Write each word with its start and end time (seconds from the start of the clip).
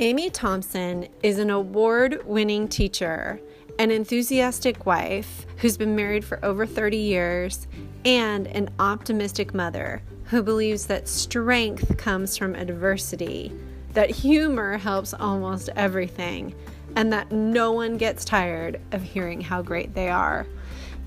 Amy 0.00 0.30
Thompson 0.30 1.08
is 1.24 1.40
an 1.40 1.50
award 1.50 2.24
winning 2.24 2.68
teacher, 2.68 3.40
an 3.80 3.90
enthusiastic 3.90 4.86
wife 4.86 5.44
who's 5.56 5.76
been 5.76 5.96
married 5.96 6.24
for 6.24 6.38
over 6.44 6.64
30 6.64 6.96
years, 6.96 7.66
and 8.04 8.46
an 8.46 8.70
optimistic 8.78 9.54
mother 9.54 10.00
who 10.26 10.40
believes 10.40 10.86
that 10.86 11.08
strength 11.08 11.96
comes 11.96 12.36
from 12.36 12.54
adversity, 12.54 13.52
that 13.94 14.08
humor 14.08 14.78
helps 14.78 15.14
almost 15.14 15.68
everything, 15.74 16.54
and 16.94 17.12
that 17.12 17.32
no 17.32 17.72
one 17.72 17.96
gets 17.96 18.24
tired 18.24 18.80
of 18.92 19.02
hearing 19.02 19.40
how 19.40 19.62
great 19.62 19.94
they 19.94 20.08
are. 20.08 20.46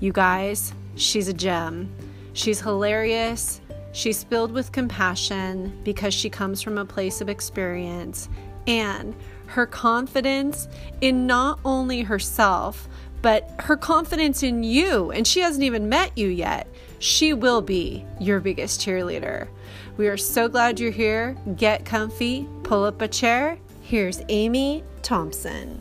You 0.00 0.12
guys, 0.12 0.74
she's 0.96 1.28
a 1.28 1.32
gem. 1.32 1.90
She's 2.34 2.60
hilarious. 2.60 3.62
She's 3.92 4.22
filled 4.22 4.52
with 4.52 4.70
compassion 4.70 5.80
because 5.82 6.12
she 6.12 6.28
comes 6.28 6.60
from 6.60 6.76
a 6.76 6.84
place 6.84 7.22
of 7.22 7.30
experience 7.30 8.28
and 8.66 9.14
her 9.46 9.66
confidence 9.66 10.68
in 11.00 11.26
not 11.26 11.60
only 11.64 12.02
herself, 12.02 12.88
but 13.20 13.48
her 13.60 13.76
confidence 13.76 14.42
in 14.42 14.62
you. 14.62 15.10
And 15.10 15.26
she 15.26 15.40
hasn't 15.40 15.64
even 15.64 15.88
met 15.88 16.16
you 16.16 16.28
yet. 16.28 16.66
She 16.98 17.32
will 17.32 17.60
be 17.60 18.04
your 18.18 18.40
biggest 18.40 18.80
cheerleader. 18.80 19.48
We 19.96 20.08
are 20.08 20.16
so 20.16 20.48
glad 20.48 20.80
you're 20.80 20.90
here. 20.90 21.36
Get 21.56 21.84
comfy, 21.84 22.48
pull 22.62 22.84
up 22.84 23.00
a 23.02 23.08
chair. 23.08 23.58
Here's 23.82 24.22
Amy 24.28 24.82
Thompson. 25.02 25.80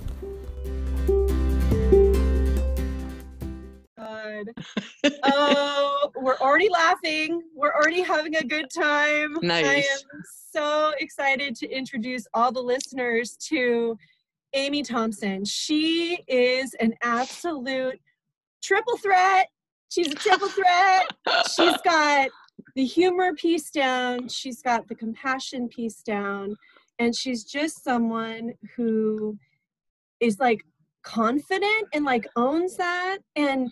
God. 4.45 4.65
oh, 5.23 6.11
we're 6.15 6.37
already 6.37 6.69
laughing. 6.69 7.41
We're 7.55 7.73
already 7.73 8.01
having 8.01 8.35
a 8.35 8.43
good 8.43 8.67
time. 8.69 9.37
Nice. 9.41 9.65
I 9.65 9.75
am 9.75 10.23
so 10.51 10.93
excited 10.99 11.55
to 11.57 11.69
introduce 11.69 12.27
all 12.33 12.51
the 12.51 12.61
listeners 12.61 13.37
to 13.49 13.97
Amy 14.53 14.83
Thompson. 14.83 15.45
She 15.45 16.23
is 16.27 16.73
an 16.75 16.93
absolute 17.01 17.99
triple 18.61 18.97
threat. 18.97 19.47
She's 19.89 20.11
a 20.11 20.15
triple 20.15 20.49
threat. 20.49 21.07
She's 21.55 21.77
got 21.83 22.29
the 22.75 22.85
humor 22.85 23.33
piece 23.33 23.69
down, 23.69 24.27
she's 24.29 24.61
got 24.61 24.87
the 24.87 24.95
compassion 24.95 25.67
piece 25.67 26.01
down, 26.03 26.55
and 26.99 27.15
she's 27.15 27.43
just 27.43 27.83
someone 27.83 28.53
who 28.75 29.37
is 30.19 30.39
like 30.39 30.61
confident 31.03 31.87
and 31.93 32.05
like 32.05 32.27
owns 32.35 32.77
that. 32.77 33.17
And 33.35 33.69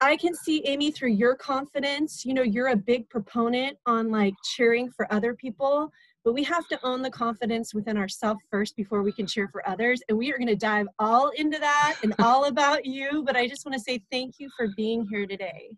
I 0.00 0.16
can 0.16 0.34
see 0.34 0.62
Amy 0.66 0.90
through 0.90 1.12
your 1.12 1.34
confidence. 1.34 2.24
You 2.24 2.34
know, 2.34 2.42
you're 2.42 2.68
a 2.68 2.76
big 2.76 3.08
proponent 3.08 3.78
on 3.86 4.10
like 4.10 4.34
cheering 4.44 4.90
for 4.90 5.10
other 5.12 5.34
people, 5.34 5.90
but 6.22 6.34
we 6.34 6.44
have 6.44 6.68
to 6.68 6.78
own 6.84 7.00
the 7.00 7.10
confidence 7.10 7.72
within 7.74 7.96
ourselves 7.96 8.40
first 8.50 8.76
before 8.76 9.02
we 9.02 9.12
can 9.12 9.26
cheer 9.26 9.48
for 9.48 9.66
others. 9.66 10.02
And 10.08 10.18
we 10.18 10.30
are 10.32 10.36
going 10.36 10.48
to 10.48 10.56
dive 10.56 10.86
all 10.98 11.30
into 11.36 11.58
that 11.58 11.96
and 12.02 12.14
all 12.18 12.44
about 12.44 12.84
you. 12.84 13.22
But 13.24 13.36
I 13.36 13.48
just 13.48 13.64
want 13.64 13.74
to 13.74 13.80
say 13.80 14.02
thank 14.12 14.34
you 14.38 14.50
for 14.56 14.68
being 14.76 15.06
here 15.10 15.26
today. 15.26 15.70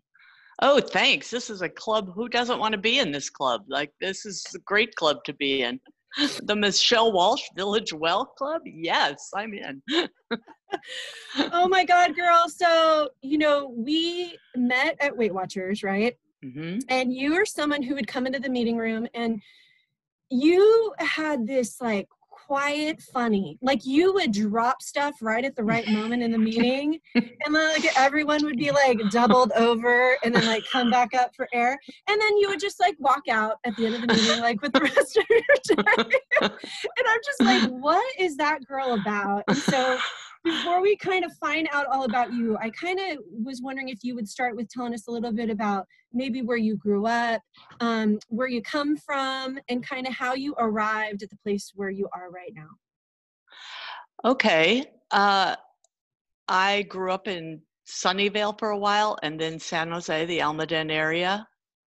Oh, 0.61 0.81
thanks. 0.81 1.29
This 1.29 1.49
is 1.49 1.61
a 1.61 1.69
club. 1.69 2.11
Who 2.13 2.27
doesn't 2.27 2.59
want 2.59 2.73
to 2.73 2.77
be 2.77 2.99
in 2.99 3.13
this 3.13 3.29
club? 3.29 3.63
Like, 3.69 3.93
this 4.01 4.25
is 4.25 4.45
a 4.53 4.59
great 4.59 4.93
club 4.95 5.23
to 5.23 5.33
be 5.33 5.63
in. 5.63 5.79
The 6.43 6.55
Michelle 6.55 7.11
Walsh 7.11 7.43
Village 7.55 7.93
Well 7.93 8.25
Club? 8.25 8.61
Yes, 8.65 9.29
I'm 9.35 9.53
in. 9.53 9.81
oh 11.51 11.67
my 11.67 11.85
God, 11.85 12.15
girl. 12.15 12.47
So, 12.49 13.09
you 13.21 13.37
know, 13.37 13.73
we 13.75 14.37
met 14.55 14.97
at 14.99 15.15
Weight 15.15 15.33
Watchers, 15.33 15.83
right? 15.83 16.15
Mm-hmm. 16.43 16.79
And 16.89 17.13
you 17.13 17.35
were 17.35 17.45
someone 17.45 17.83
who 17.83 17.95
would 17.95 18.07
come 18.07 18.25
into 18.25 18.39
the 18.39 18.49
meeting 18.49 18.77
room 18.77 19.07
and 19.13 19.41
you 20.29 20.93
had 20.99 21.45
this 21.45 21.81
like 21.81 22.07
quiet 22.49 22.99
funny. 22.99 23.59
Like 23.61 23.85
you 23.85 24.11
would 24.15 24.31
drop 24.31 24.81
stuff 24.81 25.13
right 25.21 25.45
at 25.45 25.55
the 25.55 25.63
right 25.63 25.87
moment 25.87 26.23
in 26.23 26.31
the 26.31 26.37
meeting 26.39 26.99
and 27.13 27.53
like 27.53 27.95
everyone 27.95 28.43
would 28.43 28.57
be 28.57 28.71
like 28.71 28.99
doubled 29.11 29.51
over 29.55 30.17
and 30.23 30.33
then 30.33 30.47
like 30.47 30.63
come 30.71 30.89
back 30.89 31.13
up 31.13 31.35
for 31.35 31.47
air. 31.53 31.77
And 32.07 32.19
then 32.19 32.37
you 32.39 32.49
would 32.49 32.59
just 32.59 32.79
like 32.79 32.95
walk 32.97 33.27
out 33.29 33.57
at 33.65 33.75
the 33.75 33.85
end 33.85 33.95
of 33.95 34.01
the 34.01 34.07
meeting 34.15 34.39
like 34.41 34.63
with 34.63 34.73
the 34.73 34.81
rest 34.81 35.15
of 35.15 35.25
your 35.29 35.41
day. 35.83 36.17
And 36.41 37.07
i'm 37.07 37.19
just 37.23 37.41
like 37.41 37.69
what 37.69 38.19
is 38.19 38.35
that 38.37 38.65
girl 38.65 38.95
about? 38.95 39.43
And 39.47 39.57
so 39.57 39.99
before 40.43 40.81
we 40.81 40.95
kind 40.95 41.25
of 41.25 41.31
find 41.39 41.67
out 41.71 41.85
all 41.87 42.03
about 42.03 42.33
you, 42.33 42.57
I 42.57 42.69
kind 42.69 42.99
of 42.99 43.19
was 43.43 43.61
wondering 43.61 43.89
if 43.89 43.99
you 44.03 44.15
would 44.15 44.27
start 44.27 44.55
with 44.55 44.69
telling 44.69 44.93
us 44.93 45.07
a 45.07 45.11
little 45.11 45.31
bit 45.31 45.49
about 45.49 45.85
maybe 46.13 46.41
where 46.41 46.57
you 46.57 46.77
grew 46.77 47.05
up, 47.05 47.41
um, 47.81 48.19
where 48.29 48.47
you 48.47 48.61
come 48.61 48.97
from, 48.97 49.59
and 49.69 49.85
kind 49.85 50.07
of 50.07 50.13
how 50.13 50.33
you 50.33 50.55
arrived 50.57 51.23
at 51.23 51.29
the 51.29 51.37
place 51.43 51.71
where 51.75 51.89
you 51.89 52.07
are 52.13 52.31
right 52.31 52.53
now. 52.55 52.69
Okay. 54.25 54.85
Uh, 55.11 55.55
I 56.47 56.83
grew 56.83 57.11
up 57.11 57.27
in 57.27 57.61
Sunnyvale 57.87 58.57
for 58.57 58.69
a 58.69 58.77
while 58.77 59.17
and 59.23 59.39
then 59.39 59.59
San 59.59 59.91
Jose, 59.91 60.25
the 60.25 60.39
Almaden 60.39 60.91
area. 60.91 61.47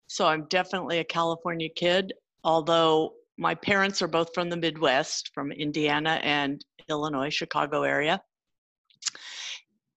So 0.07 0.27
I'm 0.27 0.45
definitely 0.49 0.99
a 0.99 1.03
California 1.03 1.69
kid, 1.75 2.13
although 2.43 3.13
my 3.37 3.53
parents 3.53 4.01
are 4.01 4.07
both 4.07 4.33
from 4.33 4.49
the 4.49 4.57
Midwest, 4.57 5.31
from 5.33 5.51
Indiana 5.51 6.19
and 6.23 6.63
Illinois, 6.89 7.29
Chicago 7.29 7.83
area. 7.83 8.21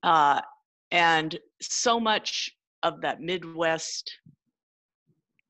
Uh, 0.03 0.41
and 0.91 1.39
so 1.61 2.01
much 2.01 2.51
of 2.83 3.01
that 3.03 3.21
Midwest 3.21 4.13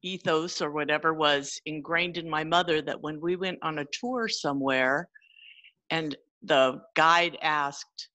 ethos 0.03 0.61
or 0.61 0.71
whatever 0.71 1.13
was 1.13 1.61
ingrained 1.67 2.17
in 2.17 2.29
my 2.29 2.45
mother 2.45 2.83
that 2.83 3.01
when 3.01 3.21
we 3.21 3.37
went 3.37 3.59
on 3.63 3.79
a 3.79 3.85
tour 3.93 4.29
somewhere 4.29 5.09
and 5.91 6.17
the 6.43 6.81
guide 6.95 7.37
asked, 7.43 8.09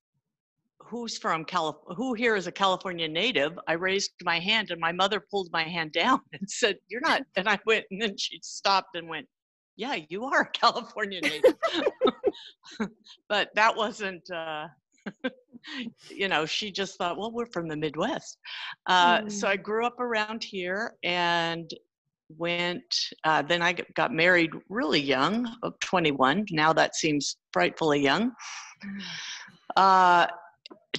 who's 0.79 1.18
from 1.18 1.44
California, 1.46 1.96
who 1.96 2.13
here 2.13 2.35
is 2.35 2.47
a 2.47 2.52
California 2.52 3.07
native? 3.07 3.57
I 3.67 3.73
raised 3.73 4.12
my 4.23 4.40
hand 4.40 4.72
and 4.72 4.79
my 4.79 4.91
mother 4.91 5.19
pulled 5.19 5.52
my 5.52 5.63
hand 5.63 5.91
down 5.91 6.22
and 6.34 6.50
said, 6.50 6.78
you're 6.88 7.02
not. 7.02 7.22
And 7.35 7.47
I 7.47 7.59
went, 7.66 7.85
and 7.91 8.02
then 8.02 8.17
she 8.17 8.40
stopped 8.41 8.96
and 8.96 9.07
went, 9.07 9.28
yeah, 9.78 9.97
you 10.09 10.25
are 10.25 10.41
a 10.41 10.50
California 10.53 11.22
native. 11.22 11.56
but 13.29 13.50
that 13.56 13.75
wasn't, 13.75 14.29
uh, 14.31 14.67
you 16.10 16.28
know, 16.28 16.46
she 16.46 16.72
just 16.72 16.98
thought, 16.98 17.18
well, 17.18 17.32
we're 17.32 17.46
from 17.46 17.68
the 17.68 17.76
Midwest. 17.76 18.38
Uh, 18.88 19.22
mm. 19.22 19.32
So 19.32 19.48
I 19.48 19.56
grew 19.56 19.86
up 19.86 20.00
around 20.00 20.44
here 20.44 20.96
and 21.04 21.70
went, 22.38 22.84
uh, 23.24 23.42
then 23.42 23.62
I 23.62 23.74
got 23.96 24.12
married 24.12 24.52
really 24.70 25.02
young, 25.02 25.48
21. 25.82 26.46
Now 26.52 26.74
that 26.74 26.96
seems 26.96 27.38
frightfully 27.54 28.02
young. 28.02 28.32
Mm. 28.84 29.02
Uh, 29.76 30.28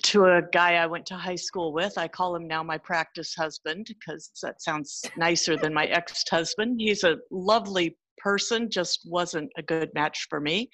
to 0.02 0.24
a 0.26 0.42
guy 0.52 0.74
I 0.74 0.86
went 0.86 1.06
to 1.06 1.16
high 1.16 1.36
school 1.36 1.72
with. 1.72 1.96
I 1.96 2.06
call 2.06 2.36
him 2.36 2.46
now 2.46 2.62
my 2.62 2.78
practice 2.78 3.34
husband 3.34 3.86
because 3.86 4.30
that 4.42 4.62
sounds 4.62 5.02
nicer 5.16 5.56
than 5.56 5.72
my 5.72 5.86
ex 5.86 6.22
husband. 6.30 6.80
He's 6.80 7.02
a 7.02 7.16
lovely 7.30 7.96
person, 8.18 8.70
just 8.70 9.00
wasn't 9.06 9.50
a 9.56 9.62
good 9.62 9.90
match 9.94 10.26
for 10.28 10.40
me. 10.40 10.68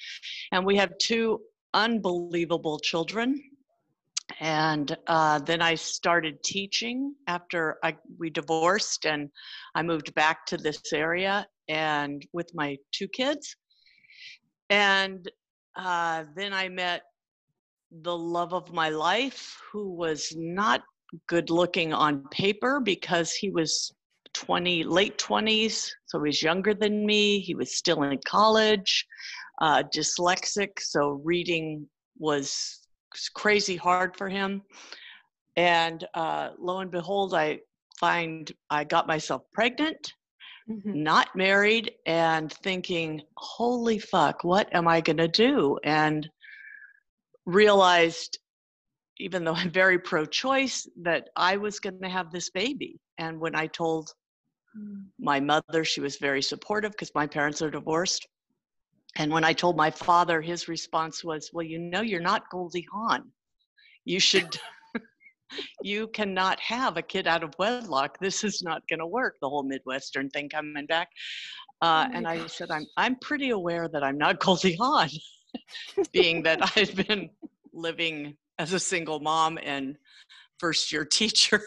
And 0.53 0.65
we 0.65 0.77
have 0.77 0.97
two 0.99 1.41
unbelievable 1.75 2.79
children. 2.79 3.43
And 4.41 4.97
uh, 5.07 5.39
then 5.41 5.61
I 5.61 5.75
started 5.75 6.43
teaching 6.43 7.15
after 7.27 7.77
I, 7.83 7.97
we 8.19 8.31
divorced, 8.31 9.05
and 9.07 9.31
I 9.75 9.83
moved 9.83 10.15
back 10.15 10.47
to 10.47 10.57
this 10.57 10.93
area 10.93 11.47
and 11.69 12.25
with 12.33 12.51
my 12.55 12.77
two 12.93 13.09
kids. 13.09 13.57
And 14.71 15.31
uh, 15.77 16.25
then 16.35 16.53
I 16.53 16.69
met 16.69 17.03
the 17.91 18.17
love 18.17 18.55
of 18.55 18.73
my 18.73 18.89
life, 18.89 19.59
who 19.71 19.91
was 19.91 20.33
not 20.37 20.83
good 21.29 21.51
looking 21.51 21.93
on 21.93 22.27
paper 22.29 22.81
because 22.81 23.33
he 23.33 23.51
was 23.51 23.93
20, 24.35 24.85
late 24.85 25.19
20s, 25.19 25.91
so 26.07 26.19
he 26.19 26.29
was 26.29 26.43
younger 26.43 26.73
than 26.73 27.05
me. 27.05 27.39
He 27.41 27.55
was 27.55 27.77
still 27.77 28.03
in 28.03 28.19
college 28.25 29.07
uh, 29.61 29.83
dyslexic, 29.95 30.71
so 30.79 31.21
reading 31.25 31.87
was 32.19 32.81
crazy 33.35 33.77
hard 33.77 34.17
for 34.17 34.29
him. 34.29 34.63
And 35.57 36.07
uh, 36.15 36.51
lo 36.59 36.79
and 36.79 36.91
behold, 36.91 37.35
I 37.35 37.61
find 38.01 38.51
I 38.71 38.85
got 38.85 39.07
myself 39.07 39.43
pregnant, 39.53 40.13
mm-hmm. 40.71 41.03
not 41.03 41.29
married, 41.37 41.93
and 42.07 42.53
thinking, 42.53 43.23
holy 43.37 43.99
fuck, 43.99 44.45
what 44.45 44.75
am 44.75 44.89
I 44.89 45.01
going 45.01 45.19
to 45.19 45.29
do? 45.29 45.79
And 45.85 46.29
realized, 47.45 48.39
even 49.19 49.45
though 49.45 49.55
I'm 49.55 49.71
very 49.71 49.99
pro 49.99 50.25
choice, 50.25 50.89
that 51.03 51.29
I 51.37 51.57
was 51.57 51.81
going 51.81 52.01
to 52.03 52.09
have 52.09 52.31
this 52.31 52.51
baby. 52.51 52.99
And 53.19 53.39
when 53.39 53.55
I 53.55 53.67
told 53.67 54.11
mm. 54.77 55.05
my 55.19 55.39
mother, 55.39 55.85
she 55.85 56.01
was 56.01 56.17
very 56.17 56.43
supportive 56.43 56.93
because 56.93 57.11
my 57.15 57.27
parents 57.27 57.61
are 57.61 57.71
divorced. 57.71 58.27
And 59.17 59.31
when 59.33 59.45
I 59.45 59.53
told 59.53 59.77
my 59.77 59.91
father, 59.91 60.41
his 60.41 60.69
response 60.69 61.23
was, 61.23 61.51
Well, 61.53 61.67
you 61.67 61.79
know, 61.79 62.01
you're 62.01 62.21
not 62.21 62.49
Goldie 62.51 62.87
Hawn. 62.93 63.31
You 64.05 64.19
should, 64.21 64.59
you 65.83 66.09
cannot 66.09 66.59
have 66.61 66.97
a 66.97 67.03
kid 67.03 67.27
out 67.27 67.43
of 67.43 67.55
wedlock. 67.59 68.19
This 68.21 68.43
is 68.43 68.63
not 68.63 68.83
going 68.89 69.01
to 69.01 69.07
work, 69.07 69.37
the 69.41 69.49
whole 69.49 69.63
Midwestern 69.63 70.31
thing 70.31 70.49
coming 70.49 70.87
back. 70.87 71.09
Uh, 71.83 72.07
oh 72.09 72.11
and 72.15 72.27
I 72.27 72.47
said, 72.47 72.71
I'm, 72.71 72.87
I'm 72.97 73.17
pretty 73.17 73.51
aware 73.51 73.89
that 73.89 74.03
I'm 74.03 74.19
not 74.19 74.41
Goldie 74.41 74.77
Hawn. 74.77 75.09
being 76.13 76.43
that 76.45 76.59
I've 76.77 76.95
been 77.09 77.31
living 77.73 78.37
as 78.59 78.73
a 78.73 78.81
single 78.81 79.21
mom 79.21 79.59
and 79.63 79.97
first 80.59 80.93
year 80.93 81.05
teacher. 81.05 81.63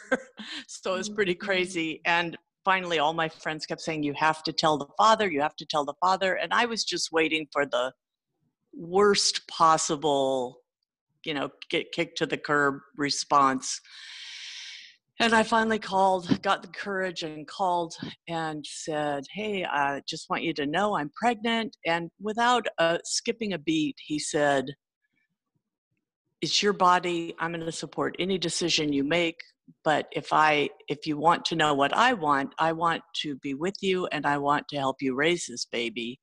so 0.67 0.95
it 0.95 0.97
was 0.97 1.09
pretty 1.09 1.33
Mm-hmm. 1.33 1.45
crazy. 1.45 2.01
And 2.05 2.37
finally, 2.65 2.99
all 2.99 3.13
my 3.13 3.29
friends 3.29 3.65
kept 3.65 3.81
saying, 3.81 4.03
You 4.03 4.13
have 4.15 4.43
to 4.43 4.51
tell 4.51 4.77
the 4.77 4.87
father, 4.97 5.29
you 5.29 5.41
have 5.41 5.55
to 5.57 5.65
tell 5.65 5.85
the 5.85 5.93
father. 6.01 6.33
And 6.33 6.51
I 6.51 6.65
was 6.65 6.83
just 6.83 7.11
waiting 7.11 7.47
for 7.53 7.65
the 7.65 7.93
worst 8.73 9.47
possible, 9.47 10.57
you 11.23 11.33
know, 11.33 11.51
get 11.69 11.93
kicked 11.93 12.17
to 12.17 12.25
the 12.25 12.37
curb 12.37 12.79
response. 12.97 13.79
And 15.17 15.33
I 15.33 15.43
finally 15.43 15.79
called, 15.79 16.41
got 16.41 16.61
the 16.61 16.67
courage 16.67 17.23
and 17.23 17.47
called 17.47 17.95
and 18.27 18.65
said, 18.67 19.23
Hey, 19.33 19.63
I 19.63 20.01
just 20.07 20.29
want 20.29 20.43
you 20.43 20.53
to 20.55 20.65
know 20.65 20.97
I'm 20.97 21.11
pregnant. 21.15 21.77
And 21.85 22.09
without 22.19 22.65
uh, 22.79 22.97
skipping 23.05 23.53
a 23.53 23.57
beat, 23.59 23.95
he 24.05 24.19
said, 24.19 24.65
It's 26.41 26.61
your 26.61 26.73
body. 26.73 27.33
I'm 27.39 27.53
going 27.53 27.65
to 27.65 27.71
support 27.71 28.17
any 28.19 28.37
decision 28.37 28.91
you 28.91 29.05
make. 29.05 29.37
But 29.83 30.07
if 30.11 30.31
I, 30.31 30.69
if 30.87 31.05
you 31.05 31.17
want 31.17 31.45
to 31.45 31.55
know 31.55 31.73
what 31.73 31.95
I 31.95 32.13
want, 32.13 32.53
I 32.59 32.71
want 32.71 33.03
to 33.21 33.35
be 33.37 33.53
with 33.53 33.75
you 33.81 34.07
and 34.07 34.25
I 34.25 34.37
want 34.37 34.67
to 34.69 34.77
help 34.77 34.97
you 35.01 35.15
raise 35.15 35.47
this 35.47 35.65
baby. 35.65 36.19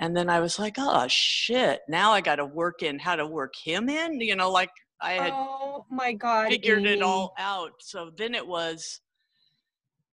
And 0.00 0.16
then 0.16 0.28
I 0.28 0.40
was 0.40 0.58
like, 0.58 0.74
oh 0.78 1.06
shit, 1.08 1.80
now 1.88 2.12
I 2.12 2.20
got 2.20 2.36
to 2.36 2.44
work 2.44 2.82
in 2.82 2.98
how 2.98 3.16
to 3.16 3.26
work 3.26 3.54
him 3.62 3.88
in, 3.88 4.20
you 4.20 4.36
know, 4.36 4.50
like 4.50 4.70
I 5.00 5.12
had 5.12 5.32
Oh 5.32 5.86
my 5.90 6.12
God. 6.12 6.50
figured 6.50 6.84
it 6.86 7.02
all 7.02 7.32
out. 7.38 7.72
So 7.80 8.10
then 8.16 8.34
it 8.34 8.46
was, 8.46 9.00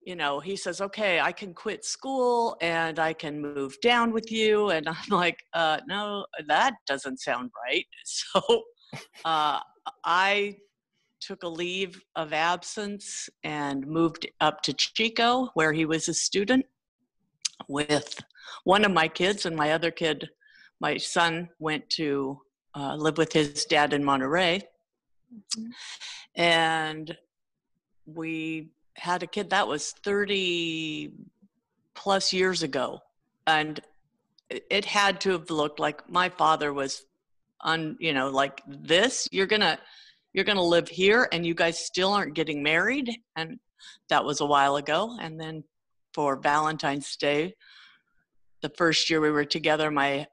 you 0.02 0.16
know, 0.16 0.40
he 0.40 0.56
says, 0.56 0.82
okay, 0.82 1.20
I 1.20 1.32
can 1.32 1.54
quit 1.54 1.86
school 1.86 2.58
and 2.62 3.00
I 3.00 3.14
can 3.14 3.40
move 3.40 3.78
down 3.82 4.12
with 4.12 4.32
you. 4.32 4.70
And 4.70 4.88
I'm 4.90 4.96
like, 5.10 5.38
uh, 5.54 5.80
no, 5.88 6.26
that 6.48 6.74
doesn't 6.88 7.20
sound 7.20 7.52
right. 7.66 7.86
So 8.06 8.64
uh, 9.24 9.60
I 10.04 10.56
took 11.20 11.44
a 11.44 11.48
leave 11.48 12.02
of 12.16 12.34
absence 12.34 13.30
and 13.44 13.86
moved 13.88 14.28
up 14.42 14.62
to 14.64 14.74
Chico, 14.74 15.50
where 15.54 15.74
he 15.74 15.86
was 15.86 16.08
a 16.08 16.14
student 16.14 16.66
with 17.68 18.20
one 18.64 18.86
of 18.86 18.92
my 18.92 19.08
kids, 19.08 19.46
and 19.46 19.56
my 19.56 19.72
other 19.74 19.92
kid, 19.92 20.30
my 20.80 20.98
son, 20.98 21.50
went 21.60 21.90
to 21.92 22.42
uh, 22.76 22.96
live 22.96 23.18
with 23.18 23.34
his 23.34 23.66
dad 23.66 23.94
in 23.94 24.04
Monterey. 24.04 24.62
Mhm. 25.56 25.72
and 26.36 27.16
we 28.06 28.70
had 28.96 29.22
a 29.22 29.28
kid 29.28 29.52
that 29.52 29.68
was 29.68 29.92
30 29.92 31.12
plus 31.94 32.34
years 32.34 32.64
ago. 32.64 33.00
And 33.46 33.80
it- 34.50 34.66
it 34.72 34.86
had 34.86 35.22
to 35.22 35.32
have 35.32 35.50
looked 35.52 35.80
like 35.80 36.10
my 36.10 36.30
father 36.30 36.74
was 36.74 37.06
on 37.62 37.98
you 38.00 38.14
know 38.14 38.30
like 38.30 38.62
this. 38.68 39.28
You're 39.32 39.46
gonna 39.46 39.80
you're 40.34 40.46
gonna 40.46 40.64
live 40.64 40.88
here 40.88 41.28
and 41.32 41.46
you 41.46 41.54
guys 41.54 41.80
still 41.80 42.14
aren't 42.14 42.36
getting 42.36 42.64
married 42.64 43.10
and 43.36 43.60
that 44.10 44.24
was 44.24 44.42
a 44.42 44.46
while 44.46 44.76
ago 44.76 45.18
and 45.22 45.40
then 45.40 45.64
for 46.14 46.36
valentine's 46.38 47.16
day 47.16 47.54
the 48.62 48.70
first 48.78 49.10
year 49.10 49.22
we 49.22 49.32
were 49.32 49.46
together 49.46 49.90
my 49.92 50.26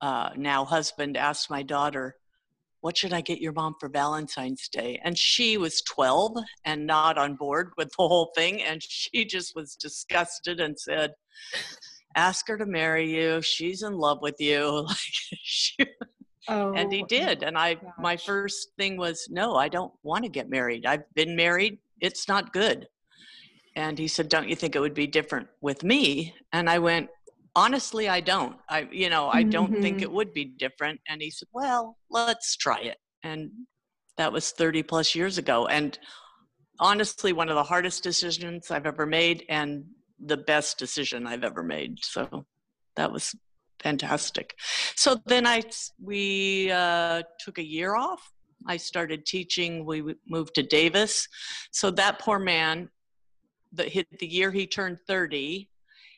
uh, 0.00 0.30
now 0.36 0.64
husband 0.64 1.16
asked 1.16 1.48
my 1.48 1.62
daughter 1.62 2.16
what 2.82 2.96
should 2.96 3.12
I 3.12 3.20
get 3.20 3.40
your 3.40 3.52
mom 3.52 3.76
for 3.78 3.88
Valentine's 3.88 4.68
Day? 4.68 5.00
And 5.04 5.16
she 5.16 5.56
was 5.56 5.82
12 5.82 6.36
and 6.64 6.84
not 6.84 7.16
on 7.16 7.36
board 7.36 7.70
with 7.78 7.90
the 7.90 8.08
whole 8.08 8.32
thing. 8.34 8.60
And 8.60 8.82
she 8.82 9.24
just 9.24 9.54
was 9.54 9.76
disgusted 9.76 10.60
and 10.60 10.78
said, 10.78 11.12
Ask 12.16 12.48
her 12.48 12.58
to 12.58 12.66
marry 12.66 13.08
you. 13.08 13.40
She's 13.40 13.82
in 13.82 13.96
love 13.96 14.18
with 14.20 14.36
you. 14.38 14.86
Like, 14.88 14.96
she, 15.44 15.76
Oh, 16.48 16.74
and 16.74 16.92
he 16.92 17.02
did. 17.04 17.42
And 17.42 17.56
I, 17.56 17.76
my 17.98 18.16
first 18.16 18.70
thing 18.76 18.96
was, 18.96 19.28
No, 19.30 19.56
I 19.56 19.68
don't 19.68 19.92
want 20.02 20.24
to 20.24 20.30
get 20.30 20.48
married. 20.50 20.86
I've 20.86 21.04
been 21.14 21.36
married. 21.36 21.78
It's 22.00 22.26
not 22.28 22.52
good. 22.52 22.88
And 23.76 23.98
he 23.98 24.08
said, 24.08 24.28
Don't 24.28 24.48
you 24.48 24.56
think 24.56 24.74
it 24.74 24.80
would 24.80 24.94
be 24.94 25.06
different 25.06 25.48
with 25.60 25.82
me? 25.84 26.34
And 26.52 26.68
I 26.68 26.78
went, 26.78 27.08
honestly 27.54 28.08
i 28.08 28.18
don't 28.18 28.56
i 28.70 28.88
you 28.90 29.10
know 29.10 29.28
i 29.28 29.42
don't 29.42 29.78
think 29.82 29.98
Mhm. 29.98 30.02
it 30.04 30.10
would 30.10 30.32
be 30.32 30.46
different 30.46 30.98
and 31.06 31.20
he 31.20 31.30
said 31.30 31.48
well 31.52 31.98
let's 32.08 32.56
try 32.56 32.80
it 32.80 32.96
and 33.22 33.50
that 34.16 34.32
was 34.32 34.52
30 34.52 34.82
plus 34.82 35.14
years 35.14 35.36
ago 35.36 35.66
and 35.66 35.98
honestly 36.80 37.34
one 37.34 37.50
of 37.50 37.54
the 37.54 37.62
hardest 37.62 38.02
decisions 38.02 38.70
i've 38.70 38.86
ever 38.86 39.04
made 39.04 39.44
and 39.50 39.84
the 40.18 40.38
best 40.38 40.78
decision 40.78 41.26
i've 41.26 41.44
ever 41.44 41.62
made 41.62 42.02
so 42.02 42.46
that 42.96 43.12
was 43.12 43.34
fantastic. 43.82 44.54
So 44.96 45.20
then 45.26 45.46
I 45.46 45.62
we 46.00 46.70
uh, 46.70 47.22
took 47.38 47.58
a 47.58 47.64
year 47.64 47.94
off. 47.94 48.32
I 48.66 48.76
started 48.76 49.26
teaching. 49.26 49.84
We 49.84 50.14
moved 50.28 50.54
to 50.54 50.62
davis. 50.62 51.28
So 51.72 51.90
that 51.92 52.18
poor 52.18 52.38
man 52.38 52.88
that 53.72 53.88
hit 53.88 54.06
the 54.18 54.26
year 54.26 54.50
he 54.50 54.66
turned 54.66 54.98
30 55.06 55.68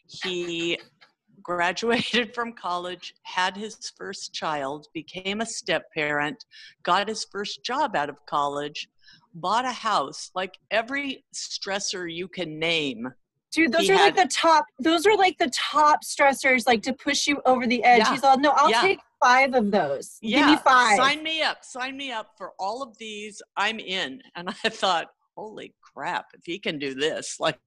he 0.07 0.79
graduated 1.43 2.35
from 2.35 2.53
college, 2.53 3.15
had 3.23 3.57
his 3.57 3.93
first 3.97 4.33
child, 4.33 4.87
became 4.95 5.41
a 5.41 5.47
step 5.47 5.85
parent, 5.93 6.45
got 6.83 7.09
his 7.09 7.27
first 7.31 7.65
job 7.65 7.95
out 7.97 8.09
of 8.09 8.17
college, 8.27 8.89
bought 9.35 9.65
a 9.65 9.73
house, 9.73 10.31
like 10.35 10.57
every 10.71 11.25
stressor 11.35 12.13
you 12.13 12.29
can 12.29 12.59
name. 12.59 13.13
Dude, 13.55 13.73
those 13.73 13.83
he 13.83 13.93
are 13.93 13.97
like 13.97 14.17
the 14.17 14.29
top. 14.33 14.67
Those 14.79 15.07
are 15.07 15.17
like 15.17 15.39
the 15.39 15.51
top 15.51 16.01
stressors, 16.05 16.67
like 16.67 16.83
to 16.83 16.93
push 16.93 17.27
you 17.27 17.41
over 17.47 17.67
the 17.67 17.83
edge. 17.85 18.01
Yeah. 18.01 18.13
He's 18.13 18.25
all, 18.25 18.39
no, 18.39 18.51
I'll 18.51 18.71
Yeah. 18.71 18.81
take 18.81 18.99
five 19.23 19.55
of 19.55 19.71
those. 19.71 20.19
Yeah. 20.21 20.39
Give 20.41 20.47
me 20.49 20.57
five. 20.57 20.97
sign 20.97 21.23
me 21.23 21.43
up, 21.43 21.65
sign 21.65 21.97
me 21.97 22.13
up 22.13 22.33
for 22.37 22.53
all 22.59 22.83
of 22.83 22.97
these. 22.99 23.41
I'm 23.57 23.79
in. 23.79 24.21
And 24.37 24.49
I 24.65 24.69
thought, 24.69 25.09
holy 25.37 25.75
crap, 25.81 26.27
if 26.35 26.43
he 26.45 26.59
can 26.59 26.79
do 26.79 26.95
this, 26.95 27.37
like 27.41 27.59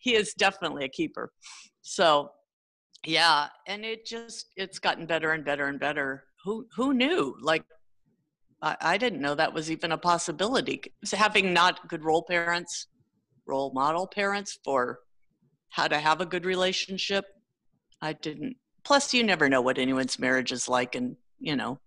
he 0.00 0.14
is 0.14 0.34
definitely 0.34 0.84
a 0.84 0.88
keeper. 0.88 1.32
So 1.82 2.30
yeah, 3.06 3.48
and 3.66 3.84
it 3.84 4.04
just 4.04 4.46
it's 4.56 4.78
gotten 4.78 5.06
better 5.06 5.32
and 5.32 5.44
better 5.44 5.66
and 5.66 5.78
better. 5.78 6.24
Who 6.44 6.66
who 6.74 6.92
knew? 6.92 7.36
Like 7.40 7.64
I, 8.62 8.76
I 8.80 8.98
didn't 8.98 9.20
know 9.20 9.34
that 9.34 9.52
was 9.54 9.70
even 9.70 9.92
a 9.92 9.98
possibility. 9.98 10.82
So 11.04 11.16
having 11.16 11.52
not 11.52 11.88
good 11.88 12.04
role 12.04 12.22
parents, 12.22 12.88
role 13.48 13.72
model 13.72 14.06
parents 14.06 14.58
for 14.62 15.00
how 15.70 15.88
to 15.88 15.98
have 15.98 16.20
a 16.20 16.26
good 16.26 16.44
relationship, 16.44 17.24
I 18.00 18.12
didn't. 18.12 18.56
Plus, 18.84 19.12
you 19.12 19.24
never 19.24 19.48
know 19.48 19.60
what 19.60 19.78
anyone's 19.78 20.18
marriage 20.18 20.52
is 20.52 20.68
like, 20.68 20.94
and 20.94 21.16
you 21.40 21.56
know, 21.56 21.78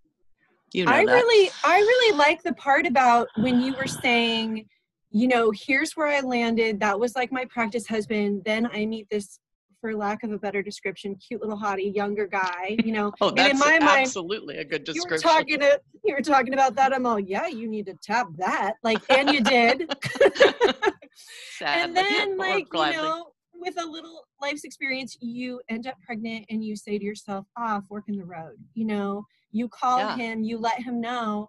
you 0.73 0.85
know 0.85 0.91
I 0.91 1.05
that. 1.05 1.11
really, 1.11 1.51
I 1.63 1.77
really 1.77 2.17
like 2.17 2.43
the 2.43 2.53
part 2.53 2.85
about 2.85 3.27
when 3.37 3.61
you 3.61 3.73
were 3.73 3.87
saying, 3.87 4.67
you 5.11 5.27
know, 5.27 5.51
here's 5.51 5.93
where 5.93 6.07
I 6.07 6.19
landed. 6.21 6.79
That 6.79 6.99
was 6.99 7.15
like 7.15 7.31
my 7.31 7.45
practice 7.45 7.87
husband. 7.87 8.43
Then 8.45 8.67
I 8.67 8.85
meet 8.85 9.07
this, 9.09 9.39
for 9.81 9.95
lack 9.95 10.23
of 10.23 10.31
a 10.31 10.37
better 10.37 10.61
description, 10.61 11.15
cute 11.15 11.41
little 11.41 11.57
hottie, 11.57 11.93
younger 11.93 12.27
guy. 12.27 12.77
You 12.85 12.93
know, 12.93 13.11
oh, 13.19 13.29
and 13.29 13.37
that's 13.37 13.53
in 13.53 13.59
my 13.59 13.79
mind, 13.79 14.01
absolutely 14.05 14.57
a 14.57 14.63
good 14.63 14.83
description. 14.83 15.27
you 15.27 15.31
were 15.31 15.39
talking 15.41 15.59
to, 15.59 15.81
you 16.05 16.13
were 16.15 16.21
talking 16.21 16.53
about 16.53 16.75
that. 16.75 16.93
I'm 16.93 17.05
all, 17.05 17.19
yeah, 17.19 17.47
you 17.47 17.67
need 17.67 17.87
to 17.87 17.95
tap 18.03 18.27
that. 18.37 18.75
Like, 18.83 19.01
and 19.09 19.31
you 19.33 19.41
did. 19.41 19.91
Sadly, 21.57 21.83
and 21.83 21.97
then 21.97 22.37
like 22.37 22.59
you 22.59 22.65
gladly. 22.65 23.01
know 23.01 23.25
with 23.53 23.79
a 23.79 23.85
little 23.85 24.23
life's 24.41 24.63
experience 24.63 25.15
you 25.21 25.61
end 25.69 25.85
up 25.85 25.95
pregnant 26.05 26.45
and 26.49 26.63
you 26.63 26.75
say 26.75 26.97
to 26.97 27.03
yourself 27.03 27.45
ah 27.57 27.81
fork 27.87 28.05
in 28.07 28.15
the 28.15 28.23
road 28.23 28.55
you 28.73 28.85
know 28.85 29.23
you 29.51 29.67
call 29.67 29.99
Yeah. 29.99 30.15
him 30.15 30.41
you 30.41 30.57
let 30.57 30.81
him 30.81 30.99
know 30.99 31.47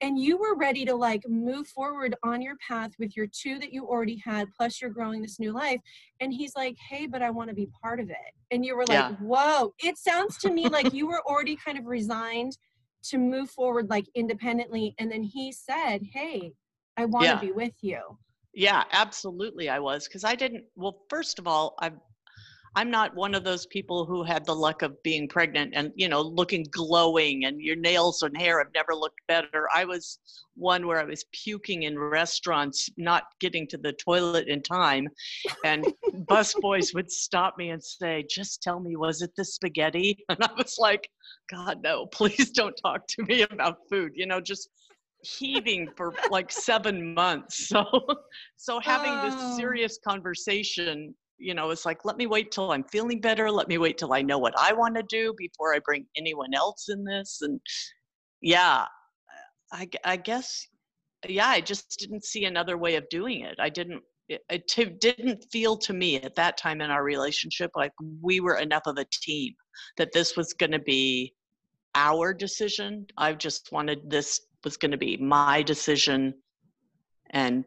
and 0.00 0.18
you 0.18 0.36
were 0.36 0.56
ready 0.56 0.84
to 0.84 0.94
like 0.94 1.22
move 1.28 1.66
forward 1.68 2.14
on 2.22 2.42
your 2.42 2.56
path 2.66 2.92
with 2.98 3.16
your 3.16 3.26
two 3.26 3.58
that 3.58 3.72
you 3.72 3.86
already 3.86 4.20
had 4.24 4.48
plus 4.56 4.80
you're 4.80 4.90
growing 4.90 5.22
this 5.22 5.38
new 5.38 5.52
life 5.52 5.80
and 6.20 6.32
he's 6.32 6.54
like 6.56 6.76
hey 6.88 7.06
but 7.06 7.22
i 7.22 7.30
want 7.30 7.48
to 7.48 7.54
be 7.54 7.68
part 7.82 8.00
of 8.00 8.10
it 8.10 8.16
and 8.50 8.64
you 8.64 8.76
were 8.76 8.86
like 8.86 9.06
Yeah. 9.06 9.10
whoa 9.20 9.72
it 9.82 9.96
sounds 9.98 10.36
to 10.38 10.50
me 10.50 10.68
like 10.68 10.92
you 10.92 11.06
were 11.06 11.22
already 11.26 11.56
kind 11.56 11.78
of 11.78 11.86
resigned 11.86 12.56
to 13.02 13.18
move 13.18 13.50
forward 13.50 13.88
like 13.90 14.06
independently 14.14 14.94
and 14.98 15.10
then 15.10 15.22
he 15.22 15.52
said 15.52 16.00
hey 16.12 16.52
i 16.96 17.04
want 17.04 17.26
to 17.26 17.34
Yeah. 17.34 17.40
be 17.40 17.52
with 17.52 17.74
you 17.82 18.00
Yeah, 18.54 18.84
absolutely 18.92 19.68
I 19.68 19.78
was 19.80 20.06
because 20.06 20.24
I 20.24 20.34
didn't 20.34 20.64
well 20.76 21.02
first 21.10 21.38
of 21.38 21.46
all 21.46 21.74
I'm 21.80 22.00
I'm 22.76 22.90
not 22.90 23.14
one 23.14 23.34
of 23.34 23.44
those 23.44 23.66
people 23.66 24.04
who 24.04 24.22
had 24.24 24.44
the 24.44 24.54
luck 24.54 24.82
of 24.82 25.00
being 25.02 25.28
pregnant 25.28 25.72
and 25.74 25.92
you 25.96 26.08
know 26.08 26.20
looking 26.22 26.64
glowing 26.70 27.44
and 27.44 27.60
your 27.60 27.76
nails 27.76 28.22
and 28.22 28.36
hair 28.36 28.58
have 28.58 28.72
never 28.74 28.94
looked 28.94 29.20
better. 29.28 29.68
I 29.74 29.84
was 29.84 30.18
one 30.56 30.86
where 30.86 31.00
I 31.00 31.04
was 31.04 31.24
puking 31.32 31.84
in 31.84 31.98
restaurants, 31.98 32.88
not 32.96 33.24
getting 33.40 33.66
to 33.68 33.78
the 33.78 33.92
toilet 33.92 34.48
in 34.48 34.62
time 34.62 35.08
and 35.64 35.88
busboys 36.28 36.94
would 36.94 37.10
stop 37.10 37.56
me 37.58 37.70
and 37.70 37.82
say, 37.82 38.24
"Just 38.28 38.62
tell 38.62 38.80
me 38.80 38.96
was 38.96 39.22
it 39.22 39.30
the 39.36 39.44
spaghetti?" 39.44 40.24
And 40.28 40.38
I 40.42 40.50
was 40.56 40.76
like, 40.78 41.08
"God 41.50 41.82
no, 41.82 42.06
please 42.06 42.50
don't 42.50 42.76
talk 42.82 43.06
to 43.08 43.22
me 43.24 43.42
about 43.42 43.78
food." 43.90 44.12
You 44.14 44.26
know, 44.26 44.40
just 44.40 44.68
heaving 45.22 45.92
for 45.96 46.18
like 46.28 46.50
seven 46.52 47.14
months. 47.14 47.68
So, 47.74 47.84
so 48.56 48.80
having 48.80 49.20
Oh. 49.20 49.20
this 49.20 49.54
serious 49.56 49.98
conversation 50.06 51.14
you 51.38 51.54
know, 51.54 51.70
it's 51.70 51.84
like, 51.84 52.04
let 52.04 52.16
me 52.16 52.26
wait 52.26 52.50
till 52.52 52.72
I'm 52.72 52.84
feeling 52.84 53.20
better. 53.20 53.50
Let 53.50 53.68
me 53.68 53.78
wait 53.78 53.98
till 53.98 54.12
I 54.12 54.22
know 54.22 54.38
what 54.38 54.54
I 54.58 54.72
want 54.72 54.94
to 54.96 55.02
do 55.02 55.34
before 55.36 55.74
I 55.74 55.80
bring 55.84 56.06
anyone 56.16 56.54
else 56.54 56.88
in 56.88 57.04
this. 57.04 57.40
And 57.42 57.60
yeah, 58.40 58.86
I, 59.72 59.88
I 60.04 60.16
guess, 60.16 60.66
yeah, 61.28 61.48
I 61.48 61.60
just 61.60 61.98
didn't 61.98 62.24
see 62.24 62.44
another 62.44 62.78
way 62.78 62.96
of 62.96 63.08
doing 63.08 63.40
it. 63.42 63.56
I 63.58 63.68
didn't, 63.68 64.02
it, 64.28 64.42
it 64.48 64.68
t- 64.68 64.84
didn't 64.84 65.44
feel 65.50 65.76
to 65.78 65.92
me 65.92 66.16
at 66.16 66.34
that 66.36 66.56
time 66.56 66.80
in 66.80 66.90
our 66.90 67.04
relationship 67.04 67.70
like 67.74 67.92
we 68.22 68.40
were 68.40 68.56
enough 68.56 68.84
of 68.86 68.96
a 68.96 69.06
team 69.12 69.52
that 69.96 70.12
this 70.12 70.36
was 70.36 70.52
going 70.54 70.72
to 70.72 70.78
be 70.78 71.34
our 71.94 72.32
decision. 72.32 73.06
I 73.18 73.32
just 73.34 73.70
wanted 73.72 74.10
this 74.10 74.40
was 74.64 74.76
going 74.76 74.92
to 74.92 74.96
be 74.96 75.16
my 75.18 75.62
decision 75.62 76.34
and 77.30 77.64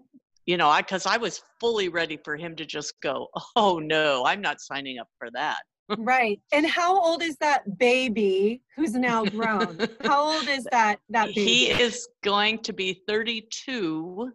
you 0.48 0.56
know, 0.58 0.70
I 0.70 0.82
because 0.82 1.06
I 1.06 1.18
was 1.18 1.44
fully 1.60 1.90
ready 1.90 2.18
for 2.24 2.36
him 2.36 2.56
to 2.56 2.66
just 2.66 3.00
go, 3.02 3.28
oh 3.56 3.78
no, 3.78 4.26
I'm 4.26 4.42
not 4.42 4.60
signing 4.60 4.98
up 4.98 5.10
for 5.20 5.30
that. 5.34 5.60
right. 6.00 6.40
And 6.52 6.66
how 6.66 7.00
old 7.00 7.22
is 7.22 7.38
that 7.38 7.78
baby 7.78 8.62
who's 8.76 8.94
now 8.94 9.24
grown? 9.24 9.88
how 10.04 10.36
old 10.36 10.48
is 10.48 10.66
that 10.72 11.00
that 11.10 11.28
baby? 11.28 11.46
He 11.46 11.70
is 11.70 12.08
going 12.24 12.60
to 12.60 12.74
be 12.74 13.04
32 13.08 14.32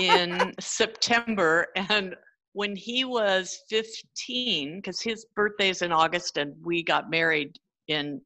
in 0.00 0.54
September 0.60 1.68
and 1.76 2.16
when 2.54 2.76
he 2.76 3.04
was 3.04 3.62
15 3.70 4.76
because 4.76 5.00
his 5.00 5.24
birthday's 5.34 5.82
in 5.82 5.90
August 5.92 6.36
and 6.36 6.54
we 6.62 6.82
got 6.82 7.10
married 7.10 7.58
in 7.88 8.20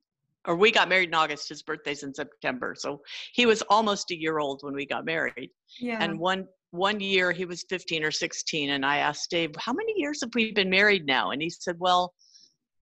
or 0.46 0.56
we 0.56 0.70
got 0.70 0.88
married 0.88 1.08
in 1.10 1.14
August 1.14 1.48
his 1.48 1.62
birthday's 1.62 2.02
in 2.02 2.12
September 2.12 2.74
so 2.76 3.00
he 3.34 3.46
was 3.46 3.62
almost 3.62 4.10
a 4.10 4.18
year 4.18 4.38
old 4.38 4.60
when 4.62 4.74
we 4.74 4.84
got 4.86 5.04
married 5.04 5.50
yeah. 5.78 5.98
and 6.00 6.18
one 6.18 6.46
one 6.76 7.00
year 7.00 7.32
he 7.32 7.44
was 7.44 7.64
15 7.68 8.04
or 8.04 8.10
16 8.10 8.70
and 8.70 8.84
i 8.84 8.98
asked 8.98 9.30
dave 9.30 9.50
how 9.58 9.72
many 9.72 9.94
years 9.96 10.20
have 10.20 10.30
we 10.34 10.52
been 10.52 10.70
married 10.70 11.06
now? 11.06 11.30
And 11.30 11.42
he 11.42 11.50
said 11.50 11.76
well 11.78 12.14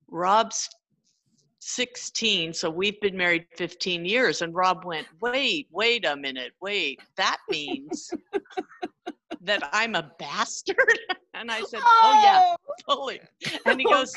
rob's 0.09 0.69
16 1.61 2.53
so 2.55 2.71
we've 2.71 3.01
been 3.01 3.17
married 3.17 3.47
15 3.57 4.05
years. 4.05 4.43
And 4.43 4.55
rob 4.55 4.85
went 4.85 5.07
wait 5.21 5.69
wait 5.73 6.05
a 6.05 6.17
minute 6.17 6.53
wait 6.61 7.01
that 7.17 7.39
means 7.51 8.11
that 9.43 9.69
i'm 9.73 9.95
a 9.95 10.11
bastard. 10.19 10.77
And 11.35 11.53
i 11.53 11.61
said 11.61 11.81
oh 11.85 12.21
yeah 12.25 12.55
oh. 12.59 12.75
totally. 12.89 13.21
And 13.67 13.79
he 13.81 13.87
oh, 13.87 13.93
goes 13.93 14.13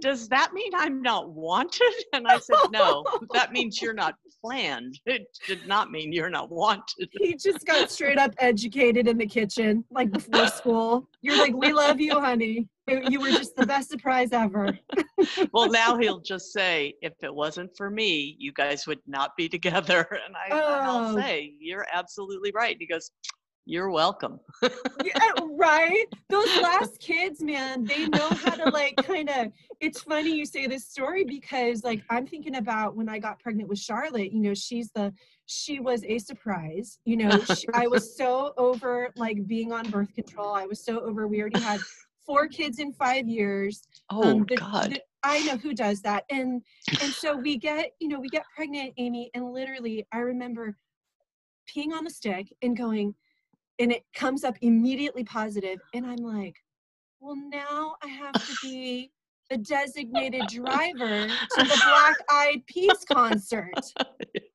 does 0.00 0.26
that 0.28 0.54
mean 0.54 0.72
i'm 0.74 1.02
not 1.02 1.30
wanted? 1.30 1.92
And 2.14 2.26
i 2.26 2.38
said 2.38 2.56
no 2.70 3.04
that 3.34 3.52
means 3.52 3.82
you're 3.82 3.92
not 3.92 4.14
planned. 4.42 4.98
It 5.04 5.26
did 5.46 5.66
not 5.66 5.90
mean 5.90 6.12
you're 6.12 6.30
not 6.30 6.50
wanted. 6.50 7.10
He 7.12 7.34
just 7.34 7.66
got 7.66 7.90
straight 7.90 8.16
up 8.16 8.32
educated 8.38 9.06
in 9.06 9.18
the 9.18 9.26
kitchen 9.26 9.84
like 9.90 10.10
before 10.10 10.46
school. 10.46 11.08
You're 11.20 11.36
like 11.36 11.54
we 11.54 11.72
love 11.72 12.00
you 12.00 12.18
honey. 12.18 12.68
You 12.88 13.20
were 13.20 13.28
just 13.28 13.54
the 13.54 13.66
best 13.66 13.90
surprise 13.90 14.30
ever. 14.32 14.78
Well 15.52 15.70
now 15.70 15.98
he'll 15.98 16.20
just 16.20 16.52
say 16.52 16.94
if 17.02 17.12
it 17.22 17.34
wasn't 17.34 17.76
for 17.76 17.90
me 17.90 18.36
you 18.38 18.52
guys 18.52 18.86
would 18.86 19.00
not 19.06 19.36
be 19.36 19.48
together. 19.48 20.08
And 20.24 20.34
I, 20.34 20.48
oh. 20.52 20.80
I'll 20.82 21.14
say 21.16 21.52
you're 21.58 21.86
absolutely 21.92 22.52
right. 22.54 22.72
And 22.72 22.80
he 22.80 22.86
goes 22.86 23.10
you're 23.66 23.90
welcome. 23.90 24.40
yeah, 24.62 25.30
right? 25.50 26.04
Those 26.28 26.48
last 26.60 26.98
kids, 26.98 27.42
man, 27.42 27.84
they 27.84 28.06
know 28.06 28.28
how 28.28 28.56
to 28.56 28.70
like 28.70 28.96
kind 28.96 29.28
of. 29.28 29.52
It's 29.80 30.02
funny 30.02 30.34
you 30.34 30.44
say 30.44 30.66
this 30.66 30.88
story 30.88 31.24
because 31.24 31.84
like 31.84 32.02
I'm 32.10 32.26
thinking 32.26 32.56
about 32.56 32.96
when 32.96 33.08
I 33.08 33.18
got 33.18 33.38
pregnant 33.38 33.68
with 33.68 33.78
Charlotte. 33.78 34.32
You 34.32 34.40
know, 34.40 34.54
she's 34.54 34.90
the 34.92 35.12
she 35.46 35.80
was 35.80 36.04
a 36.04 36.18
surprise. 36.18 36.98
You 37.04 37.18
know, 37.18 37.40
she, 37.44 37.66
I 37.74 37.86
was 37.86 38.16
so 38.18 38.54
over 38.56 39.12
like 39.16 39.46
being 39.46 39.72
on 39.72 39.88
birth 39.90 40.14
control. 40.14 40.52
I 40.52 40.66
was 40.66 40.84
so 40.84 41.00
over. 41.00 41.28
We 41.28 41.40
already 41.40 41.60
had 41.60 41.80
four 42.26 42.48
kids 42.48 42.78
in 42.78 42.92
five 42.92 43.28
years. 43.28 43.82
Oh 44.10 44.22
um, 44.22 44.46
the, 44.48 44.56
God. 44.56 44.92
The, 44.92 45.02
I 45.22 45.44
know 45.44 45.56
who 45.56 45.74
does 45.74 46.00
that. 46.02 46.24
And 46.30 46.62
and 47.02 47.12
so 47.12 47.36
we 47.36 47.56
get, 47.56 47.92
you 48.00 48.08
know, 48.08 48.18
we 48.18 48.28
get 48.28 48.44
pregnant, 48.54 48.94
Amy, 48.96 49.30
and 49.34 49.52
literally 49.52 50.06
I 50.12 50.18
remember 50.18 50.76
peeing 51.68 51.92
on 51.92 52.04
the 52.04 52.10
stick 52.10 52.46
and 52.62 52.76
going, 52.76 53.14
and 53.80 53.90
it 53.90 54.04
comes 54.14 54.44
up 54.44 54.56
immediately 54.60 55.24
positive 55.24 55.78
and 55.94 56.06
i'm 56.06 56.18
like 56.18 56.56
well 57.18 57.36
now 57.36 57.96
i 58.02 58.06
have 58.06 58.34
to 58.34 58.54
be 58.62 59.10
the 59.50 59.58
designated 59.58 60.42
driver 60.48 61.26
to 61.26 61.64
the 61.64 61.80
black 61.84 62.16
eyed 62.30 62.64
peas 62.66 63.04
concert. 63.10 63.74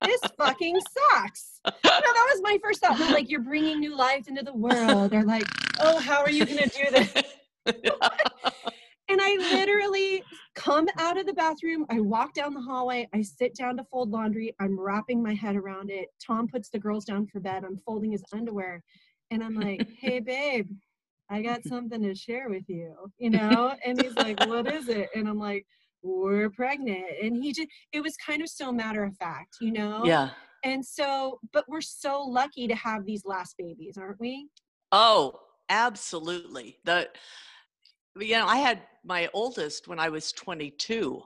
This 0.04 0.20
fucking 0.38 0.78
sucks. 1.10 1.60
You 1.66 1.72
know, 1.90 2.00
that 2.00 2.30
was 2.32 2.40
my 2.42 2.58
first 2.62 2.80
thought. 2.80 2.98
Like 3.00 3.28
you're 3.28 3.40
bringing 3.40 3.80
new 3.80 3.96
life 3.96 4.28
into 4.28 4.42
the 4.42 4.54
world. 4.54 5.10
They're 5.10 5.24
like 5.24 5.46
oh 5.80 5.98
how 5.98 6.20
are 6.20 6.30
you 6.30 6.46
gonna 6.46 6.66
do 6.68 6.90
this? 6.90 7.12
And 9.08 9.20
i 9.20 9.36
literally 9.52 10.22
come 10.54 10.86
out 10.98 11.18
of 11.18 11.26
the 11.26 11.32
bathroom 11.32 11.86
i 11.90 11.98
walk 11.98 12.34
down 12.34 12.54
the 12.54 12.60
hallway 12.60 13.08
i 13.14 13.22
sit 13.22 13.54
down 13.54 13.76
to 13.78 13.84
fold 13.84 14.10
laundry 14.10 14.54
i'm 14.60 14.78
wrapping 14.78 15.22
my 15.22 15.34
head 15.34 15.56
around 15.56 15.90
it. 15.90 16.08
Tom 16.24 16.46
puts 16.46 16.68
the 16.68 16.78
girls 16.78 17.04
down 17.04 17.26
for 17.26 17.40
bed 17.40 17.64
i'm 17.64 17.78
folding 17.84 18.12
his 18.12 18.22
underwear 18.32 18.82
and 19.30 19.42
I'm 19.42 19.54
like, 19.54 19.88
hey, 19.98 20.20
babe, 20.20 20.68
I 21.30 21.42
got 21.42 21.64
something 21.64 22.02
to 22.02 22.14
share 22.14 22.48
with 22.48 22.68
you, 22.68 22.94
you 23.18 23.30
know? 23.30 23.74
And 23.84 24.00
he's 24.00 24.14
like, 24.14 24.44
what 24.46 24.72
is 24.72 24.88
it? 24.88 25.08
And 25.14 25.28
I'm 25.28 25.38
like, 25.38 25.66
we're 26.02 26.50
pregnant. 26.50 27.04
And 27.22 27.42
he 27.42 27.52
just, 27.52 27.68
it 27.92 28.02
was 28.02 28.16
kind 28.16 28.42
of 28.42 28.48
so 28.48 28.72
matter 28.72 29.02
of 29.04 29.16
fact, 29.16 29.56
you 29.60 29.72
know? 29.72 30.04
Yeah. 30.04 30.30
And 30.64 30.84
so, 30.84 31.40
but 31.52 31.64
we're 31.68 31.80
so 31.80 32.22
lucky 32.22 32.66
to 32.68 32.74
have 32.74 33.04
these 33.04 33.24
last 33.24 33.56
babies, 33.58 33.98
aren't 33.98 34.20
we? 34.20 34.48
Oh, 34.92 35.40
absolutely. 35.68 36.78
The, 36.84 37.08
you 38.18 38.32
know, 38.32 38.46
I 38.46 38.56
had 38.56 38.82
my 39.04 39.28
oldest 39.34 39.88
when 39.88 39.98
I 39.98 40.08
was 40.08 40.32
22. 40.32 41.22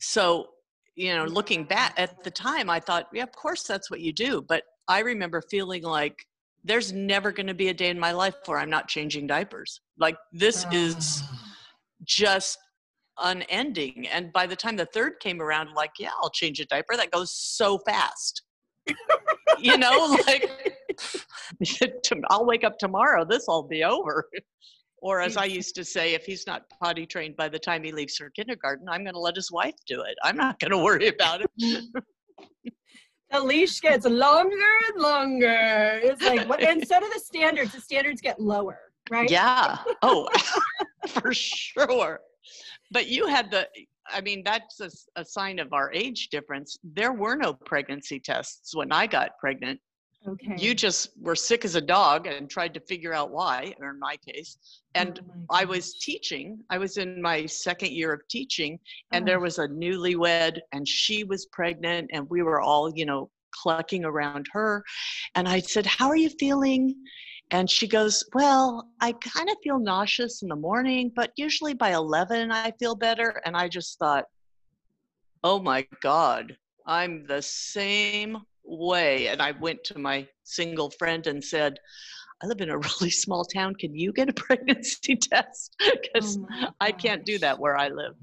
So, 0.00 0.48
you 0.96 1.14
know, 1.14 1.24
looking 1.24 1.64
back 1.64 1.94
at 1.96 2.22
the 2.24 2.30
time, 2.30 2.68
I 2.68 2.80
thought, 2.80 3.08
yeah, 3.12 3.22
of 3.22 3.32
course 3.32 3.62
that's 3.62 3.90
what 3.90 4.00
you 4.00 4.12
do. 4.12 4.42
But 4.46 4.64
I 4.88 5.00
remember 5.00 5.42
feeling 5.42 5.82
like 5.82 6.26
there's 6.68 6.92
never 6.92 7.32
going 7.32 7.46
to 7.46 7.54
be 7.54 7.68
a 7.68 7.74
day 7.74 7.88
in 7.88 7.98
my 7.98 8.12
life 8.12 8.34
where 8.46 8.58
I'm 8.58 8.70
not 8.70 8.88
changing 8.88 9.26
diapers. 9.26 9.80
Like 9.98 10.16
this 10.32 10.66
is 10.70 11.22
ah. 11.24 11.38
just 12.04 12.58
unending. 13.20 14.06
And 14.08 14.32
by 14.32 14.46
the 14.46 14.54
time 14.54 14.76
the 14.76 14.86
third 14.86 15.14
came 15.20 15.40
around, 15.40 15.74
like, 15.74 15.92
yeah, 15.98 16.10
I'll 16.22 16.30
change 16.30 16.60
a 16.60 16.66
diaper. 16.66 16.96
That 16.96 17.10
goes 17.10 17.32
so 17.32 17.78
fast. 17.78 18.42
you 19.58 19.76
know, 19.76 20.16
like 20.26 20.48
I'll 22.30 22.46
wake 22.46 22.64
up 22.64 22.78
tomorrow, 22.78 23.24
this 23.24 23.44
will 23.48 23.64
be 23.64 23.82
over. 23.82 24.28
Or 25.00 25.20
as 25.20 25.36
I 25.36 25.44
used 25.44 25.74
to 25.76 25.84
say, 25.84 26.14
if 26.14 26.24
he's 26.24 26.46
not 26.46 26.64
potty 26.82 27.06
trained 27.06 27.36
by 27.36 27.48
the 27.48 27.58
time 27.58 27.84
he 27.84 27.92
leaves 27.92 28.16
for 28.16 28.30
kindergarten, 28.30 28.88
I'm 28.88 29.04
going 29.04 29.14
to 29.14 29.20
let 29.20 29.36
his 29.36 29.50
wife 29.52 29.76
do 29.86 30.02
it. 30.02 30.16
I'm 30.24 30.36
not 30.36 30.58
going 30.58 30.72
to 30.72 30.78
worry 30.78 31.08
about 31.08 31.42
it 31.42 31.84
the 33.30 33.40
leash 33.40 33.80
gets 33.80 34.06
longer 34.06 34.56
and 34.88 35.02
longer. 35.02 36.00
It's 36.02 36.22
like, 36.22 36.48
what, 36.48 36.62
and 36.62 36.86
so 36.86 37.00
do 37.00 37.10
the 37.12 37.20
standards. 37.20 37.72
The 37.72 37.80
standards 37.80 38.20
get 38.20 38.40
lower, 38.40 38.78
right? 39.10 39.30
Yeah. 39.30 39.78
Oh, 40.02 40.28
for 41.08 41.32
sure. 41.32 42.20
But 42.90 43.08
you 43.08 43.26
had 43.26 43.50
the, 43.50 43.68
I 44.10 44.20
mean, 44.22 44.42
that's 44.44 44.80
a, 44.80 44.90
a, 45.16 45.24
sign 45.24 45.58
of 45.58 45.72
our 45.72 45.92
age 45.92 46.28
difference. 46.30 46.78
There 46.82 47.12
were 47.12 47.36
no 47.36 47.52
pregnancy 47.52 48.18
tests 48.18 48.74
when 48.74 48.90
I 48.92 49.06
got 49.06 49.32
pregnant. 49.38 49.78
Okay. 50.26 50.56
You 50.58 50.74
just 50.74 51.10
were 51.20 51.36
sick 51.36 51.64
as 51.64 51.74
a 51.76 51.80
dog 51.80 52.26
and 52.26 52.50
tried 52.50 52.74
to 52.74 52.80
figure 52.80 53.14
out 53.14 53.30
why, 53.30 53.74
or 53.80 53.90
in 53.90 54.00
my 54.00 54.16
case. 54.16 54.58
And 54.94 55.20
oh 55.22 55.32
my 55.48 55.60
I 55.60 55.64
was 55.64 55.94
teaching. 55.94 56.58
I 56.70 56.78
was 56.78 56.96
in 56.96 57.22
my 57.22 57.46
second 57.46 57.92
year 57.92 58.12
of 58.12 58.26
teaching, 58.28 58.78
and 59.12 59.22
oh. 59.22 59.26
there 59.26 59.40
was 59.40 59.58
a 59.58 59.68
newlywed, 59.68 60.58
and 60.72 60.86
she 60.86 61.24
was 61.24 61.46
pregnant, 61.46 62.10
and 62.12 62.28
we 62.28 62.42
were 62.42 62.60
all, 62.60 62.92
you 62.94 63.06
know, 63.06 63.30
clucking 63.52 64.04
around 64.04 64.46
her. 64.52 64.84
And 65.34 65.48
I 65.48 65.60
said, 65.60 65.86
How 65.86 66.08
are 66.08 66.16
you 66.16 66.30
feeling? 66.30 66.94
And 67.50 67.70
she 67.70 67.86
goes, 67.86 68.24
Well, 68.34 68.88
I 69.00 69.12
kind 69.12 69.48
of 69.48 69.56
feel 69.62 69.78
nauseous 69.78 70.42
in 70.42 70.48
the 70.48 70.56
morning, 70.56 71.12
but 71.14 71.32
usually 71.36 71.74
by 71.74 71.92
11 71.92 72.50
I 72.50 72.72
feel 72.78 72.94
better. 72.94 73.40
And 73.44 73.56
I 73.56 73.68
just 73.68 73.98
thought, 73.98 74.24
Oh 75.44 75.60
my 75.60 75.86
God, 76.02 76.56
I'm 76.86 77.26
the 77.26 77.42
same 77.42 78.38
way. 78.68 79.28
And 79.28 79.40
I 79.40 79.52
went 79.52 79.82
to 79.84 79.98
my 79.98 80.26
single 80.44 80.90
friend 80.90 81.26
and 81.26 81.42
said, 81.42 81.78
I 82.42 82.46
live 82.46 82.60
in 82.60 82.70
a 82.70 82.78
really 83.00 83.10
small 83.10 83.44
town. 83.44 83.74
Can 83.74 83.94
you 83.94 84.12
get 84.12 84.28
a 84.28 84.32
pregnancy 84.34 85.16
test? 85.16 85.76
Because 86.02 86.38
oh 86.52 86.68
I 86.80 86.92
can't 86.92 87.24
do 87.24 87.38
that 87.38 87.58
where 87.58 87.76
I 87.76 87.88
live. 87.88 88.14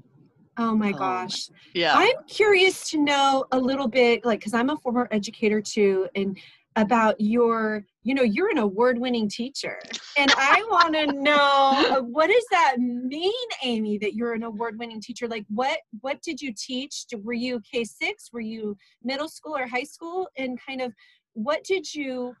Oh 0.58 0.74
my 0.74 0.92
um, 0.92 0.98
gosh. 0.98 1.50
yeah. 1.74 1.92
I'm 1.94 2.16
curious 2.28 2.88
to 2.90 2.98
know 2.98 3.44
a 3.52 3.58
little 3.58 3.88
bit, 3.88 4.24
like, 4.24 4.40
because 4.40 4.54
I'm 4.54 4.70
a 4.70 4.76
former 4.78 5.06
educator 5.10 5.60
too, 5.60 6.08
and 6.14 6.38
about 6.76 7.18
your, 7.18 7.84
you 8.02 8.14
know, 8.14 8.22
you're 8.22 8.50
an 8.50 8.58
award 8.58 8.98
winning 8.98 9.28
teacher. 9.28 9.78
And 10.16 10.30
I 10.36 10.62
want 10.70 10.94
to 10.94 11.06
know 11.06 11.72
uh, 11.74 12.00
what 12.02 12.28
does 12.28 12.44
that 12.50 12.76
mean, 12.78 13.32
Amy, 13.64 13.98
that 13.98 14.14
you're 14.14 14.34
an 14.34 14.42
award 14.42 14.78
winning 14.78 15.00
teacher? 15.00 15.26
Like, 15.26 15.46
what, 15.48 15.78
what 16.00 16.20
did 16.22 16.40
you 16.40 16.52
teach? 16.56 17.06
Were 17.22 17.32
you 17.32 17.60
K 17.70 17.84
6? 17.84 18.30
Were 18.32 18.40
you 18.40 18.76
middle 19.02 19.28
school 19.28 19.56
or 19.56 19.66
high 19.66 19.84
school? 19.84 20.28
And 20.36 20.58
kind 20.64 20.82
of 20.82 20.92
what 21.32 21.64
did 21.64 21.92
you, 21.92 22.34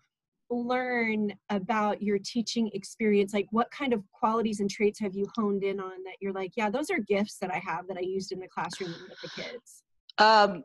learn 0.50 1.32
about 1.50 2.02
your 2.02 2.18
teaching 2.18 2.70
experience? 2.72 3.34
Like, 3.34 3.48
what 3.50 3.70
kind 3.70 3.92
of 3.92 4.02
qualities 4.12 4.60
and 4.60 4.70
traits 4.70 5.00
have 5.00 5.14
you 5.14 5.26
honed 5.34 5.64
in 5.64 5.80
on 5.80 6.04
that 6.04 6.16
you're 6.20 6.32
like, 6.32 6.52
yeah, 6.56 6.70
those 6.70 6.90
are 6.90 6.98
gifts 6.98 7.38
that 7.38 7.52
I 7.52 7.58
have 7.58 7.86
that 7.88 7.96
I 7.96 8.02
used 8.02 8.32
in 8.32 8.38
the 8.38 8.48
classroom 8.48 8.94
with 9.08 9.20
the 9.20 9.42
kids? 9.42 9.82
Um, 10.18 10.64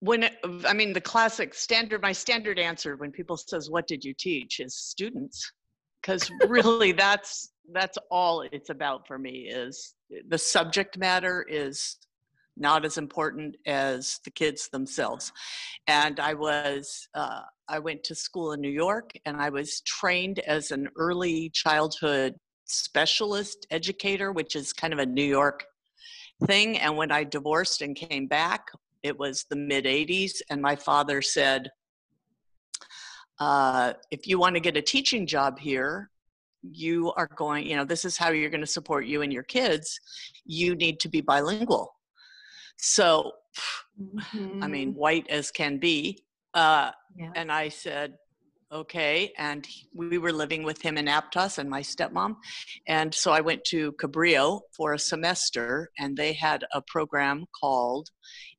when 0.00 0.24
it, 0.24 0.36
I 0.66 0.72
mean 0.72 0.92
the 0.92 1.00
classic 1.00 1.54
standard, 1.54 2.02
my 2.02 2.12
standard 2.12 2.58
answer 2.58 2.96
when 2.96 3.10
people 3.10 3.36
says, 3.36 3.70
"What 3.70 3.86
did 3.86 4.04
you 4.04 4.14
teach?" 4.14 4.60
is 4.60 4.76
students, 4.76 5.52
because 6.00 6.30
really 6.46 6.92
that's 7.04 7.52
that's 7.72 7.98
all 8.10 8.42
it's 8.52 8.70
about 8.70 9.06
for 9.06 9.18
me. 9.18 9.48
Is 9.48 9.94
the 10.28 10.38
subject 10.38 10.98
matter 10.98 11.44
is 11.48 11.96
not 12.58 12.84
as 12.84 12.98
important 12.98 13.56
as 13.66 14.20
the 14.24 14.30
kids 14.30 14.68
themselves. 14.68 15.32
And 15.86 16.20
I 16.20 16.34
was, 16.34 17.08
uh, 17.14 17.42
I 17.68 17.78
went 17.78 18.04
to 18.04 18.14
school 18.14 18.52
in 18.52 18.60
New 18.60 18.70
York 18.70 19.12
and 19.24 19.36
I 19.36 19.48
was 19.48 19.80
trained 19.82 20.40
as 20.40 20.70
an 20.70 20.88
early 20.96 21.50
childhood 21.50 22.34
specialist 22.66 23.66
educator, 23.70 24.32
which 24.32 24.56
is 24.56 24.72
kind 24.72 24.92
of 24.92 24.98
a 24.98 25.06
New 25.06 25.24
York 25.24 25.64
thing. 26.46 26.78
And 26.78 26.96
when 26.96 27.10
I 27.10 27.24
divorced 27.24 27.80
and 27.82 27.96
came 27.96 28.26
back, 28.26 28.66
it 29.08 29.18
was 29.18 29.44
the 29.50 29.56
mid 29.56 29.84
80s, 29.84 30.40
and 30.50 30.62
my 30.62 30.76
father 30.76 31.20
said, 31.20 31.70
uh, 33.40 33.94
if 34.10 34.26
you 34.26 34.38
want 34.38 34.54
to 34.54 34.60
get 34.60 34.76
a 34.76 34.82
teaching 34.82 35.26
job 35.26 35.58
here, 35.58 36.10
you 36.62 37.12
are 37.12 37.28
going, 37.36 37.66
you 37.66 37.76
know, 37.76 37.84
this 37.84 38.04
is 38.04 38.16
how 38.16 38.30
you're 38.30 38.50
going 38.50 38.60
to 38.60 38.66
support 38.66 39.06
you 39.06 39.22
and 39.22 39.32
your 39.32 39.44
kids. 39.44 39.98
You 40.44 40.74
need 40.74 41.00
to 41.00 41.08
be 41.08 41.20
bilingual. 41.20 41.94
So, 42.76 43.32
mm-hmm. 44.00 44.62
I 44.62 44.68
mean, 44.68 44.94
white 44.94 45.28
as 45.28 45.50
can 45.50 45.78
be. 45.78 46.24
Uh, 46.54 46.90
yeah. 47.16 47.30
And 47.34 47.52
I 47.52 47.68
said, 47.68 48.14
okay. 48.72 49.32
And 49.38 49.66
we 49.94 50.18
were 50.18 50.32
living 50.32 50.62
with 50.62 50.82
him 50.82 50.98
in 50.98 51.06
Aptos 51.06 51.58
and 51.58 51.70
my 51.70 51.80
stepmom. 51.80 52.36
And 52.86 53.14
so 53.14 53.32
I 53.32 53.40
went 53.40 53.64
to 53.66 53.92
Cabrillo 53.92 54.60
for 54.76 54.94
a 54.94 54.98
semester, 54.98 55.90
and 55.98 56.16
they 56.16 56.32
had 56.32 56.64
a 56.72 56.82
program 56.82 57.46
called 57.58 58.10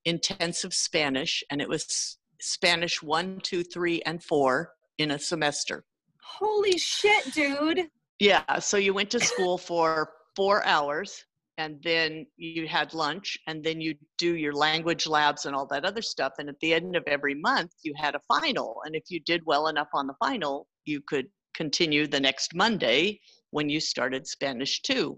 Intensive 0.09 0.73
Spanish, 0.73 1.43
and 1.51 1.61
it 1.61 1.69
was 1.69 2.17
Spanish 2.41 3.03
one, 3.03 3.39
two, 3.43 3.63
three, 3.63 4.01
and 4.07 4.23
four 4.23 4.71
in 4.97 5.11
a 5.11 5.19
semester. 5.19 5.85
Holy 6.21 6.77
shit, 6.77 7.31
dude. 7.33 7.87
Yeah. 8.19 8.59
So 8.59 8.77
you 8.77 8.93
went 8.93 9.11
to 9.11 9.19
school 9.19 9.57
for 9.57 10.09
four 10.35 10.65
hours 10.65 11.25
and 11.59 11.77
then 11.83 12.25
you 12.37 12.67
had 12.67 12.93
lunch 12.93 13.37
and 13.47 13.61
then 13.61 13.81
you 13.81 13.93
do 14.17 14.35
your 14.35 14.53
language 14.53 15.05
labs 15.05 15.45
and 15.45 15.53
all 15.53 15.65
that 15.65 15.83
other 15.83 16.01
stuff 16.01 16.33
and 16.39 16.47
at 16.47 16.59
the 16.61 16.73
end 16.73 16.95
of 16.95 17.03
every 17.05 17.35
month 17.35 17.71
you 17.83 17.93
had 17.97 18.15
a 18.15 18.21
final 18.27 18.77
and 18.85 18.95
if 18.95 19.03
you 19.09 19.19
did 19.19 19.41
well 19.45 19.67
enough 19.67 19.89
on 19.93 20.07
the 20.07 20.13
final 20.19 20.67
you 20.85 21.01
could 21.01 21.27
continue 21.53 22.07
the 22.07 22.19
next 22.19 22.55
monday 22.55 23.19
when 23.51 23.67
you 23.67 23.79
started 23.81 24.25
spanish 24.25 24.81
2 24.83 25.17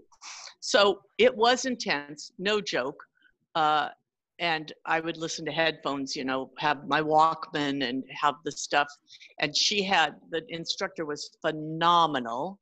so 0.58 1.00
it 1.18 1.34
was 1.36 1.64
intense 1.64 2.32
no 2.38 2.60
joke 2.60 3.00
uh, 3.54 3.88
and 4.42 4.72
i 4.84 5.00
would 5.00 5.16
listen 5.16 5.44
to 5.44 5.52
headphones 5.52 6.14
you 6.14 6.24
know 6.24 6.50
have 6.58 6.86
my 6.86 7.00
walkman 7.00 7.88
and 7.88 8.04
have 8.10 8.34
the 8.44 8.52
stuff. 8.52 8.88
And 9.38 9.56
she 9.56 9.82
had 9.82 10.16
the 10.30 10.42
instructor 10.48 11.06
was 11.06 11.30
phenomenal 11.40 12.58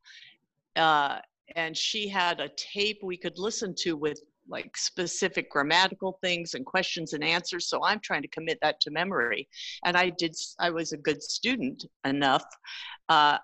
uh, 0.76 1.18
and 1.56 1.76
she 1.76 2.06
had 2.06 2.38
a 2.38 2.50
tape 2.56 3.00
we 3.02 3.16
could 3.16 3.38
listen 3.38 3.74
to 3.78 3.96
with 3.96 4.20
like 4.48 4.76
specific 4.76 5.50
grammatical 5.50 6.18
things 6.22 6.54
and 6.54 6.64
questions 6.64 7.14
and 7.14 7.24
answers. 7.24 7.68
So 7.68 7.82
i'm 7.82 8.00
trying 8.00 8.22
to 8.22 8.28
commit 8.28 8.58
that 8.62 8.80
to 8.82 8.90
memory. 8.90 9.48
And 9.84 9.96
i 9.96 10.10
did 10.10 10.36
i 10.60 10.70
was 10.70 10.92
a 10.92 10.98
good 10.98 11.22
student 11.22 11.86
enough. 12.04 12.44
Uh, 13.08 13.38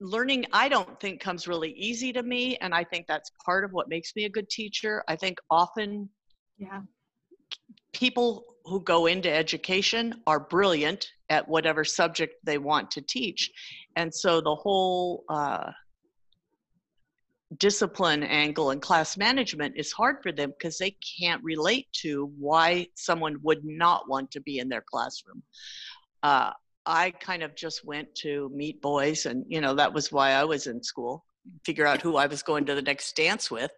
learning 0.00 0.44
i 0.52 0.68
don't 0.68 1.00
think 1.00 1.20
comes 1.20 1.48
really 1.48 1.72
easy 1.72 2.12
to 2.12 2.22
me 2.22 2.54
and 2.58 2.74
i 2.74 2.84
think 2.84 3.06
that's 3.06 3.30
part 3.42 3.64
of 3.64 3.72
what 3.72 3.88
makes 3.88 4.14
me 4.14 4.24
a 4.24 4.28
good 4.28 4.48
teacher. 4.50 5.02
I 5.08 5.16
think 5.16 5.38
often 5.50 6.10
yeah 6.58 6.80
people 7.92 8.44
who 8.64 8.80
go 8.80 9.06
into 9.06 9.32
education 9.32 10.14
are 10.26 10.40
brilliant 10.40 11.08
at 11.30 11.46
whatever 11.48 11.84
subject 11.84 12.34
they 12.44 12.58
want 12.58 12.90
to 12.90 13.00
teach 13.00 13.50
and 13.96 14.14
so 14.14 14.40
the 14.40 14.54
whole 14.54 15.24
uh, 15.28 15.70
discipline 17.58 18.22
angle 18.22 18.70
and 18.70 18.82
class 18.82 19.16
management 19.16 19.74
is 19.76 19.92
hard 19.92 20.16
for 20.22 20.32
them 20.32 20.50
because 20.50 20.78
they 20.78 20.96
can't 21.18 21.42
relate 21.44 21.86
to 21.92 22.30
why 22.38 22.86
someone 22.94 23.36
would 23.42 23.64
not 23.64 24.08
want 24.08 24.30
to 24.32 24.40
be 24.40 24.58
in 24.58 24.68
their 24.68 24.82
classroom. 24.82 25.42
Uh, 26.22 26.50
I 26.84 27.10
kind 27.10 27.42
of 27.42 27.54
just 27.54 27.84
went 27.84 28.14
to 28.16 28.50
meet 28.54 28.80
boys, 28.80 29.26
and 29.26 29.44
you 29.48 29.60
know 29.60 29.74
that 29.74 29.92
was 29.92 30.12
why 30.12 30.32
I 30.32 30.44
was 30.44 30.66
in 30.66 30.82
school. 30.82 31.24
Figure 31.64 31.86
out 31.86 32.02
who 32.02 32.16
I 32.16 32.26
was 32.26 32.42
going 32.42 32.64
to 32.66 32.74
the 32.74 32.82
next 32.82 33.14
dance 33.16 33.50
with. 33.50 33.70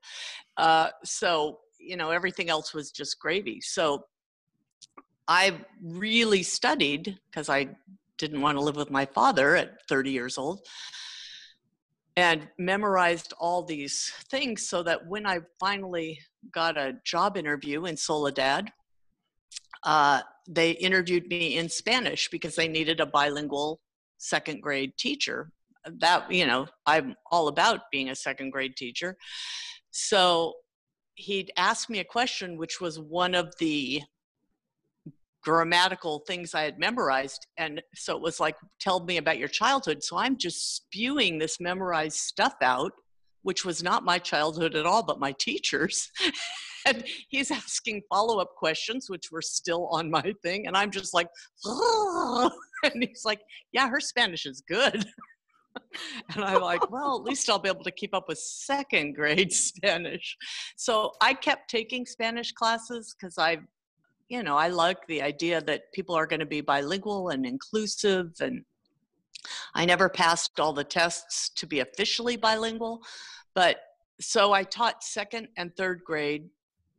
Uh, 0.57 0.89
so 1.05 1.61
you 1.79 1.97
know 1.97 2.11
everything 2.11 2.51
else 2.51 2.75
was 2.75 2.91
just 2.91 3.19
gravy. 3.19 3.61
So 3.61 4.05
I 5.27 5.61
really 5.83 6.43
studied 6.43 7.19
because 7.31 7.49
I 7.49 7.69
didn't 8.17 8.41
want 8.41 8.57
to 8.59 8.65
live 8.65 8.77
with 8.77 8.91
my 8.91 9.07
father 9.07 9.57
at 9.57 9.87
30 9.89 10.11
years 10.11 10.39
old 10.39 10.61
and 12.17 12.49
memorized 12.59 13.33
all 13.39 13.63
these 13.63 14.13
things 14.29 14.69
so 14.69 14.83
that 14.83 15.07
when 15.07 15.25
I 15.25 15.39
finally 15.61 16.19
got 16.51 16.77
a 16.77 16.95
job 17.05 17.37
interview 17.37 17.85
in 17.85 17.97
Soledad, 17.97 18.73
uh, 19.85 20.23
they 20.49 20.73
interviewed 20.73 21.29
me 21.29 21.57
in 21.59 21.69
Spanish 21.69 22.29
because 22.29 22.57
they 22.57 22.67
needed 22.67 22.99
a 22.99 23.07
bilingual 23.07 23.81
second 24.17 24.63
grade 24.63 24.95
teacher. 24.99 25.53
That, 25.87 26.33
you 26.33 26.45
know, 26.45 26.67
I'm 26.87 27.15
all 27.31 27.47
about 27.47 27.83
being 27.93 28.09
a 28.11 28.17
second 28.17 28.51
grade 28.51 28.77
teacher. 28.77 29.17
So 29.93 30.55
he'd 31.19 31.51
asked 31.57 31.91
me 31.91 31.99
a 31.99 32.05
question, 32.05 32.57
which 32.57 32.81
was 32.81 32.99
one 32.99 33.35
of 33.35 33.53
the 33.59 34.01
grammatical 35.43 36.21
things 36.21 36.55
I 36.55 36.63
had 36.63 36.79
memorized. 36.79 37.47
And 37.57 37.83
so 37.95 38.17
it 38.17 38.23
was 38.23 38.39
like, 38.39 38.57
tell 38.81 39.05
me 39.05 39.17
about 39.17 39.39
your 39.39 39.49
childhood. 39.49 40.03
So 40.03 40.17
I'm 40.17 40.37
just 40.37 40.77
spewing 40.77 41.39
this 41.39 41.61
memorized 41.61 42.17
stuff 42.17 42.55
out, 42.63 42.93
which 43.43 43.65
was 43.65 43.83
not 43.83 44.05
my 44.05 44.19
childhood 44.19 44.77
at 44.77 44.87
all, 44.87 45.03
but 45.03 45.19
my 45.19 45.33
teacher's. 45.33 46.11
and 46.87 47.05
he's 47.29 47.51
asking 47.51 48.03
follow 48.09 48.39
up 48.39 48.55
questions, 48.57 49.11
which 49.11 49.31
were 49.33 49.43
still 49.43 49.89
on 49.89 50.11
my 50.11 50.35
thing. 50.43 50.67
And 50.69 50.77
I'm 50.77 50.91
just 50.91 51.15
like, 51.15 51.29
oh. 51.67 52.51
and 52.85 53.03
he's 53.03 53.25
like, 53.25 53.41
yeah, 53.73 53.89
her 53.89 54.01
Spanish 54.01 54.47
is 54.47 54.63
good. 54.69 55.05
and 56.35 56.45
I'm 56.45 56.61
like, 56.61 56.91
well, 56.91 57.17
at 57.17 57.25
least 57.25 57.49
I'll 57.49 57.59
be 57.59 57.69
able 57.69 57.85
to 57.85 57.91
keep 57.91 58.15
up 58.15 58.29
with 58.29 58.39
second 58.39 59.15
grade 59.15 59.53
Spanish. 59.53 60.37
So 60.77 61.13
I 61.21 61.35
kept 61.35 61.71
taking 61.71 62.07
Spanish 62.07 62.53
classes 62.53 63.15
because 63.19 63.39
I 63.39 63.59
you 64.29 64.43
know, 64.43 64.57
I 64.57 64.69
like 64.69 65.07
the 65.07 65.23
idea 65.23 65.61
that 65.63 65.93
people 65.93 66.15
are 66.15 66.27
going 66.27 66.41
to 66.41 66.47
be 66.47 66.61
bilingual 66.61 67.31
and 67.31 67.47
inclusive. 67.47 68.33
And 68.41 68.65
I 69.75 69.85
never 69.87 70.09
passed 70.09 70.61
all 70.61 70.73
the 70.73 70.85
tests 70.85 71.51
to 71.57 71.67
be 71.67 71.81
officially 71.81 72.37
bilingual. 72.37 73.01
But 73.55 73.79
so 74.21 74.53
I 74.53 74.65
taught 74.65 75.03
second 75.03 75.49
and 75.57 75.75
third 75.77 76.03
grade 76.05 76.49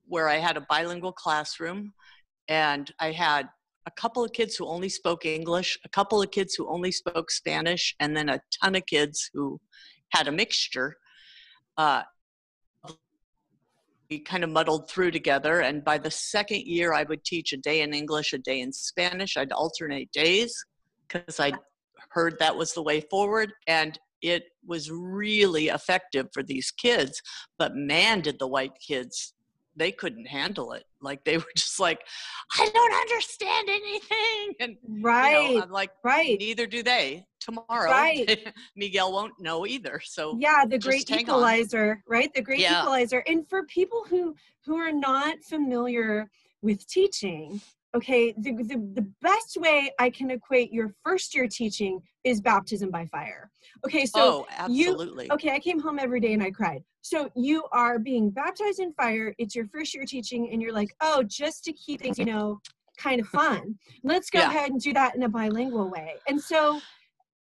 where 0.07 0.27
I 0.27 0.37
had 0.37 0.57
a 0.57 0.65
bilingual 0.69 1.11
classroom 1.11 1.93
and 2.47 2.91
I 2.99 3.11
had 3.11 3.47
a 3.89 4.01
couple 4.01 4.23
of 4.23 4.31
kids 4.33 4.55
who 4.55 4.67
only 4.67 4.89
spoke 4.89 5.25
English, 5.25 5.79
a 5.83 5.89
couple 5.89 6.21
of 6.21 6.29
kids 6.29 6.53
who 6.53 6.69
only 6.69 6.91
spoke 6.91 7.31
Spanish, 7.31 7.95
and 7.99 8.15
then 8.15 8.29
a 8.29 8.39
ton 8.61 8.75
of 8.75 8.85
kids 8.85 9.31
who 9.33 9.59
had 10.11 10.27
a 10.27 10.31
mixture. 10.31 10.95
Uh, 11.75 12.03
we 14.09 14.19
kind 14.19 14.43
of 14.43 14.51
muddled 14.51 14.89
through 14.89 15.11
together. 15.11 15.61
And 15.61 15.83
by 15.83 15.97
the 15.97 16.11
second 16.11 16.61
year, 16.65 16.93
I 16.93 17.03
would 17.03 17.23
teach 17.23 17.51
a 17.51 17.57
day 17.57 17.81
in 17.81 17.93
English, 17.93 18.33
a 18.33 18.37
day 18.37 18.59
in 18.59 18.71
Spanish. 18.71 19.37
I'd 19.37 19.51
alternate 19.51 20.11
days 20.11 20.53
because 21.07 21.39
I 21.39 21.51
heard 22.09 22.37
that 22.39 22.55
was 22.55 22.73
the 22.73 22.83
way 22.83 23.01
forward. 23.01 23.51
And 23.67 23.99
it 24.21 24.43
was 24.65 24.91
really 24.91 25.67
effective 25.67 26.27
for 26.33 26.43
these 26.43 26.71
kids. 26.71 27.21
But 27.57 27.75
man, 27.75 28.21
did 28.21 28.39
the 28.39 28.47
white 28.47 28.77
kids 28.85 29.33
they 29.79 29.91
couldn't 29.91 30.27
handle 30.27 30.73
it. 30.73 30.83
Like 31.01 31.23
they 31.23 31.37
were 31.37 31.53
just 31.55 31.79
like, 31.79 32.01
I 32.59 32.69
don't 32.71 32.93
understand 32.93 33.69
anything. 33.69 34.53
And 34.59 34.77
right, 35.01 35.49
you 35.49 35.57
know, 35.57 35.63
I'm 35.63 35.71
like, 35.71 35.91
right. 36.03 36.37
Neither 36.37 36.67
do 36.67 36.83
they. 36.83 37.25
Tomorrow, 37.39 37.89
right. 37.89 38.53
Miguel 38.75 39.13
won't 39.13 39.39
know 39.39 39.65
either. 39.65 40.01
So 40.03 40.37
yeah, 40.37 40.65
the 40.67 40.77
great 40.77 41.09
equalizer, 41.09 41.91
on. 41.91 42.03
right? 42.07 42.31
The 42.35 42.41
great 42.41 42.59
yeah. 42.59 42.81
equalizer. 42.81 43.23
And 43.27 43.47
for 43.47 43.63
people 43.63 44.05
who 44.07 44.35
who 44.65 44.75
are 44.75 44.91
not 44.91 45.41
familiar 45.43 46.29
with 46.61 46.85
teaching, 46.87 47.61
okay 47.95 48.33
the, 48.37 48.53
the, 48.53 48.91
the 48.93 49.07
best 49.21 49.57
way 49.59 49.91
i 49.99 50.09
can 50.09 50.31
equate 50.31 50.71
your 50.71 50.93
first 51.03 51.33
year 51.33 51.47
teaching 51.47 51.99
is 52.23 52.39
baptism 52.39 52.91
by 52.91 53.05
fire 53.07 53.49
okay 53.85 54.05
so 54.05 54.21
oh, 54.21 54.47
absolutely. 54.57 55.25
you 55.25 55.33
okay 55.33 55.51
i 55.51 55.59
came 55.59 55.79
home 55.79 55.97
every 55.99 56.19
day 56.19 56.33
and 56.33 56.43
i 56.43 56.51
cried 56.51 56.83
so 57.01 57.29
you 57.35 57.63
are 57.71 57.97
being 57.97 58.29
baptized 58.29 58.79
in 58.79 58.93
fire 58.93 59.33
it's 59.37 59.55
your 59.55 59.67
first 59.67 59.93
year 59.95 60.05
teaching 60.05 60.49
and 60.51 60.61
you're 60.61 60.73
like 60.73 60.93
oh 61.01 61.23
just 61.23 61.63
to 61.63 61.73
keep 61.73 62.01
things 62.01 62.19
you 62.19 62.25
know 62.25 62.59
kind 62.99 63.19
of 63.19 63.27
fun. 63.27 63.75
Let's 64.03 64.29
go 64.29 64.39
Yeah. 64.39 64.49
ahead 64.49 64.71
and 64.71 64.79
do 64.79 64.93
that 64.93 65.15
in 65.15 65.23
a 65.23 65.29
bilingual 65.29 65.89
way. 65.89 66.15
And 66.27 66.39
so, 66.39 66.81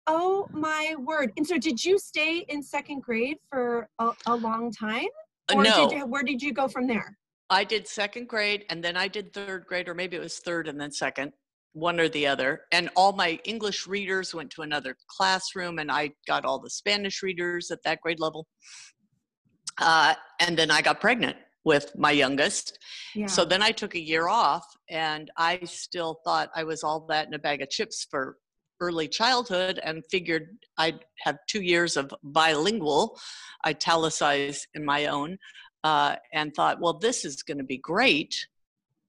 oh 0.07 0.49
my 0.53 0.95
word. 0.99 1.33
And 1.37 1.47
so, 1.47 1.57
did 1.59 1.83
you 1.83 1.99
stay 1.99 2.45
in 2.49 2.63
second 2.63 3.03
grade 3.03 3.39
for 3.49 3.89
a, 3.99 4.11
a 4.27 4.35
long 4.35 4.71
time? 4.71 5.09
Or 5.55 5.63
no, 5.63 5.89
did 5.89 5.99
you, 5.99 6.07
where 6.07 6.23
did 6.23 6.43
you 6.43 6.53
go 6.53 6.69
from 6.69 6.87
there? 6.87 7.17
I 7.51 7.65
did 7.65 7.87
second 7.87 8.29
grade 8.29 8.65
and 8.71 8.83
then 8.83 8.97
I 8.97 9.09
did 9.09 9.33
third 9.33 9.67
grade, 9.67 9.89
or 9.89 9.95
maybe 9.95 10.17
it 10.17 10.21
was 10.21 10.39
third 10.39 10.69
and 10.69 10.81
then 10.81 10.91
second, 10.91 11.33
one 11.73 12.01
or 12.01 12.09
the 12.09 12.27
other. 12.27 12.63
And 12.73 12.89
all 12.97 13.13
my 13.13 13.39
English 13.45 13.87
readers 13.87 14.35
went 14.35 14.51
to 14.53 14.63
another 14.63 14.97
classroom, 15.09 15.79
and 15.79 15.91
I 15.91 16.13
got 16.27 16.45
all 16.45 16.59
the 16.59 16.71
Spanish 16.71 17.23
readers 17.23 17.71
at 17.71 17.83
that 17.85 18.01
grade 18.01 18.21
level. 18.21 18.47
Uh, 19.79 20.15
and 20.41 20.57
then 20.57 20.71
I 20.71 20.83
got 20.83 21.01
pregnant 21.01 21.37
with 21.65 21.93
my 21.97 22.11
youngest. 22.11 22.79
Yeah. 23.15 23.27
So 23.27 23.45
then 23.45 23.63
I 23.63 23.71
took 23.71 23.95
a 23.95 24.01
year 24.01 24.29
off, 24.29 24.65
and 24.89 25.31
I 25.37 25.61
still 25.65 26.21
thought 26.25 26.51
I 26.55 26.65
was 26.65 26.83
all 26.83 27.07
that 27.09 27.27
in 27.27 27.35
a 27.35 27.39
bag 27.39 27.63
of 27.63 27.71
chips 27.71 28.07
for 28.11 28.37
early 28.81 29.09
childhood 29.09 29.81
and 29.83 30.03
figured 30.11 30.59
I'd 30.79 31.05
have 31.21 31.39
two 31.49 31.63
years 31.63 31.97
of 31.97 32.13
bilingual, 32.23 33.19
italicize 33.67 34.67
in 34.75 34.85
my 34.85 35.07
own, 35.07 35.39
uh, 35.85 36.17
and 36.33 36.53
thought, 36.55 36.81
well, 36.81 36.95
this 36.95 37.25
is 37.25 37.43
going 37.43 37.59
to 37.59 37.65
be 37.65 37.79
great. 37.79 38.35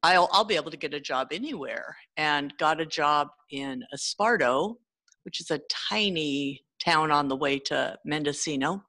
I'll, 0.04 0.30
I'll 0.32 0.46
be 0.46 0.58
able 0.58 0.72
to 0.72 0.78
get 0.78 0.94
a 0.94 1.00
job 1.00 1.30
anywhere, 1.32 1.96
and 2.18 2.54
got 2.60 2.80
a 2.80 2.86
job 2.86 3.30
in 3.50 3.84
Esparto, 3.96 4.76
which 5.24 5.40
is 5.40 5.50
a 5.50 5.62
tiny 5.90 6.64
town 6.80 7.10
on 7.12 7.28
the 7.28 7.36
way 7.36 7.58
to 7.60 7.98
Mendocino. 8.06 8.84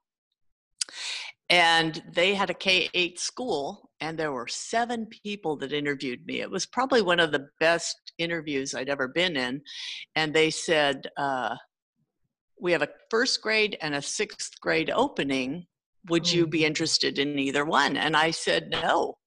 And 1.49 2.03
they 2.13 2.35
had 2.35 2.49
a 2.49 2.53
K 2.53 2.89
8 2.93 3.19
school, 3.19 3.89
and 4.01 4.19
there 4.19 4.33
were 4.33 4.47
seven 4.47 5.07
people 5.07 5.55
that 5.57 5.71
interviewed 5.71 6.25
me. 6.25 6.41
It 6.41 6.51
was 6.51 6.65
probably 6.65 7.01
one 7.01 7.21
of 7.21 7.31
the 7.31 7.47
best 7.59 7.95
interviews 8.17 8.75
I'd 8.75 8.89
ever 8.89 9.07
been 9.07 9.37
in. 9.37 9.61
And 10.15 10.33
they 10.33 10.49
said, 10.49 11.07
uh, 11.17 11.55
We 12.59 12.73
have 12.73 12.81
a 12.81 12.89
first 13.09 13.41
grade 13.41 13.77
and 13.81 13.95
a 13.95 14.01
sixth 14.01 14.59
grade 14.59 14.91
opening. 14.93 15.65
Would 16.09 16.31
you 16.31 16.47
be 16.47 16.65
interested 16.65 17.19
in 17.19 17.37
either 17.37 17.65
one? 17.65 17.97
And 17.97 18.15
I 18.15 18.31
said, 18.31 18.69
No. 18.69 19.17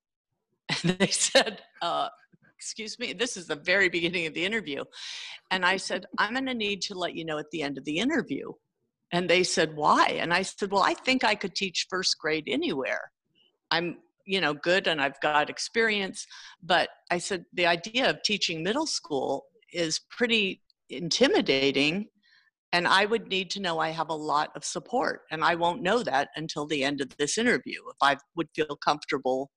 And 0.83 0.99
they 0.99 1.09
said, 1.09 1.61
uh, 1.83 2.09
Excuse 2.57 2.99
me, 2.99 3.15
this 3.15 3.37
is 3.37 3.47
the 3.47 3.57
very 3.57 3.89
beginning 3.89 4.27
of 4.27 4.35
the 4.35 4.45
interview. 4.45 4.85
And 5.51 5.65
I 5.65 5.79
said, 5.79 6.07
I'm 6.19 6.33
going 6.33 6.47
to 6.47 6.55
need 6.55 6.83
to 6.83 6.95
let 6.95 7.15
you 7.15 7.25
know 7.25 7.39
at 7.39 7.51
the 7.51 7.63
end 7.63 7.79
of 7.79 7.85
the 7.85 7.99
interview. 7.99 8.53
And 9.13 9.29
they 9.29 9.43
said, 9.43 9.75
Why? 9.75 10.19
And 10.21 10.33
I 10.33 10.43
said, 10.43 10.71
Well, 10.71 10.83
I 10.83 10.95
think 10.95 11.25
I 11.25 11.35
could 11.35 11.55
teach 11.55 11.87
first 11.91 12.19
grade 12.19 12.45
anywhere. 12.47 13.11
I'm, 13.71 13.99
you 14.27 14.41
know, 14.41 14.55
good 14.55 14.87
and 14.87 15.01
I've 15.01 15.21
got 15.21 15.51
experience. 15.51 16.27
But 16.63 16.89
I 17.11 17.19
said, 17.19 17.45
The 17.53 17.67
idea 17.67 18.09
of 18.11 18.23
teaching 18.23 18.63
middle 18.63 18.87
school 18.87 19.47
is 19.73 20.01
pretty 20.11 20.63
intimidating. 20.89 22.09
And 22.73 22.87
I 22.87 23.05
would 23.05 23.29
need 23.29 23.51
to 23.51 23.61
know 23.61 23.79
I 23.79 23.91
have 23.91 24.11
a 24.11 24.15
lot 24.15 24.51
of 24.55 24.65
support. 24.65 25.23
And 25.31 25.43
I 25.43 25.55
won't 25.57 25.83
know 25.83 26.03
that 26.03 26.29
until 26.37 26.67
the 26.67 26.85
end 26.85 27.01
of 27.01 27.17
this 27.17 27.37
interview 27.37 27.81
if 27.89 27.97
I 28.01 28.17
would 28.37 28.49
feel 28.55 28.77
comfortable 28.77 29.51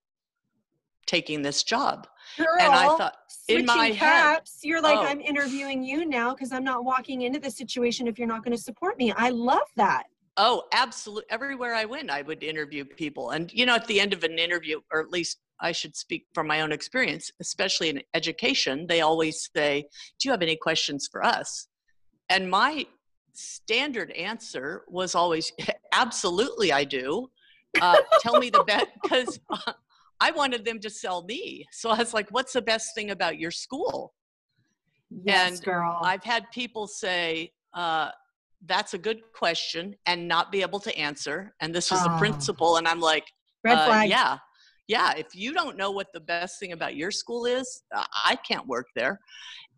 taking 1.06 1.42
this 1.42 1.64
job. 1.64 2.08
Girl, 2.38 2.48
and 2.60 2.74
I 2.74 2.86
thought, 2.98 3.16
in 3.48 3.66
my 3.66 3.88
head, 3.88 3.98
caps, 3.98 4.60
you're 4.64 4.82
like, 4.82 4.98
oh. 4.98 5.04
I'm 5.04 5.20
interviewing 5.20 5.84
you 5.84 6.06
now 6.06 6.34
because 6.34 6.52
I'm 6.52 6.64
not 6.64 6.86
walking 6.86 7.24
into 7.24 7.40
the 7.40 7.52
situation 7.52 8.08
if 8.08 8.18
you're 8.18 8.28
not 8.28 8.44
going 8.44 8.56
to 8.56 8.62
support 8.62 8.98
me. 8.98 9.12
I 9.12 9.30
love 9.30 9.68
that. 9.76 10.04
Oh, 10.38 10.64
absolutely. 10.72 11.26
Everywhere 11.30 11.76
I 11.76 11.86
went, 11.86 12.10
I 12.10 12.24
would 12.24 12.42
interview 12.42 12.86
people. 12.86 13.32
And, 13.32 13.52
you 13.54 13.66
know, 13.66 13.76
at 13.76 13.86
the 13.86 14.00
end 14.00 14.14
of 14.14 14.24
an 14.24 14.40
interview, 14.40 14.80
or 14.92 15.02
at 15.02 15.10
least 15.10 15.40
I 15.60 15.72
should 15.72 15.96
speak 15.96 16.26
from 16.34 16.48
my 16.48 16.62
own 16.62 16.72
experience, 16.72 17.32
especially 17.40 17.90
in 17.90 18.02
education, 18.14 18.88
they 18.88 19.02
always 19.02 19.50
say, 19.56 19.86
Do 20.20 20.28
you 20.28 20.32
have 20.32 20.42
any 20.42 20.56
questions 20.56 21.08
for 21.12 21.24
us? 21.24 21.68
And 22.30 22.50
my 22.50 22.88
standard 23.34 24.12
answer 24.12 24.84
was 24.88 25.16
always, 25.16 25.52
Absolutely, 25.94 26.72
I 26.72 26.84
do. 26.84 27.30
Uh, 27.82 27.98
tell 28.20 28.40
me 28.40 28.50
the 28.50 28.64
best, 28.64 28.88
because 29.04 29.40
I 30.20 30.32
wanted 30.32 30.64
them 30.66 30.80
to 30.80 30.90
sell 30.90 31.24
me. 31.24 31.66
So 31.72 31.90
I 31.90 31.98
was 31.98 32.14
like, 32.14 32.30
What's 32.32 32.54
the 32.54 32.62
best 32.62 32.96
thing 32.96 33.12
about 33.12 33.38
your 33.40 33.52
school? 33.52 34.14
Yes, 35.24 35.52
And 35.52 35.64
girl. 35.64 36.00
I've 36.04 36.24
had 36.24 36.46
people 36.52 36.88
say, 36.88 37.52
uh, 37.74 38.10
that's 38.66 38.94
a 38.94 38.98
good 38.98 39.22
question 39.36 39.96
and 40.06 40.28
not 40.28 40.52
be 40.52 40.62
able 40.62 40.80
to 40.80 40.98
answer. 40.98 41.54
And 41.60 41.74
this 41.76 41.92
was 41.92 42.02
the 42.04 42.10
Ah. 42.10 42.18
principal. 42.18 42.78
And 42.78 42.88
I'm 42.88 43.00
like, 43.00 43.26
Red 43.64 43.78
uh, 43.78 43.86
flag. 43.88 44.10
yeah. 44.10 44.38
Yeah. 44.88 45.14
If 45.16 45.36
you 45.36 45.54
don't 45.54 45.78
know 45.78 45.92
what 45.92 46.08
the 46.14 46.20
best 46.20 46.60
thing 46.60 46.72
about 46.72 46.96
your 46.96 47.12
school 47.12 47.46
is, 47.46 47.84
uh, 47.96 48.04
I 48.26 48.36
can't 48.48 48.68
work 48.68 48.88
there. 48.96 49.20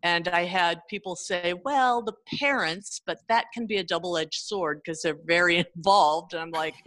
And 0.02 0.28
I 0.28 0.44
had 0.44 0.80
people 0.88 1.16
say, 1.16 1.54
well, 1.64 2.02
the 2.02 2.14
parents, 2.38 3.00
but 3.04 3.18
that 3.28 3.46
can 3.52 3.66
be 3.66 3.78
a 3.78 3.84
double 3.84 4.16
edged 4.16 4.40
sword 4.42 4.80
because 4.84 5.02
they're 5.02 5.18
very 5.24 5.66
involved. 5.76 6.34
And 6.34 6.42
I'm 6.42 6.50
like, 6.50 6.74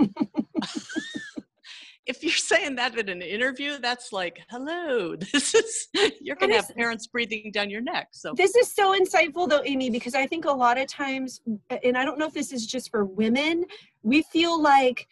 if 2.10 2.23
you're 2.23 2.32
saying 2.32 2.75
that 2.75 2.97
in 2.97 3.08
an 3.08 3.21
interview, 3.21 3.77
that's 3.77 4.12
like, 4.12 4.39
hello, 4.49 5.15
this 5.34 5.53
is, 5.53 5.88
you're 6.19 6.36
going 6.36 6.49
to 6.49 6.55
have 6.55 6.75
parents 6.75 7.08
breathing 7.08 7.51
down 7.53 7.69
your 7.69 7.82
neck. 7.82 8.10
So, 8.12 8.34
This 8.36 8.55
is 8.55 8.73
so 8.73 8.99
insightful 8.99 9.47
though, 9.47 9.62
Amy, 9.63 9.89
because 9.89 10.15
I 10.15 10.25
think 10.25 10.45
a 10.45 10.51
lot 10.51 10.79
of 10.79 10.88
times, 10.88 11.41
and 11.84 11.97
I 11.97 12.03
don't 12.03 12.17
know 12.17 12.25
if 12.25 12.34
this 12.34 12.51
is 12.51 12.65
just 12.65 12.89
for 12.89 13.05
women, 13.05 13.63
we 14.03 14.23
feel 14.23 14.62
like, 14.62 15.08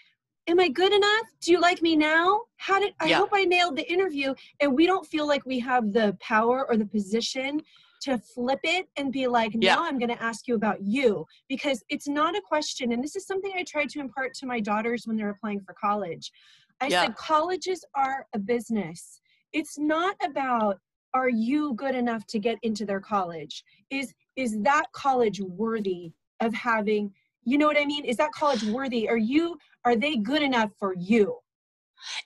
am 0.47 0.59
I 0.59 0.69
good 0.69 0.93
enough? 0.93 1.27
Do 1.41 1.51
you 1.51 1.59
like 1.59 1.81
me 1.81 1.95
now? 1.95 2.41
How 2.55 2.79
did 2.79 2.93
I 2.99 3.09
Yeah. 3.09 3.17
hope 3.17 3.29
I 3.33 3.43
nailed 3.43 3.75
the 3.75 3.89
interview? 3.91 4.33
And 4.59 4.73
we 4.73 4.85
don't 4.85 5.05
feel 5.05 5.27
like 5.27 5.45
we 5.45 5.59
have 5.59 5.91
the 5.91 6.17
power 6.19 6.65
or 6.67 6.77
the 6.77 6.85
position 6.85 7.61
to 7.99 8.17
flip 8.17 8.59
it 8.63 8.87
and 8.95 9.11
be 9.11 9.27
like, 9.27 9.51
Yeah. 9.53 9.75
now 9.75 9.83
I'm 9.83 9.97
going 9.99 10.15
to 10.15 10.21
ask 10.23 10.47
you 10.47 10.55
about 10.55 10.81
you 10.81 11.25
because 11.49 11.83
it's 11.89 12.07
not 12.07 12.35
a 12.35 12.41
question. 12.41 12.91
And 12.93 13.03
this 13.03 13.15
is 13.15 13.25
something 13.25 13.51
I 13.55 13.63
tried 13.63 13.89
to 13.89 13.99
impart 13.99 14.33
to 14.35 14.45
my 14.45 14.59
daughters 14.59 15.05
when 15.05 15.17
they're 15.17 15.31
applying 15.31 15.61
for 15.61 15.73
college. 15.73 16.31
I 16.79 16.87
Yeah. 16.87 17.01
said, 17.01 17.15
colleges 17.15 17.83
are 17.95 18.27
a 18.33 18.39
business. 18.39 19.19
It's 19.51 19.77
not 19.77 20.15
about 20.23 20.79
are 21.13 21.29
you 21.29 21.73
good 21.73 21.95
enough 21.95 22.27
to 22.27 22.37
get 22.37 22.59
into 22.61 22.85
their 22.85 22.99
college? 22.99 23.63
Is 23.89 24.13
is 24.35 24.59
that 24.61 24.85
college 24.91 25.41
worthy 25.41 26.13
of 26.41 26.53
having 26.53 27.13
you 27.43 27.57
know 27.57 27.65
what 27.65 27.79
I 27.79 27.85
mean? 27.85 28.03
Is 28.03 28.17
that 28.17 28.33
college 28.33 28.61
worthy? 28.65 29.07
Are 29.07 29.17
you 29.17 29.57
are 29.87 29.95
they 29.95 30.17
good 30.17 30.41
enough 30.41 30.71
for 30.79 30.93
you? 30.97 31.37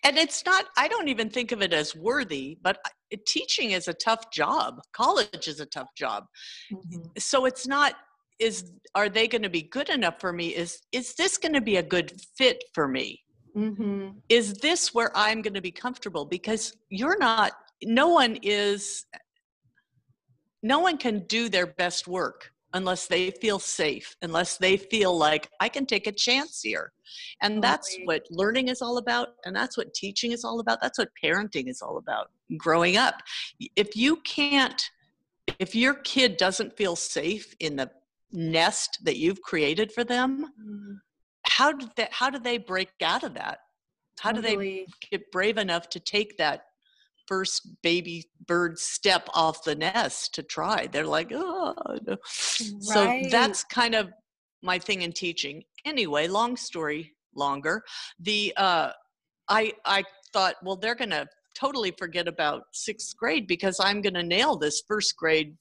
and 0.03 0.17
it's 0.17 0.43
not 0.45 0.65
i 0.75 0.85
don't 0.85 1.07
even 1.07 1.29
think 1.29 1.53
of 1.53 1.61
it 1.61 1.71
as 1.71 1.95
worthy 1.95 2.57
but 2.61 2.77
teaching 3.25 3.71
is 3.71 3.87
a 3.87 3.93
tough 3.93 4.31
job. 4.31 4.81
College 4.93 5.47
is 5.47 5.59
a 5.59 5.65
tough 5.65 5.93
job. 5.95 6.25
So 7.17 7.45
it's 7.45 7.67
not 7.67 7.95
is 8.39 8.71
are 8.95 9.07
they 9.07 9.27
going 9.27 9.43
to 9.43 9.49
be 9.49 9.61
good 9.63 9.89
enough 9.89 10.19
for 10.19 10.33
me? 10.33 10.49
Is 10.49 10.81
is 10.91 11.15
this 11.15 11.37
going 11.37 11.53
to 11.53 11.61
be 11.61 11.77
a 11.77 11.83
good 11.83 12.13
fit 12.37 12.63
for 12.73 12.87
me? 12.87 13.19
Mm-hmm. 13.53 14.11
is 14.29 14.53
this 14.53 14.93
where 14.93 15.11
i'm 15.13 15.41
going 15.41 15.53
to 15.55 15.61
be 15.61 15.71
comfortable? 15.71 16.23
Because 16.25 16.73
you're 16.89 17.17
not 17.17 17.51
no 17.83 18.07
one 18.07 18.37
is 18.41 19.05
no 20.63 20.79
one 20.79 20.97
can 20.97 21.25
do 21.27 21.49
their 21.49 21.67
best 21.67 22.07
work 22.07 22.51
unless 22.73 23.07
they 23.07 23.31
feel 23.31 23.59
safe 23.59 24.15
unless 24.21 24.57
they 24.57 24.77
feel 24.77 25.17
like 25.17 25.49
i 25.59 25.67
can 25.67 25.85
take 25.85 26.07
a 26.07 26.11
chance 26.11 26.61
here. 26.61 26.91
And 27.41 27.61
that's 27.61 27.97
what 28.05 28.23
learning 28.29 28.69
is 28.69 28.81
all 28.81 28.97
about 28.97 29.29
and 29.45 29.55
that's 29.55 29.77
what 29.77 29.93
teaching 29.93 30.31
is 30.31 30.43
all 30.43 30.59
about 30.59 30.79
that's 30.81 30.97
what 30.97 31.09
parenting 31.23 31.67
is 31.67 31.81
all 31.81 31.97
about 31.97 32.31
growing 32.57 32.97
up. 32.97 33.15
If 33.75 33.95
you 33.95 34.17
can't 34.17 34.81
if 35.59 35.75
your 35.75 35.95
kid 35.95 36.37
doesn't 36.37 36.77
feel 36.77 36.95
safe 36.95 37.53
in 37.59 37.75
the 37.75 37.91
nest 38.31 38.99
that 39.03 39.17
you've 39.17 39.41
created 39.41 39.91
for 39.91 40.03
them 40.03 40.45
mm-hmm. 40.61 40.93
how 41.43 41.73
did 41.73 41.89
they 41.95 42.07
how 42.11 42.29
do 42.29 42.39
they 42.39 42.57
break 42.57 42.89
out 43.03 43.23
of 43.23 43.33
that? 43.33 43.59
How 44.19 44.31
do 44.31 44.41
they 44.41 44.85
get 45.09 45.31
brave 45.31 45.57
enough 45.57 45.89
to 45.89 45.99
take 45.99 46.37
that 46.37 46.65
first 47.31 47.81
baby 47.81 48.29
bird 48.45 48.77
step 48.77 49.29
off 49.33 49.63
the 49.63 49.73
nest 49.73 50.35
to 50.35 50.43
try. 50.43 50.85
They're 50.87 51.05
like 51.05 51.31
oh 51.33 51.73
no." 52.05 52.17
so 52.25 53.21
that's 53.31 53.63
kind 53.63 53.95
of 53.95 54.09
my 54.61 54.77
thing 54.77 55.03
in 55.03 55.13
teaching. 55.13 55.63
Anyway 55.85 56.27
long 56.27 56.57
story 56.57 57.13
longer. 57.33 57.83
The 58.19 58.53
uh 58.57 58.91
i 59.47 59.71
i 59.85 60.03
thought 60.33 60.55
well 60.61 60.75
they're 60.75 61.01
gonna 61.03 61.25
totally 61.55 61.91
forget 61.91 62.27
about 62.27 62.63
sixth 62.73 63.15
grade 63.15 63.47
because 63.47 63.77
i'm 63.79 64.01
gonna 64.01 64.23
nail 64.23 64.57
this 64.57 64.83
first 64.85 65.15
grade. 65.15 65.55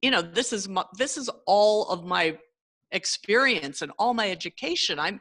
You 0.00 0.12
know 0.12 0.22
this 0.22 0.52
is 0.52 0.68
my, 0.68 0.84
this 0.96 1.16
is 1.16 1.28
all 1.44 1.88
of 1.88 2.04
my 2.04 2.38
experience 2.92 3.82
and 3.82 3.90
all 3.98 4.14
my 4.14 4.30
education. 4.30 5.00
I'm 5.00 5.20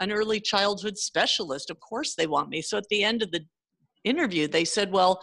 an 0.00 0.10
early 0.10 0.40
childhood 0.40 0.98
specialist. 0.98 1.70
Of 1.70 1.78
course 1.78 2.16
they 2.16 2.26
want 2.26 2.48
me. 2.48 2.60
So 2.60 2.76
at 2.76 2.88
the 2.88 3.04
end 3.04 3.22
of 3.22 3.30
the 3.30 3.44
interview 4.06 4.46
they 4.48 4.64
said 4.64 4.90
well 4.92 5.22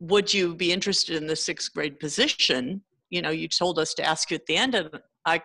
would 0.00 0.32
you 0.32 0.54
be 0.54 0.72
interested 0.72 1.16
in 1.16 1.26
the 1.26 1.36
sixth 1.36 1.72
grade 1.74 1.98
position 2.00 2.80
you 3.10 3.20
know 3.22 3.30
you 3.30 3.48
told 3.48 3.78
us 3.78 3.94
to 3.94 4.04
ask 4.04 4.30
you 4.30 4.36
at 4.36 4.46
the 4.46 4.56
end 4.56 4.74
and 4.74 4.88
i 5.26 5.40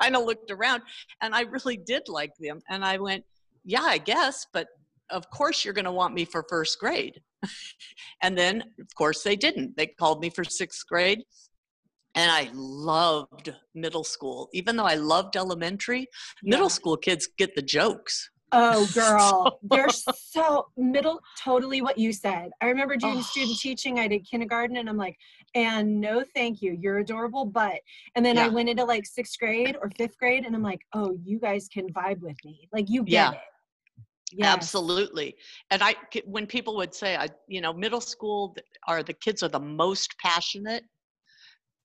kind 0.00 0.16
of 0.16 0.24
looked 0.24 0.50
around 0.50 0.82
and 1.20 1.34
i 1.34 1.42
really 1.42 1.76
did 1.76 2.02
like 2.08 2.32
them 2.40 2.60
and 2.68 2.84
i 2.84 2.98
went 2.98 3.24
yeah 3.64 3.82
i 3.82 3.98
guess 3.98 4.46
but 4.52 4.68
of 5.10 5.28
course 5.30 5.64
you're 5.64 5.74
going 5.74 5.84
to 5.84 5.92
want 5.92 6.14
me 6.14 6.24
for 6.24 6.44
first 6.48 6.78
grade. 6.78 7.20
and 8.22 8.36
then, 8.36 8.62
of 8.80 8.94
course, 8.96 9.22
they 9.22 9.36
didn't. 9.36 9.76
They 9.76 9.86
called 9.86 10.20
me 10.20 10.30
for 10.30 10.44
sixth 10.44 10.86
grade. 10.86 11.22
And 12.16 12.30
I 12.30 12.50
loved 12.54 13.52
middle 13.74 14.04
school. 14.04 14.48
Even 14.52 14.76
though 14.76 14.84
I 14.84 14.94
loved 14.94 15.36
elementary, 15.36 16.06
middle 16.42 16.68
school 16.68 16.96
kids 16.96 17.28
get 17.38 17.54
the 17.56 17.62
jokes. 17.62 18.30
Oh, 18.54 18.86
girl, 18.94 19.58
they're 19.62 19.90
so 20.32 20.68
middle. 20.76 21.20
Totally 21.38 21.82
what 21.82 21.98
you 21.98 22.12
said. 22.12 22.50
I 22.62 22.66
remember 22.66 22.96
doing 22.96 23.18
Oh. 23.18 23.22
student 23.22 23.58
teaching. 23.58 23.98
I 23.98 24.08
did 24.08 24.24
kindergarten, 24.24 24.76
and 24.76 24.88
I'm 24.88 24.96
like, 24.96 25.16
and 25.54 26.00
no, 26.00 26.24
thank 26.34 26.62
you. 26.62 26.76
You're 26.80 26.98
adorable, 26.98 27.44
but. 27.44 27.80
And 28.14 28.24
then 28.24 28.38
I 28.38 28.48
went 28.48 28.68
into 28.68 28.84
like 28.84 29.04
sixth 29.06 29.38
grade 29.38 29.76
or 29.80 29.90
fifth 29.98 30.16
grade, 30.18 30.44
and 30.44 30.54
I'm 30.54 30.62
like, 30.62 30.80
oh, 30.94 31.18
you 31.24 31.38
guys 31.38 31.68
can 31.72 31.92
vibe 31.92 32.20
with 32.20 32.36
me. 32.44 32.68
Like 32.72 32.88
you 32.88 33.02
get 33.02 33.12
Yeah. 33.12 33.30
it. 33.32 33.38
Yes. 34.32 34.46
Absolutely. 34.52 35.36
And 35.70 35.82
I, 35.82 35.94
when 36.24 36.46
people 36.46 36.74
would 36.76 36.92
say, 36.94 37.14
I, 37.16 37.28
you 37.46 37.60
know, 37.60 37.72
middle 37.72 38.00
school 38.00 38.56
are 38.88 39.02
the 39.02 39.12
kids 39.12 39.42
are 39.44 39.48
the 39.48 39.60
most 39.60 40.16
passionate. 40.18 40.82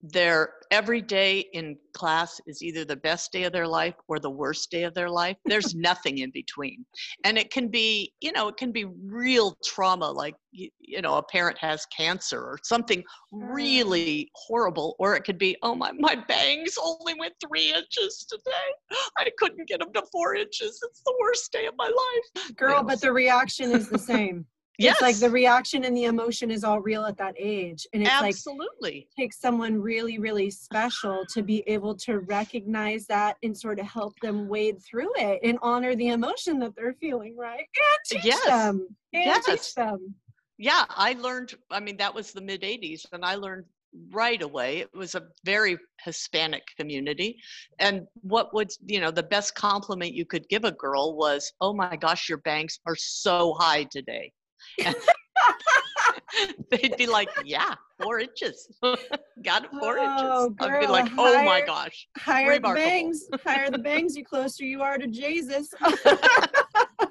Their 0.02 0.54
every 0.72 1.02
day 1.02 1.46
in 1.54 1.78
class 1.94 2.40
is 2.46 2.62
either 2.62 2.86
the 2.86 2.96
best 2.96 3.32
day 3.32 3.44
of 3.44 3.52
their 3.52 3.68
life 3.68 3.96
or 4.08 4.20
the 4.20 4.30
worst 4.30 4.70
day 4.72 4.84
of 4.84 4.94
their 4.94 5.10
life. 5.10 5.38
There's 5.46 5.76
nothing 5.76 6.20
in 6.20 6.32
between. 6.32 6.86
And 7.24 7.38
it 7.38 7.52
can 7.52 7.68
be, 7.68 8.14
you 8.22 8.32
know, 8.32 8.48
it 8.48 8.58
can 8.58 8.72
be 8.72 8.86
real 8.86 9.58
trauma, 9.66 10.10
like, 10.10 10.36
you, 10.52 10.70
you 10.80 11.02
know, 11.02 11.16
a 11.16 11.24
parent 11.24 11.58
has 11.60 11.86
cancer 11.88 12.40
or 12.40 12.60
something 12.64 13.00
mm. 13.00 13.54
really 13.54 14.32
horrible. 14.36 14.96
Or 15.00 15.16
it 15.16 15.24
could 15.24 15.38
be, 15.38 15.58
oh, 15.64 15.76
my, 15.76 15.92
my 15.92 16.16
bangs 16.16 16.76
only 16.82 17.16
went 17.20 17.34
three 17.46 17.74
inches 17.74 18.26
today. 18.30 18.98
I 19.18 19.30
couldn't 19.38 19.68
get 19.68 19.80
them 19.80 19.92
to 19.94 20.04
four 20.12 20.36
inches. 20.36 20.80
It's 20.82 21.02
the 21.06 21.16
worst 21.20 21.52
day 21.52 21.66
of 21.66 21.74
my 21.78 21.88
life. 21.88 22.56
Girl, 22.56 22.84
but 22.84 23.02
the 23.02 23.12
reaction 23.12 23.72
is 23.72 23.90
the 23.90 24.00
same. 24.00 24.46
Yes. 24.80 24.94
It's 24.94 25.02
like 25.02 25.16
the 25.18 25.30
reaction 25.30 25.84
and 25.84 25.96
the 25.96 26.06
emotion 26.06 26.50
is 26.50 26.64
all 26.64 26.80
real 26.80 27.06
at 27.06 27.18
that 27.18 27.36
age. 27.38 27.86
And 27.94 28.02
it's 28.02 28.22
like 28.22 28.30
Absolutely. 28.30 29.10
takes 29.18 29.40
someone 29.40 29.82
really, 29.82 30.20
really 30.20 30.50
special 30.50 31.26
to 31.34 31.44
be 31.44 31.64
able 31.68 31.96
to 31.98 32.20
recognize 32.20 33.06
that 33.08 33.36
and 33.44 33.56
sort 33.56 33.80
of 33.80 33.86
help 33.86 34.18
them 34.22 34.48
wade 34.48 34.82
through 34.82 35.12
it 35.18 35.42
and 35.44 35.60
honor 35.62 35.96
the 35.96 36.08
emotion 36.10 36.60
that 36.60 36.76
they're 36.78 36.94
feeling, 36.94 37.36
right? 37.38 37.60
And 37.60 38.00
teach 38.06 38.26
Yes. 38.26 38.46
them. 38.46 38.88
And 39.14 39.26
Yes. 39.26 39.46
teach 39.46 39.74
them. 39.76 40.16
Yeah, 40.58 40.86
I 40.90 41.14
learned, 41.14 41.56
I 41.70 41.82
mean, 41.82 41.98
that 41.98 42.14
was 42.14 42.32
the 42.32 42.42
mid 42.42 42.64
80s, 42.64 43.06
and 43.12 43.26
I 43.26 43.36
learned 43.36 43.66
right 44.12 44.42
away. 44.42 44.80
It 44.80 44.94
was 44.94 45.16
a 45.16 45.28
very 45.44 45.78
Hispanic 46.04 46.64
community. 46.78 47.38
And 47.80 48.08
what 48.22 48.54
would, 48.54 48.70
you 48.86 49.00
know, 49.02 49.12
the 49.12 49.24
best 49.24 49.56
compliment 49.56 50.14
you 50.14 50.26
could 50.26 50.48
give 50.48 50.64
a 50.64 50.72
girl 50.72 51.18
was, 51.18 51.52
oh 51.60 51.74
my 51.74 51.96
gosh, 51.96 52.30
your 52.30 52.38
bangs 52.40 52.80
are 52.86 52.96
so 52.96 53.56
high 53.58 53.86
today. 53.86 54.32
They'd 56.72 56.96
be 56.98 57.08
like, 57.08 57.30
yeah, 57.44 57.76
four 58.02 58.20
inches. 58.20 58.68
Got 59.44 59.66
it 59.66 59.72
four 59.72 59.98
Oh, 60.00 60.46
inches. 60.46 60.58
I'd 60.60 60.80
be 60.82 60.88
like, 60.88 61.12
oh 61.18 61.44
my 61.44 61.62
gosh. 61.66 62.08
Higher 62.18 62.52
Remarkable. 62.52 62.74
the 62.76 62.90
bangs, 62.90 63.28
higher 63.44 63.70
the 63.70 63.78
bangs, 63.78 64.16
you 64.16 64.24
closer 64.24 64.64
you 64.66 64.82
are 64.82 64.98
to 64.98 65.08
Jesus. 65.08 65.74
oh 65.82 67.08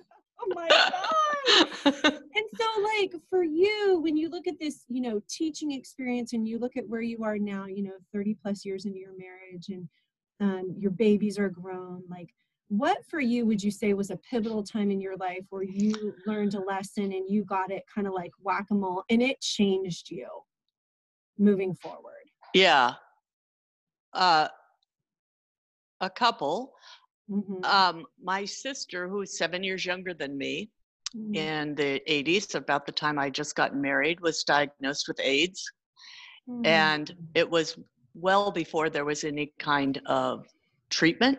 my 0.49 0.69
God. 0.69 0.95
And 1.85 2.45
so, 2.57 2.65
like, 3.01 3.15
for 3.31 3.43
you, 3.43 3.99
when 4.03 4.17
you 4.17 4.29
look 4.29 4.47
at 4.47 4.59
this, 4.61 4.85
you 4.89 5.01
know, 5.01 5.21
teaching 5.29 5.73
experience 5.73 6.33
and 6.33 6.47
you 6.47 6.59
look 6.59 6.77
at 6.77 6.89
where 6.89 7.03
you 7.03 7.25
are 7.25 7.39
now, 7.39 7.67
you 7.67 7.83
know, 7.83 7.93
30 8.13 8.35
plus 8.41 8.65
years 8.65 8.85
into 8.85 8.99
your 8.99 9.17
marriage 9.17 9.69
and 9.69 9.89
um, 10.41 10.75
your 10.79 10.91
babies 10.93 11.39
are 11.39 11.49
grown, 11.49 12.03
like, 12.09 12.29
what 12.69 13.05
for 13.07 13.19
you 13.21 13.47
would 13.47 13.63
you 13.63 13.71
say 13.71 13.95
was 13.95 14.11
a 14.11 14.17
pivotal 14.19 14.63
time 14.63 14.91
in 14.91 15.01
your 15.01 15.17
life 15.17 15.45
where 15.51 15.63
you 15.63 16.15
learned 16.27 16.55
a 16.55 16.61
lesson 16.61 17.13
and 17.13 17.29
you 17.29 17.45
got 17.45 17.71
it 17.71 17.85
kind 17.93 18.07
of 18.07 18.13
like 18.13 18.33
whack 18.41 18.67
a 18.71 18.75
mole 18.75 19.05
and 19.11 19.23
it 19.23 19.41
changed 19.41 20.11
you 20.11 20.29
moving 21.39 21.75
forward? 21.75 22.15
yeah. 22.55 22.95
Uh, 24.13 24.49
a 26.01 26.11
couple. 26.11 26.75
Mhm. 27.31 27.65
Um, 27.65 28.07
my 28.23 28.45
sister, 28.45 29.09
who's 29.09 29.37
seven 29.37 29.63
years 29.63 29.85
younger 29.85 30.15
than 30.15 30.37
me, 30.37 30.71
Mhm. 31.15 31.37
in 31.37 31.75
the 31.75 32.03
80s, 32.11 32.55
about 32.55 32.87
the 32.87 32.93
time 32.93 33.19
I 33.19 33.31
just 33.31 33.55
got 33.55 33.75
married, 33.77 34.21
was 34.21 34.45
diagnosed 34.45 35.09
with 35.09 35.21
AIDS. 35.21 35.71
And 36.65 37.09
Mhm. 37.11 37.29
it 37.35 37.49
was 37.49 37.79
well 38.15 38.51
before 38.51 38.89
there 38.91 39.05
was 39.05 39.25
any 39.25 39.53
kind 39.59 40.01
of 40.07 40.47
treatment. 40.91 41.39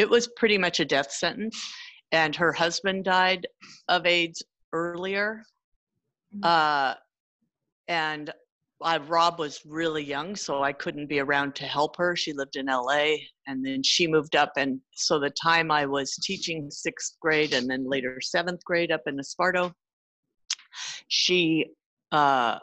It 0.00 0.08
was 0.08 0.28
pretty 0.28 0.56
much 0.56 0.80
a 0.80 0.86
death 0.86 1.12
sentence. 1.12 1.62
And 2.10 2.34
her 2.34 2.54
husband 2.54 3.04
died 3.04 3.46
of 3.88 4.06
AIDS 4.06 4.42
earlier. 4.72 5.44
Mhm. 6.34 6.42
Uh, 6.42 6.94
and 7.86 8.32
I, 8.82 8.96
Rob 8.96 9.38
was 9.38 9.60
really 9.66 10.02
young, 10.02 10.36
so 10.36 10.62
I 10.62 10.72
couldn't 10.72 11.08
be 11.08 11.20
around 11.20 11.54
to 11.56 11.66
help 11.66 11.96
her. 11.98 12.16
She 12.16 12.32
lived 12.32 12.56
in 12.56 12.70
LA, 12.70 13.16
and 13.46 13.62
then 13.62 13.82
she 13.82 14.06
moved 14.06 14.36
up. 14.36 14.52
And 14.56 14.80
so 14.92 15.18
the 15.18 15.28
time 15.28 15.70
I 15.70 15.84
was 15.84 16.16
teaching 16.22 16.70
sixth 16.70 17.18
grade 17.20 17.52
and 17.52 17.68
then 17.68 17.86
later 17.86 18.22
seventh 18.22 18.64
grade 18.64 18.90
up 18.90 19.02
in 19.06 19.18
Esparto, 19.18 19.74
she 21.08 21.66
uh, 22.10 22.58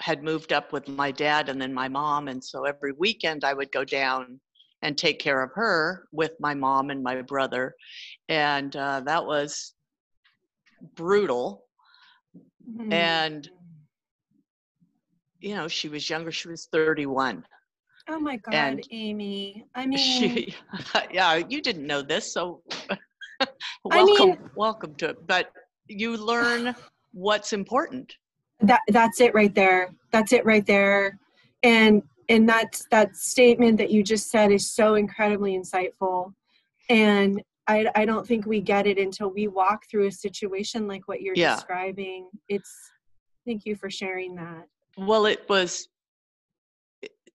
had 0.00 0.22
moved 0.22 0.54
up 0.54 0.72
with 0.72 0.88
my 0.88 1.10
dad 1.10 1.50
and 1.50 1.60
then 1.60 1.74
my 1.74 1.88
mom. 1.88 2.28
And 2.28 2.42
so 2.42 2.64
every 2.64 2.92
weekend 2.92 3.44
I 3.44 3.52
would 3.52 3.70
go 3.70 3.84
down 3.84 4.40
and 4.82 4.96
take 4.96 5.18
care 5.18 5.42
of 5.42 5.50
her 5.54 6.06
with 6.12 6.32
my 6.40 6.54
mom 6.54 6.90
and 6.90 7.02
my 7.02 7.22
brother. 7.22 7.74
And 8.28 8.74
uh, 8.76 9.00
that 9.06 9.24
was 9.24 9.74
brutal. 10.94 11.64
Mhm. 12.68 12.92
and- 12.92 13.50
You 15.40 15.54
know, 15.54 15.68
she 15.68 15.88
was 15.88 16.08
younger, 16.08 16.32
she 16.32 16.48
was 16.48 16.68
31. 16.72 17.44
oh 18.08 18.18
my 18.20 18.36
God, 18.36 18.54
and 18.54 18.86
Amy. 18.90 19.64
I 19.74 19.86
mean, 19.86 19.98
She, 19.98 20.54
yeah, 21.12 21.36
you 21.36 21.60
didn't 21.60 21.86
know 21.86 22.02
this, 22.02 22.32
so 22.32 22.62
I 23.40 23.46
welcome, 23.84 24.28
mean- 24.30 24.50
welcome 24.54 24.94
to 24.96 25.10
it. 25.10 25.26
But 25.26 25.52
you 25.88 26.16
learn 26.16 26.74
what's 27.12 27.52
important. 27.52 28.16
that 28.60 28.80
that's 28.88 29.20
it 29.20 29.34
right 29.34 29.54
there 29.54 29.94
that's 30.10 30.32
it 30.32 30.42
right 30.46 30.64
there 30.66 31.18
and 31.62 32.02
and 32.28 32.48
that's 32.48 32.86
that 32.90 33.16
statement 33.16 33.78
that 33.78 33.90
you 33.90 34.02
just 34.02 34.30
said 34.30 34.50
is 34.52 34.70
so 34.70 34.94
incredibly 34.94 35.56
insightful 35.56 36.32
and 36.88 37.42
i 37.68 37.86
i 37.94 38.04
don't 38.04 38.26
think 38.26 38.46
we 38.46 38.60
get 38.60 38.86
it 38.86 38.98
until 38.98 39.28
we 39.30 39.48
walk 39.48 39.84
through 39.90 40.06
a 40.06 40.12
situation 40.12 40.86
like 40.88 41.06
what 41.08 41.20
you're 41.22 41.34
Yeah. 41.36 41.54
describing 41.54 42.28
it's 42.48 42.72
thank 43.44 43.64
you 43.64 43.76
for 43.76 43.90
sharing 43.90 44.34
that 44.36 44.66
Well, 44.98 45.26
it 45.26 45.46
was, 45.48 45.88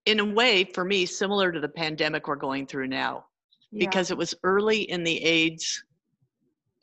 in 0.04 0.18
a 0.20 0.24
way, 0.24 0.64
for 0.64 0.84
me, 0.84 1.06
similar 1.06 1.52
to 1.52 1.60
the 1.60 1.68
pandemic 1.68 2.26
we're 2.26 2.34
going 2.36 2.66
through 2.66 2.88
now. 2.88 3.26
Yeah. 3.70 3.86
because 3.86 4.10
it 4.10 4.18
was 4.18 4.34
early 4.42 4.82
in 4.90 5.04
the 5.04 5.22
AIDS 5.22 5.82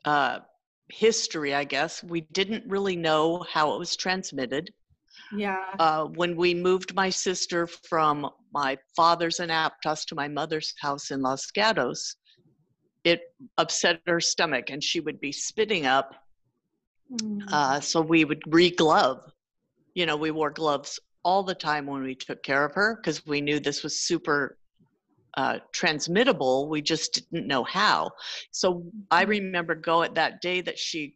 uh, 0.06 0.40
history, 0.88 1.54
I 1.54 1.66
guess. 1.66 2.02
We 2.04 2.22
didn't 2.32 2.64
really 2.66 2.96
know 2.96 3.46
how 3.52 3.74
it 3.74 3.78
was 3.80 3.96
transmitted. 3.96 4.74
Yeah 5.38 5.64
Uh, 5.80 6.06
when 6.06 6.36
we 6.36 6.54
moved 6.54 6.94
my 6.96 7.10
sister 7.10 7.68
from 7.68 8.30
my 8.54 8.78
father's 8.96 9.40
in 9.40 9.50
Aptos 9.50 10.06
to 10.06 10.16
my 10.16 10.28
mother's 10.28 10.74
house 10.82 11.12
in 11.12 11.22
Los 11.22 11.52
Gatos, 11.52 12.16
it 13.04 13.22
upset 13.58 14.02
her 14.08 14.20
stomach 14.20 14.70
and 14.70 14.84
she 14.84 15.00
would 15.00 15.20
be 15.20 15.32
spitting 15.32 15.86
up. 15.86 16.16
Mm. 17.12 17.42
Uh, 17.52 17.80
so 17.80 18.02
we 18.02 18.26
would 18.26 18.42
re 18.48 18.70
glove. 18.70 19.22
You 19.96 20.06
know, 20.06 20.18
we 20.18 20.32
wore 20.32 20.52
gloves 20.52 21.00
all 21.24 21.44
the 21.44 21.56
time 21.56 21.86
when 21.86 22.04
we 22.04 22.16
took 22.16 22.44
care 22.44 22.66
of 22.66 22.74
her 22.76 22.96
because 22.96 23.26
we 23.26 23.42
knew 23.42 23.60
this 23.60 23.84
was 23.84 24.00
super 24.00 24.58
uh, 25.38 25.60
transmittable. 25.74 26.70
We 26.70 26.82
just 26.82 27.14
didn't 27.32 27.48
know 27.48 27.64
how. 27.64 28.12
So 28.52 28.92
I 29.12 29.24
Mhm. 29.24 29.30
remember 29.30 29.76
go 29.76 30.04
at 30.04 30.16
that 30.16 30.42
day 30.42 30.62
that 30.62 30.78
she 30.80 31.16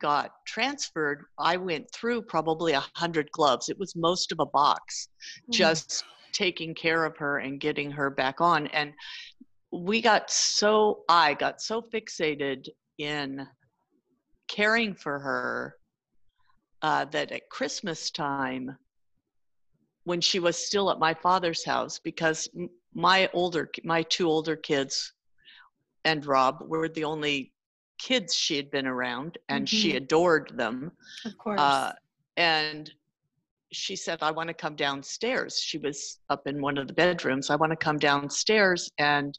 got 0.00 0.32
transferred. 0.46 1.24
I 1.38 1.56
went 1.56 1.86
through 1.92 2.22
probably 2.22 2.72
a 2.72 2.84
hundred 2.94 3.30
gloves. 3.32 3.68
It 3.68 3.78
was 3.78 3.94
most 3.96 4.32
of 4.32 4.40
a 4.40 4.46
box, 4.46 5.08
Mm. 5.48 5.52
just 5.52 6.04
taking 6.32 6.74
care 6.74 7.04
of 7.04 7.16
her 7.18 7.38
and 7.38 7.60
getting 7.60 7.90
her 7.90 8.10
back 8.10 8.40
on. 8.40 8.66
And 8.68 8.92
we 9.72 10.00
got 10.00 10.30
so 10.30 11.04
I 11.08 11.34
got 11.34 11.60
so 11.60 11.82
fixated 11.82 12.68
in 12.98 13.46
caring 14.48 14.94
for 14.94 15.18
her 15.18 15.76
uh, 16.82 17.04
that 17.06 17.30
at 17.30 17.48
Christmas 17.50 18.10
time, 18.10 18.76
when 20.04 20.20
she 20.20 20.40
was 20.40 20.56
still 20.56 20.90
at 20.90 20.98
my 20.98 21.14
father's 21.14 21.64
house, 21.64 21.98
because 21.98 22.48
my 22.94 23.28
older, 23.32 23.70
my 23.84 24.02
two 24.02 24.28
older 24.28 24.56
kids 24.56 25.12
and 26.04 26.24
Rob 26.24 26.62
were 26.66 26.88
the 26.88 27.04
only 27.04 27.52
kids 28.08 28.34
she 28.34 28.56
had 28.56 28.70
been 28.70 28.86
around, 28.86 29.38
and 29.48 29.68
she 29.68 29.92
Mhm. 29.92 29.96
adored 29.96 30.52
them. 30.56 30.92
of 31.24 31.36
course 31.38 31.60
Uh, 31.60 31.92
and 32.36 32.92
she 33.72 33.94
said, 33.94 34.18
I 34.22 34.30
want 34.32 34.48
to 34.48 34.54
come 34.54 34.74
downstairs. 34.74 35.60
She 35.60 35.78
was 35.78 36.18
up 36.28 36.46
in 36.46 36.60
one 36.60 36.76
of 36.78 36.86
the 36.88 36.92
bedrooms. 36.94 37.50
I 37.50 37.56
want 37.56 37.70
to 37.70 37.76
come 37.76 37.98
downstairs 37.98 38.90
and 38.98 39.38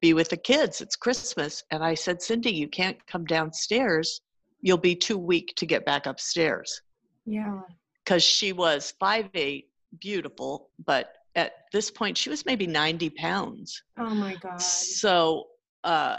be 0.00 0.14
with 0.14 0.28
the 0.30 0.36
kids. 0.36 0.80
It's 0.80 0.96
Christmas. 0.96 1.62
And 1.70 1.84
I 1.84 1.94
said, 1.94 2.20
Cindy, 2.22 2.52
you 2.52 2.68
can't 2.68 2.98
come 3.06 3.24
downstairs 3.24 4.20
you'll 4.60 4.76
be 4.76 4.96
too 4.96 5.16
weak 5.18 5.54
to 5.56 5.64
get 5.66 5.84
back 5.86 6.06
upstairs. 6.06 6.82
Yeah. 7.24 7.60
Because 8.04 8.24
she 8.24 8.52
was 8.52 8.92
five 8.98 9.28
eight, 9.34 9.70
beautiful, 10.00 10.70
but 10.84 11.14
at 11.36 11.52
this 11.72 11.90
point 11.92 12.18
she 12.18 12.28
was 12.28 12.44
maybe 12.44 12.66
90 12.66 13.10
pounds. 13.10 13.80
Oh 13.98 14.12
my 14.14 14.34
God. 14.34 14.60
So 14.60 15.46
uh, 15.84 16.16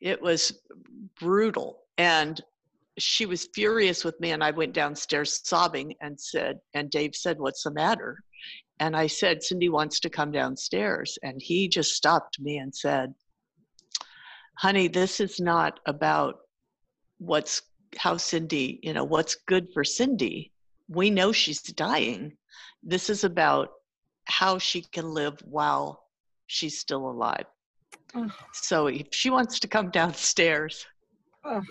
it 0.00 0.20
was 0.20 0.60
brutal. 1.18 1.82
And 1.98 2.40
she 2.98 3.26
was 3.26 3.48
furious 3.54 4.04
with 4.04 4.18
me. 4.20 4.32
And 4.32 4.42
I 4.42 4.50
went 4.50 4.72
downstairs 4.72 5.40
sobbing 5.44 5.94
and 6.00 6.20
said, 6.20 6.58
and 6.74 6.90
Dave 6.90 7.14
said, 7.14 7.38
What's 7.38 7.62
the 7.62 7.70
matter? 7.70 8.22
And 8.78 8.96
I 8.96 9.06
said, 9.06 9.42
Cindy 9.42 9.68
wants 9.68 10.00
to 10.00 10.10
come 10.10 10.32
downstairs. 10.32 11.18
And 11.22 11.40
he 11.40 11.68
just 11.68 11.94
stopped 11.94 12.40
me 12.40 12.58
and 12.58 12.74
said, 12.74 13.14
Honey, 14.56 14.88
this 14.88 15.20
is 15.20 15.40
not 15.40 15.80
about 15.86 16.36
what's 17.18 17.62
how 17.96 18.16
Cindy, 18.16 18.78
you 18.82 18.92
know, 18.92 19.04
what's 19.04 19.34
good 19.46 19.68
for 19.72 19.84
Cindy. 19.84 20.52
We 20.88 21.10
know 21.10 21.32
she's 21.32 21.62
dying. 21.62 22.36
This 22.82 23.10
is 23.10 23.24
about 23.24 23.70
how 24.24 24.58
she 24.58 24.82
can 24.82 25.12
live 25.12 25.40
while 25.44 26.04
she's 26.46 26.78
still 26.78 27.10
alive. 27.10 27.46
Ugh. 28.14 28.32
So 28.52 28.86
if 28.86 29.08
she 29.12 29.30
wants 29.30 29.60
to 29.60 29.68
come 29.68 29.90
downstairs, 29.90 30.86
Ugh. 31.44 31.64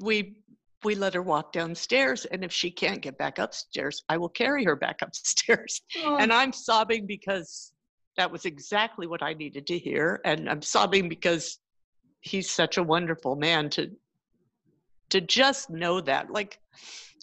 we 0.00 0.36
we 0.84 0.94
let 0.96 1.14
her 1.14 1.22
walk 1.22 1.52
downstairs 1.52 2.24
and 2.24 2.44
if 2.44 2.52
she 2.52 2.70
can't 2.70 3.00
get 3.00 3.16
back 3.16 3.38
upstairs, 3.38 4.02
I 4.08 4.16
will 4.16 4.28
carry 4.28 4.64
her 4.64 4.76
back 4.76 5.02
upstairs. 5.02 5.82
And 5.96 6.32
I'm 6.32 6.52
sobbing 6.52 7.06
because 7.06 7.72
that 8.16 8.30
was 8.30 8.44
exactly 8.44 9.06
what 9.06 9.22
I 9.22 9.34
needed 9.34 9.66
to 9.68 9.78
hear 9.78 10.20
and 10.24 10.48
I'm 10.48 10.62
sobbing 10.62 11.08
because 11.08 11.58
he's 12.20 12.50
such 12.50 12.78
a 12.78 12.82
wonderful 12.82 13.36
man 13.36 13.70
to 13.70 13.90
to 15.10 15.20
just 15.20 15.68
know 15.70 16.00
that 16.00 16.30
like 16.30 16.58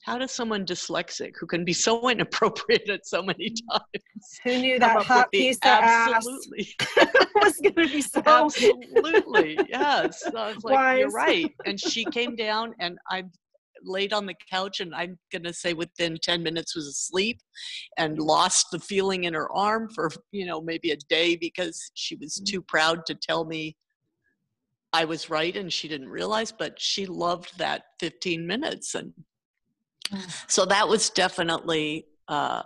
how 0.03 0.17
does 0.17 0.31
someone 0.31 0.65
dyslexic 0.65 1.33
who 1.39 1.47
can 1.47 1.63
be 1.65 1.73
so 1.73 2.09
inappropriate 2.09 2.89
at 2.89 3.05
so 3.05 3.21
many 3.21 3.51
mm. 3.51 3.55
times 3.71 4.39
who 4.43 4.57
knew 4.59 4.79
that 4.79 5.03
hot 5.03 5.27
the 5.31 5.39
piece 5.39 5.57
of 5.57 5.63
absolutely 5.65 6.67
was 7.35 7.57
going 7.57 7.75
to 7.75 7.87
be 7.87 8.01
so. 8.01 8.21
Absolutely, 8.25 9.59
yes. 9.69 10.21
So 10.21 10.37
I 10.37 10.53
was 10.53 10.63
like, 10.63 10.99
you're 10.99 11.09
right. 11.09 11.51
And 11.65 11.79
she 11.79 12.05
came 12.05 12.35
down, 12.35 12.73
and 12.79 12.97
I 13.09 13.23
laid 13.83 14.13
on 14.13 14.25
the 14.25 14.35
couch, 14.51 14.79
and 14.79 14.93
I'm 14.93 15.17
gonna 15.31 15.53
say 15.53 15.73
within 15.73 16.17
ten 16.21 16.43
minutes 16.43 16.75
was 16.75 16.87
asleep, 16.87 17.39
and 17.97 18.17
mm. 18.17 18.25
lost 18.25 18.67
the 18.71 18.79
feeling 18.79 19.25
in 19.25 19.33
her 19.33 19.51
arm 19.51 19.89
for 19.93 20.09
you 20.31 20.45
know 20.45 20.61
maybe 20.61 20.91
a 20.91 20.97
day 21.09 21.35
because 21.35 21.91
she 21.93 22.15
was 22.15 22.39
mm. 22.39 22.45
too 22.45 22.61
proud 22.61 23.05
to 23.07 23.15
tell 23.15 23.45
me 23.45 23.75
I 24.91 25.05
was 25.05 25.29
right, 25.29 25.55
and 25.55 25.71
she 25.71 25.87
didn't 25.87 26.09
realize. 26.09 26.51
But 26.51 26.79
she 26.79 27.05
loved 27.05 27.57
that 27.57 27.83
15 27.99 28.45
minutes, 28.45 28.95
and 28.95 29.13
so 30.47 30.65
that 30.65 30.87
was 30.87 31.09
definitely 31.09 32.05
uh, 32.27 32.63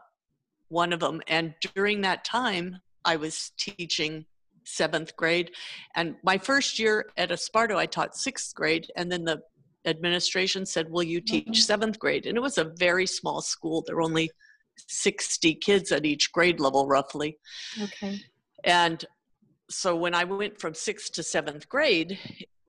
one 0.69 0.93
of 0.93 0.99
them. 0.99 1.21
And 1.27 1.53
during 1.75 2.01
that 2.01 2.23
time, 2.25 2.77
I 3.05 3.15
was 3.15 3.51
teaching 3.57 4.25
seventh 4.65 5.15
grade. 5.15 5.51
And 5.95 6.15
my 6.23 6.37
first 6.37 6.79
year 6.79 7.11
at 7.17 7.29
Esparto, 7.29 7.75
I 7.75 7.85
taught 7.85 8.15
sixth 8.15 8.55
grade. 8.55 8.87
And 8.95 9.11
then 9.11 9.25
the 9.25 9.41
administration 9.85 10.65
said, 10.65 10.89
Will 10.89 11.03
you 11.03 11.19
teach 11.21 11.47
Mhm. 11.47 11.55
seventh 11.57 11.99
grade? 11.99 12.25
And 12.25 12.37
it 12.37 12.41
was 12.41 12.57
a 12.57 12.71
very 12.77 13.05
small 13.05 13.41
school. 13.41 13.83
There 13.85 13.95
were 13.97 14.01
only 14.01 14.31
60 14.87 15.55
kids 15.55 15.91
at 15.91 16.05
each 16.05 16.31
grade 16.31 16.59
level, 16.59 16.87
roughly. 16.87 17.37
Okay. 17.81 18.21
And 18.63 19.03
so 19.69 19.95
when 19.95 20.13
I 20.15 20.23
went 20.23 20.59
from 20.59 20.73
sixth 20.73 21.11
to 21.13 21.23
seventh 21.23 21.67
grade, 21.67 22.17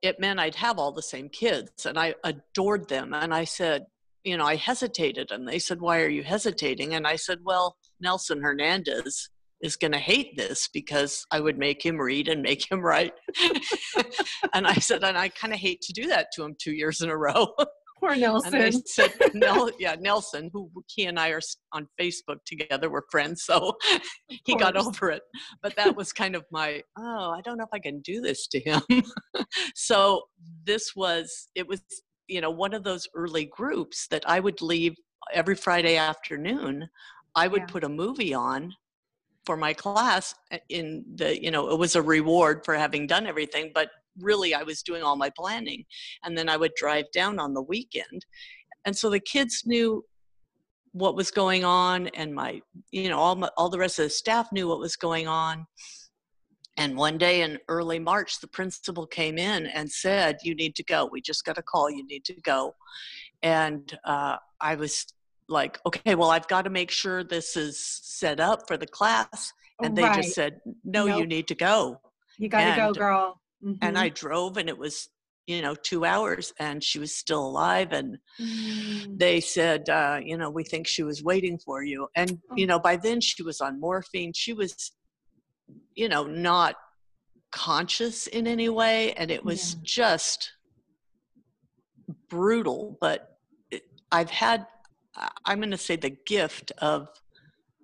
it 0.02 0.20
meant 0.20 0.40
I'd 0.40 0.54
have 0.56 0.78
all 0.78 0.92
the 0.92 1.02
same 1.02 1.28
kids, 1.28 1.87
and 1.87 1.98
I 1.98 2.14
adored 2.24 2.88
them. 2.88 3.14
And 3.14 3.32
I 3.32 3.44
said, 3.44 3.87
you 4.24 4.37
know, 4.37 4.44
I 4.44 4.56
hesitated, 4.56 5.30
and 5.30 5.46
they 5.46 5.58
said, 5.58 5.80
Why 5.80 6.00
are 6.00 6.08
you 6.08 6.22
hesitating? 6.22 6.94
And 6.94 7.06
I 7.06 7.16
said, 7.16 7.38
Well, 7.44 7.76
Nelson 8.00 8.42
Hernandez 8.42 9.28
is 9.60 9.76
going 9.76 9.92
to 9.92 9.98
hate 9.98 10.37
this 10.37 10.68
because 10.72 11.24
I 11.30 11.40
would 11.40 11.58
make 11.58 11.84
him 11.84 11.98
read 11.98 12.28
and 12.28 12.42
make 12.42 12.70
him 12.70 12.80
write. 12.80 13.12
and 14.54 14.66
I 14.66 14.74
said, 14.74 15.04
And 15.04 15.16
I 15.16 15.28
kind 15.28 15.52
of 15.52 15.60
hate 15.60 15.80
to 15.82 15.92
do 15.92 16.08
that 16.08 16.28
to 16.34 16.44
him 16.44 16.56
two 16.60 16.72
years 16.72 17.00
in 17.00 17.10
a 17.10 17.16
row. 17.16 17.48
Poor 18.00 18.10
And 18.12 18.20
they 18.52 18.70
Nelson. 18.70 18.82
said, 18.87 19.12
Nel, 19.34 19.70
yeah, 19.78 19.96
Nelson, 19.98 20.50
who 20.52 20.70
he 20.88 21.04
and 21.06 21.18
I 21.18 21.30
are 21.30 21.40
on 21.72 21.87
Facebook 22.00 22.38
together, 22.44 22.90
we're 22.90 23.02
friends, 23.10 23.44
so 23.44 23.74
he 24.44 24.56
got 24.56 24.76
over 24.76 25.10
it. 25.10 25.22
But 25.62 25.76
that 25.76 25.96
was 25.96 26.12
kind 26.12 26.34
of 26.34 26.44
my, 26.50 26.82
oh, 26.98 27.30
I 27.30 27.40
don't 27.42 27.56
know 27.56 27.64
if 27.64 27.70
I 27.72 27.78
can 27.78 28.00
do 28.00 28.20
this 28.20 28.46
to 28.48 28.60
him. 28.60 28.82
so 29.74 30.22
this 30.64 30.94
was, 30.94 31.48
it 31.54 31.66
was, 31.66 31.80
you 32.28 32.40
know, 32.40 32.50
one 32.50 32.74
of 32.74 32.84
those 32.84 33.06
early 33.14 33.46
groups 33.46 34.06
that 34.08 34.28
I 34.28 34.40
would 34.40 34.62
leave 34.62 34.94
every 35.32 35.54
Friday 35.54 35.96
afternoon. 35.96 36.88
I 37.34 37.48
would 37.48 37.62
Yeah. 37.62 37.66
put 37.66 37.84
a 37.84 37.88
movie 37.88 38.34
on 38.34 38.72
for 39.44 39.56
my 39.56 39.72
class 39.74 40.34
uh, 40.52 40.58
in 40.68 41.04
the, 41.16 41.42
you 41.42 41.50
know, 41.50 41.68
it 41.70 41.78
was 41.78 41.96
a 41.96 42.02
reward 42.02 42.64
for 42.64 42.74
having 42.74 43.06
done 43.06 43.26
everything, 43.26 43.72
but 43.74 43.88
really 44.20 44.54
I 44.54 44.62
was 44.62 44.82
doing 44.82 45.02
all 45.02 45.16
my 45.16 45.30
planning 45.37 45.84
and 46.22 46.37
then 46.38 46.48
I 46.48 46.56
would 46.56 46.72
drive 46.76 47.06
down 47.12 47.38
on 47.38 47.52
the 47.52 47.62
weekend. 47.62 48.24
And 48.84 48.96
so 48.96 49.10
the 49.10 49.20
kids 49.20 49.62
knew 49.66 50.04
what 50.92 51.16
was 51.16 51.30
going 51.32 51.64
on 51.64 52.06
and 52.08 52.32
my 52.32 52.60
you 52.92 53.08
know 53.08 53.18
all 53.18 53.34
my, 53.34 53.50
all 53.56 53.68
the 53.68 53.78
rest 53.78 53.98
of 53.98 54.04
the 54.04 54.10
staff 54.10 54.52
knew 54.52 54.68
what 54.68 54.78
was 54.78 54.94
going 54.96 55.26
on. 55.26 55.66
And 56.76 56.96
one 56.96 57.18
day 57.18 57.42
in 57.42 57.58
early 57.68 57.98
March 57.98 58.40
the 58.40 58.48
principal 58.48 59.06
came 59.06 59.38
in 59.38 59.66
and 59.66 59.90
said 59.90 60.38
you 60.42 60.54
need 60.54 60.74
to 60.76 60.84
go. 60.84 61.08
We 61.10 61.20
just 61.20 61.44
got 61.44 61.58
a 61.58 61.62
call 61.62 61.90
you 61.90 62.04
need 62.06 62.24
to 62.26 62.34
go. 62.40 62.74
And 63.42 63.96
uh, 64.04 64.37
I 64.60 64.74
was 64.74 65.06
like 65.48 65.78
okay 65.87 66.14
well 66.14 66.30
I've 66.30 66.48
got 66.48 66.62
to 66.62 66.70
make 66.70 66.90
sure 66.90 67.22
this 67.22 67.54
is 67.54 67.78
set 67.78 68.40
up 68.40 68.66
for 68.66 68.78
the 68.78 68.87
class 68.87 69.52
and 69.82 69.94
they 69.94 70.04
Right. 70.04 70.14
just 70.14 70.34
said 70.34 70.58
no 70.84 71.04
you 71.04 71.26
need 71.26 71.46
to 71.48 71.54
go 71.54 72.00
You 72.38 72.48
got 72.48 72.64
to 72.64 72.80
go, 72.80 72.94
girl. 72.94 73.40
and 73.82 73.96
Mhm. 73.96 74.00
I 74.00 74.08
drove 74.08 74.56
and 74.56 74.70
it 74.70 74.78
was 74.78 75.10
you 75.46 75.60
know 75.60 75.74
two 75.74 76.06
hours 76.06 76.54
and 76.58 76.82
she 76.82 76.98
was 76.98 77.14
still 77.14 77.46
alive 77.46 77.92
and 77.92 78.16
Mm. 78.40 79.18
they 79.18 79.38
said 79.40 79.88
uh, 79.90 80.18
you 80.24 80.38
know 80.38 80.48
we 80.48 80.64
think 80.64 80.87
she 80.87 81.02
was 81.02 81.22
waiting 81.22 81.58
for 81.58 81.84
you 81.84 82.08
and 82.16 82.38
you 82.56 82.64
Oh. 82.64 82.68
know 82.70 82.78
by 82.78 82.96
then 82.96 83.20
she 83.20 83.42
was 83.42 83.60
on 83.60 83.78
morphine 83.78 84.32
she 84.34 84.54
was 84.54 84.92
you 85.94 86.09
know 86.09 86.24
not 86.24 86.76
conscious 87.52 88.26
in 88.26 88.46
any 88.46 88.68
way 88.68 89.12
and 89.12 89.30
it 89.30 89.44
was 89.44 89.74
Yeah. 89.74 89.80
just 89.83 90.52
brutal 92.28 92.98
but 93.00 93.38
it, 93.70 93.83
i've 94.12 94.30
had 94.30 94.66
i'm 95.46 95.59
going 95.59 95.70
to 95.70 95.76
say 95.78 95.96
the 95.96 96.16
gift 96.26 96.72
of 96.78 97.09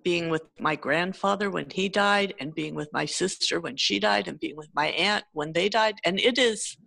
being 0.03 0.29
with 0.29 0.43
my 0.59 0.75
grandfather 0.75 1.49
when 1.49 1.69
he 1.69 1.87
died 1.87 2.33
and 2.39 2.53
being 2.53 2.75
with 2.75 2.89
my 2.91 3.05
sister 3.05 3.59
when 3.59 3.77
she 3.77 3.99
died 3.99 4.27
and 4.27 4.39
being 4.39 4.57
with 4.57 4.69
my 4.73 4.87
aunt 4.87 5.23
when 5.33 5.53
they 5.53 5.69
died 5.69 5.95
and 6.03 6.19
it 6.19 6.37
is 6.37 6.77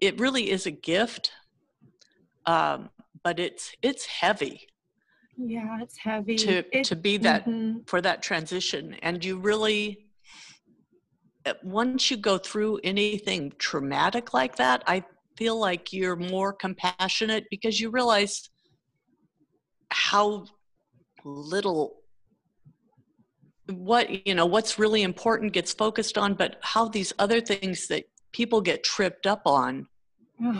it 0.00 0.18
really 0.18 0.50
is 0.50 0.66
a 0.66 0.70
gift 0.70 1.30
um, 2.46 2.90
but 3.22 3.38
it's 3.38 3.72
it's 3.82 4.04
heavy 4.06 4.66
Yeah, 5.36 5.78
it's 5.80 5.98
heavy. 5.98 6.36
to 6.36 6.64
It- 6.76 6.84
to 6.84 6.96
be 6.96 7.16
that 7.18 7.46
mhm. 7.46 7.86
for 7.88 8.00
that 8.00 8.22
transition 8.22 8.94
and 9.02 9.24
you 9.24 9.38
really 9.38 10.06
uh, 11.46 11.54
once 11.62 12.10
you 12.10 12.16
go 12.16 12.38
through 12.38 12.78
anything 12.84 13.52
traumatic 13.58 14.32
like 14.34 14.56
that 14.56 14.82
i 14.86 15.02
feel 15.36 15.58
like 15.58 15.92
you're 15.92 16.16
more 16.16 16.52
compassionate 16.52 17.44
because 17.50 17.80
you 17.80 17.90
realize 17.90 18.50
how 19.90 20.44
little 21.24 22.02
what 23.66 24.26
you 24.26 24.34
know 24.34 24.46
what's 24.46 24.78
really 24.78 25.02
important 25.02 25.52
gets 25.52 25.72
focused 25.72 26.18
on 26.18 26.34
but 26.34 26.56
how 26.62 26.88
these 26.88 27.12
other 27.18 27.40
things 27.40 27.86
that 27.88 28.04
people 28.32 28.60
get 28.60 28.84
tripped 28.84 29.26
up 29.26 29.42
on 29.46 29.86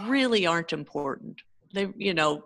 really 0.08 0.46
aren't 0.46 0.72
important 0.72 1.40
they 1.74 1.88
you 1.96 2.14
know 2.14 2.44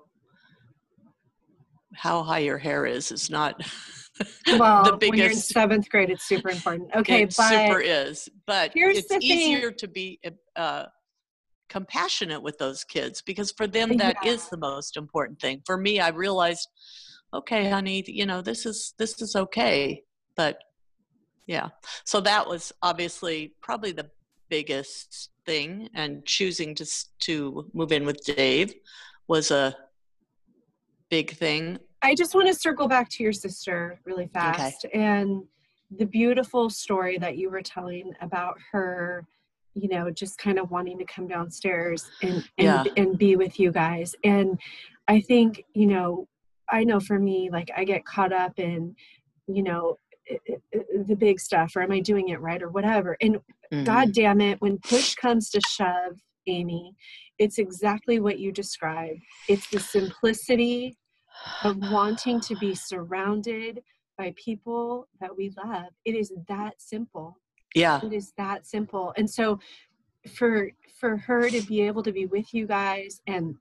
how 1.97 2.23
high 2.23 2.39
your 2.41 2.59
hair 2.59 2.87
is 2.87 3.11
is 3.13 3.31
not 3.31 3.61
Well, 4.59 4.85
the 4.85 4.93
biggest. 4.93 5.11
when 5.11 5.19
you're 5.19 5.31
in 5.31 5.37
seventh 5.37 5.91
grade, 5.91 6.09
it's 6.09 6.25
super 6.25 6.49
important. 6.49 6.89
Okay, 6.95 7.23
it 7.23 7.35
but 7.37 7.49
super 7.51 7.81
is 7.81 8.29
but 8.47 8.73
here's 8.75 8.97
it's 8.99 9.09
the 9.09 9.15
thing- 9.21 9.23
easier 9.23 9.71
to 9.73 9.89
be 9.89 10.19
uh, 10.57 10.85
compassionate 11.69 12.43
with 12.43 12.57
those 12.59 12.85
kids 12.85 13.23
because 13.23 13.53
for 13.53 13.67
them 13.67 13.97
that 13.99 14.17
is 14.25 14.43
Yeah. 14.45 14.49
the 14.53 14.57
most 14.59 14.97
important 14.97 15.41
thing 15.41 15.63
for 15.67 15.77
me 15.77 15.99
i 15.99 16.09
realized 16.11 16.69
okay 17.35 17.69
honey 17.69 18.05
you 18.07 18.25
know 18.25 18.41
this 18.41 18.65
is 18.67 18.95
this 18.99 19.21
is 19.21 19.35
okay 19.35 20.03
but 20.37 20.59
yeah 21.49 21.71
so 22.05 22.21
that 22.21 22.47
was 22.49 22.73
obviously 22.83 23.53
probably 23.61 23.91
the 23.91 24.09
biggest 24.49 25.31
thing 25.45 25.89
and 25.93 26.25
choosing 26.25 26.73
to 26.77 26.87
to 27.23 27.69
move 27.75 27.91
in 27.91 28.07
with 28.07 28.25
dave 28.25 28.73
was 29.27 29.51
a 29.51 29.77
big 31.11 31.33
thing 31.37 31.79
I 32.03 32.15
just 32.15 32.35
want 32.35 32.47
to 32.49 32.55
circle 32.55 32.89
back 32.89 33.09
to 33.11 33.23
your 33.23 33.33
sister 33.33 34.01
really 34.05 34.27
fast 34.29 34.85
and 34.93 35.43
the 35.97 36.05
beautiful 36.07 36.69
story 36.69 37.17
that 37.19 37.37
you 37.37 37.49
were 37.51 37.63
telling 37.63 38.13
about 38.21 38.57
her 38.73 39.25
you 39.75 39.89
know 39.89 40.11
just 40.11 40.37
kind 40.39 40.59
of 40.59 40.71
wanting 40.71 40.99
to 40.99 41.05
come 41.05 41.27
downstairs 41.29 42.11
and 42.23 42.33
and, 42.33 42.45
Yeah. 42.59 42.85
and 42.97 43.17
be 43.19 43.37
with 43.37 43.61
you 43.61 43.71
guys 43.71 44.15
and 44.25 44.59
i 45.07 45.21
think 45.21 45.65
you 45.75 45.87
know 45.87 46.27
i 46.71 46.83
know 46.83 46.99
for 46.99 47.19
me 47.21 47.51
like 47.53 47.71
i 47.77 47.85
get 47.85 48.05
caught 48.05 48.33
up 48.33 48.59
in 48.59 48.97
you 49.47 49.63
know 49.63 49.99
the 51.07 51.15
big 51.15 51.39
stuff 51.39 51.77
or 51.77 51.83
am 51.83 51.93
i 51.93 52.01
doing 52.01 52.31
it 52.31 52.41
right 52.41 52.63
or 52.63 52.69
whatever 52.71 53.17
and 53.21 53.39
Mhm. 53.73 53.85
god 53.85 54.13
damn 54.13 54.41
it 54.41 54.61
when 54.61 54.79
push 54.79 55.15
comes 55.15 55.51
to 55.51 55.61
shove 55.69 56.21
amy 56.49 56.95
it's 57.39 57.59
exactly 57.59 58.19
what 58.19 58.39
you 58.41 58.51
described 58.51 59.21
it's 59.49 59.69
the 59.71 59.79
simplicity 59.81 60.97
of 61.65 61.77
wanting 61.91 62.41
to 62.41 62.57
be 62.57 62.75
surrounded 62.75 63.83
by 64.19 64.33
people 64.37 65.09
that 65.21 65.37
we 65.37 65.53
love. 65.65 65.89
It 66.05 66.15
is 66.15 66.33
that 66.49 66.81
simple. 66.81 67.39
Yeah. 67.75 68.01
It 68.03 68.13
is 68.13 68.33
that 68.39 68.67
simple. 68.67 69.13
And 69.17 69.29
so 69.29 69.59
for 70.35 70.71
for 70.99 71.17
her 71.17 71.49
to 71.51 71.61
be 71.63 71.83
able 71.83 72.03
to 72.03 72.13
be 72.13 72.27
with 72.27 72.53
you 72.53 72.67
guys 72.67 73.21
and 73.27 73.55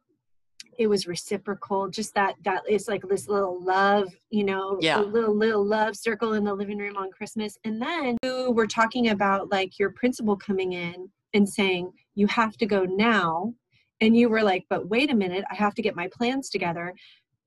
it 0.79 0.87
was 0.87 1.05
reciprocal 1.07 1.87
just 1.89 2.13
that 2.15 2.35
that 2.43 2.63
is 2.67 2.87
like 2.87 3.03
this 3.07 3.27
little 3.29 3.63
love 3.63 4.11
you 4.31 4.43
know 4.43 4.77
Yeah. 4.81 4.99
a 4.99 5.03
little 5.03 5.35
little 5.35 5.63
love 5.63 5.95
circle 5.95 6.33
in 6.33 6.43
the 6.43 6.53
living 6.53 6.77
room 6.79 6.97
on 6.97 7.11
christmas. 7.11 7.57
And 7.65 7.81
then 7.81 8.17
you 8.23 8.51
were 8.51 8.67
talking 8.67 9.09
about 9.09 9.51
like 9.51 9.77
your 9.77 9.91
principal 9.91 10.35
coming 10.35 10.73
in 10.73 11.09
and 11.33 11.47
saying 11.47 11.91
you 12.15 12.27
have 12.27 12.57
to 12.57 12.65
go 12.65 12.83
now. 12.85 13.53
And 14.01 14.17
you 14.17 14.27
were 14.27 14.43
like 14.43 14.65
but 14.69 14.89
wait 14.89 15.11
a 15.11 15.15
minute. 15.15 15.45
I 15.51 15.55
have 15.55 15.75
to 15.75 15.81
get 15.81 15.95
my 15.95 16.09
plans 16.11 16.49
together 16.49 16.93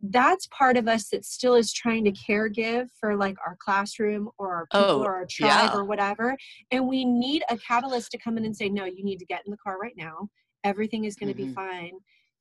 that's 0.00 0.46
part 0.48 0.76
of 0.76 0.86
us 0.86 1.08
that 1.08 1.24
still 1.24 1.54
is 1.56 1.72
trying 1.72 2.04
to 2.04 2.12
care 2.12 2.48
give 2.48 2.88
for 3.00 3.16
like 3.16 3.36
our 3.44 3.56
classroom 3.58 4.28
or 4.38 4.54
our 4.54 4.66
people 4.72 4.84
Oh, 5.00 5.02
or 5.02 5.16
our 5.16 5.26
tribe 5.26 5.70
yeah. 5.72 5.76
or 5.76 5.84
whatever 5.84 6.36
and 6.70 6.86
we 6.86 7.04
need 7.04 7.42
a 7.50 7.56
catalyst 7.58 8.12
to 8.12 8.18
come 8.18 8.38
in 8.38 8.44
and 8.44 8.56
say 8.56 8.68
no 8.68 8.84
you 8.84 9.02
need 9.04 9.18
to 9.18 9.26
get 9.26 9.42
in 9.44 9.50
the 9.50 9.56
car 9.56 9.76
right 9.78 9.96
now 9.96 10.28
everything 10.62 11.04
is 11.04 11.16
going 11.16 11.34
to 11.34 11.42
Mhm. 11.42 11.48
be 11.48 11.52
fine 11.52 11.92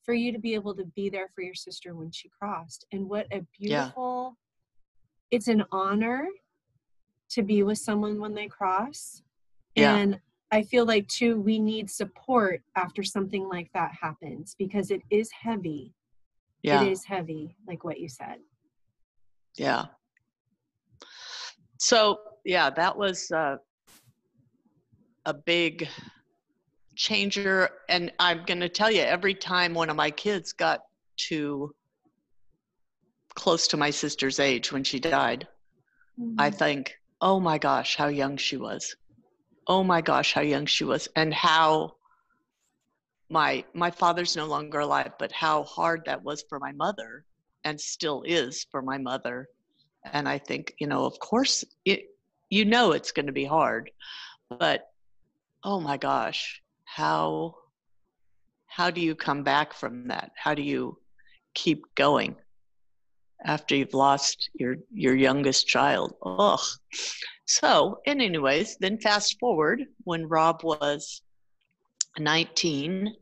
for 0.03 0.13
you 0.13 0.31
to 0.31 0.39
be 0.39 0.53
able 0.53 0.75
to 0.75 0.85
be 0.85 1.09
there 1.09 1.29
for 1.33 1.41
your 1.41 1.55
sister 1.55 1.95
when 1.95 2.11
she 2.11 2.29
crossed 2.29 2.85
and 2.91 3.09
what 3.09 3.25
a 3.31 3.41
beautiful 3.59 4.37
it's 5.31 5.47
an 5.47 5.63
honor 5.71 6.27
to 7.29 7.41
be 7.43 7.63
with 7.63 7.79
someone 7.79 8.19
when 8.19 8.33
they 8.35 8.47
cross 8.47 9.23
Yeah. 9.75 9.95
and 9.95 10.21
i 10.51 10.61
feel 10.61 10.85
like 10.85 11.07
too 11.07 11.41
we 11.41 11.57
need 11.59 11.89
support 11.89 12.61
after 12.75 13.03
something 13.03 13.49
like 13.49 13.71
that 13.73 13.93
happens 13.99 14.55
because 14.59 14.91
it 14.91 15.01
is 15.09 15.31
heavy 15.31 15.93
yeah 16.63 16.83
it 16.83 16.91
is 16.91 17.03
heavy 17.05 17.55
like 17.67 17.83
what 17.83 17.99
you 17.99 18.09
said 18.09 18.37
Yeah. 19.57 19.85
So 21.79 22.19
yeah, 22.45 22.69
that 22.69 22.97
was 22.97 23.29
uh, 23.31 23.57
a 25.25 25.33
big 25.33 25.87
changer, 26.95 27.69
and 27.89 28.11
I'm 28.19 28.43
going 28.45 28.61
to 28.61 28.69
tell 28.69 28.89
you, 28.89 29.01
every 29.01 29.33
time 29.33 29.73
one 29.73 29.89
of 29.89 29.95
my 29.95 30.11
kids 30.11 30.53
got 30.53 30.81
to 31.27 31.73
close 33.35 33.67
to 33.67 33.77
my 33.77 33.89
sister's 33.89 34.39
age 34.39 34.71
when 34.71 34.83
she 34.83 34.99
died, 34.99 35.47
I 36.39 36.49
think, 36.49 36.95
oh 37.21 37.39
my 37.39 37.57
gosh, 37.57 37.95
how 37.95 38.07
young 38.07 38.37
she 38.37 38.57
was. 38.57 38.95
Oh 39.67 39.83
my 39.83 40.01
gosh, 40.01 40.33
how 40.33 40.41
young 40.41 40.65
she 40.65 40.83
was, 40.85 41.07
and 41.15 41.33
how 41.33 41.96
my 43.29 43.63
my 43.73 43.91
father's 43.91 44.35
no 44.35 44.45
longer 44.45 44.79
alive, 44.79 45.11
but 45.19 45.31
how 45.31 45.63
hard 45.63 46.03
that 46.05 46.23
was 46.23 46.43
for 46.49 46.59
my 46.59 46.71
mother, 46.71 47.25
and 47.63 47.79
still 47.79 48.23
is 48.25 48.65
for 48.71 48.81
my 48.81 48.97
mother. 48.97 49.47
And 50.05 50.27
I 50.29 50.37
think, 50.37 50.73
you 50.79 50.87
know, 50.87 51.05
of 51.05 51.19
course, 51.19 51.63
it 51.85 52.05
you 52.49 52.65
know 52.65 52.93
it's 52.93 53.11
going 53.11 53.25
to 53.25 53.33
be 53.33 53.45
hard, 53.45 53.91
but 54.49 54.89
oh 55.63 55.79
my 55.79 55.97
gosh, 55.97 56.61
how 56.85 57.55
how 58.67 58.89
do 58.89 59.01
you 59.01 59.15
come 59.15 59.43
back 59.43 59.73
from 59.73 60.07
that? 60.07 60.31
How 60.35 60.53
do 60.53 60.61
you 60.61 60.97
keep 61.53 61.83
going 61.95 62.35
after 63.43 63.75
you've 63.75 63.93
lost 63.93 64.49
your 64.53 64.77
your 64.93 65.15
youngest 65.15 65.67
child? 65.67 66.13
Ugh. 66.23 66.59
So, 67.45 67.99
in 68.05 68.21
anyways, 68.21 68.77
then 68.79 68.99
fast 68.99 69.37
forward 69.39 69.83
when 70.03 70.27
Rob 70.27 70.63
was 70.63 71.21
19 72.19 73.13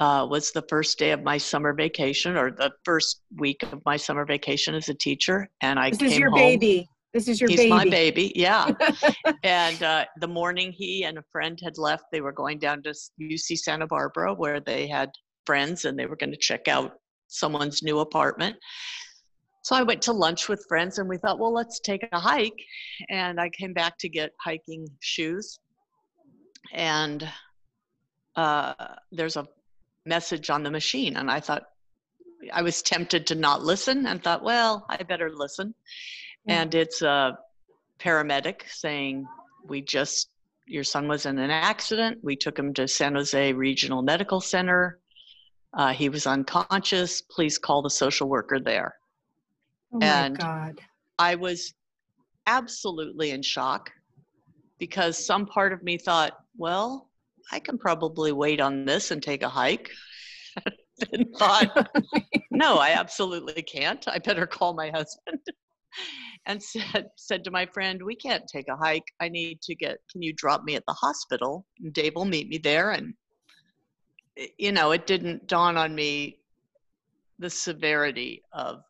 uh, 0.00 0.26
was 0.28 0.50
the 0.50 0.62
first 0.68 0.98
day 0.98 1.12
of 1.12 1.22
my 1.22 1.38
summer 1.38 1.72
vacation 1.72 2.36
or 2.36 2.50
the 2.50 2.72
first 2.84 3.20
week 3.36 3.62
of 3.72 3.80
my 3.84 3.96
summer 3.96 4.24
vacation 4.24 4.74
as 4.74 4.88
a 4.88 4.94
teacher 4.94 5.48
and 5.60 5.78
i 5.78 5.90
this 5.90 5.98
came 5.98 6.08
is 6.08 6.18
your 6.18 6.30
home. 6.30 6.38
baby. 6.38 6.88
This 7.12 7.28
is 7.28 7.40
your 7.40 7.48
he's 7.48 7.60
baby 7.60 7.70
my 7.70 7.84
baby. 7.84 8.32
yeah. 8.34 8.70
And 9.44 9.80
uh, 9.84 10.04
the 10.20 10.26
morning 10.26 10.72
he 10.72 11.04
and 11.04 11.16
a 11.18 11.22
friend 11.30 11.56
had 11.62 11.78
left 11.78 12.06
they 12.10 12.20
were 12.20 12.32
going 12.32 12.58
down 12.58 12.82
to 12.82 12.90
uc 13.20 13.58
santa 13.58 13.86
barbara 13.86 14.34
where 14.34 14.58
they 14.58 14.88
had 14.88 15.10
friends 15.46 15.84
and 15.84 15.96
they 15.96 16.06
were 16.06 16.16
going 16.16 16.32
to 16.32 16.36
check 16.36 16.66
out 16.66 16.94
someone's 17.28 17.82
new 17.84 18.00
apartment. 18.00 18.56
So 19.62 19.76
i 19.76 19.82
went 19.82 20.02
to 20.02 20.12
lunch 20.12 20.48
with 20.48 20.64
friends 20.68 20.98
and 20.98 21.08
we 21.08 21.18
thought 21.18 21.38
well 21.38 21.52
let's 21.52 21.78
take 21.78 22.04
a 22.10 22.18
hike. 22.18 22.60
And 23.10 23.40
i 23.40 23.48
came 23.48 23.72
back 23.72 23.96
to 23.98 24.08
get 24.08 24.32
hiking 24.44 24.88
shoes. 25.00 25.60
And 26.72 27.28
uh, 28.36 28.74
there's 29.12 29.36
a 29.36 29.46
message 30.06 30.50
on 30.50 30.62
the 30.62 30.70
machine 30.70 31.16
and 31.16 31.30
i 31.30 31.40
thought 31.40 31.62
i 32.52 32.60
was 32.62 32.82
tempted 32.82 33.26
to 33.26 33.34
not 33.34 33.62
listen 33.62 34.06
and 34.06 34.22
thought 34.22 34.42
well 34.42 34.84
i 34.90 34.96
better 35.02 35.30
listen. 35.34 35.74
Yeah. 36.46 36.60
and 36.62 36.74
it's 36.74 37.00
a 37.00 37.38
paramedic 37.98 38.62
saying 38.68 39.26
we 39.66 39.80
just 39.80 40.28
your 40.66 40.84
son 40.84 41.08
was 41.08 41.26
in 41.26 41.38
an 41.38 41.50
accident. 41.50 42.18
We 42.22 42.36
took 42.36 42.58
him 42.58 42.72
to 42.74 42.88
san 42.88 43.14
jose 43.14 43.52
regional 43.52 44.02
medical 44.02 44.40
center. 44.40 44.98
Uh, 45.76 45.92
he 45.92 46.08
was 46.08 46.26
unconscious. 46.26 47.20
Please 47.20 47.58
call 47.58 47.82
the 47.82 47.90
social 47.90 48.28
worker 48.28 48.58
there. 48.60 48.94
Oh 49.92 49.98
my 49.98 50.06
and- 50.06 50.38
god. 50.38 50.80
I 51.18 51.34
was 51.34 51.74
absolutely 52.46 53.30
in 53.30 53.42
shock 53.42 53.90
because 54.78 55.16
some 55.24 55.46
part 55.46 55.72
of 55.72 55.82
me 55.82 55.96
thought 55.98 56.32
well 56.56 57.08
i 57.52 57.58
can 57.58 57.78
probably 57.78 58.32
wait 58.32 58.60
on 58.60 58.84
this 58.84 59.10
and 59.10 59.22
take 59.22 59.42
a 59.42 59.48
hike. 59.48 59.90
Then 60.98 61.26
thought. 61.38 61.90
No 62.50 62.76
i 62.76 62.90
absolutely 62.90 63.62
can't. 63.62 64.06
I 64.06 64.18
better 64.18 64.46
call 64.46 64.74
my 64.74 64.90
husband 64.90 65.40
and 66.46 66.62
said 66.62 67.08
said 67.16 67.42
to 67.44 67.50
my 67.50 67.66
friend 67.66 68.00
we 68.00 68.14
can't 68.14 68.44
take 68.46 68.68
a 68.68 68.76
hike. 68.76 69.12
I 69.20 69.28
need 69.28 69.60
to 69.62 69.74
get 69.74 69.98
can 70.10 70.22
you 70.22 70.32
drop 70.32 70.62
me 70.62 70.76
at 70.76 70.84
the 70.86 70.92
hospital? 70.92 71.66
And 71.80 71.92
dave 71.92 72.14
will 72.14 72.24
meet 72.24 72.48
me 72.48 72.58
there. 72.58 72.92
And 72.92 73.14
eh, 74.38 74.46
you 74.56 74.70
know 74.70 74.92
it 74.92 75.08
didn't 75.08 75.48
dawn 75.48 75.76
on 75.76 75.94
me 75.94 76.38
the 77.40 77.50
severity 77.50 78.42
of 78.52 78.82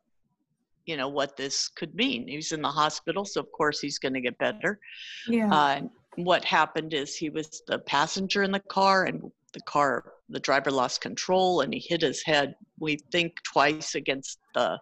you 0.85 0.97
know 0.97 1.09
what 1.09 1.35
this 1.35 1.69
could 1.69 1.95
mean. 1.95 2.27
He's 2.27 2.51
in 2.51 2.61
the 2.61 2.67
hospital 2.67 3.25
so 3.25 3.41
of 3.41 3.51
course 3.51 3.79
he's 3.79 3.97
going 3.97 4.13
to 4.13 4.21
get 4.21 4.37
better. 4.37 4.79
Yeah. 5.27 5.51
Uh, 5.51 5.81
what 6.15 6.45
happened 6.45 6.93
is 6.93 7.15
he 7.15 7.29
was 7.29 7.61
the 7.67 7.79
passenger 7.79 8.43
in 8.43 8.51
the 8.51 8.59
car 8.59 9.05
and 9.05 9.31
the 9.53 9.61
car 9.61 10.13
the 10.29 10.39
driver 10.39 10.71
lost 10.71 11.01
control 11.01 11.61
and 11.61 11.73
he 11.73 11.79
hit 11.79 12.01
his 12.01 12.23
head 12.23 12.55
we 12.79 12.97
think 13.11 13.35
twice 13.43 13.95
against 13.95 14.39
the 14.53 14.79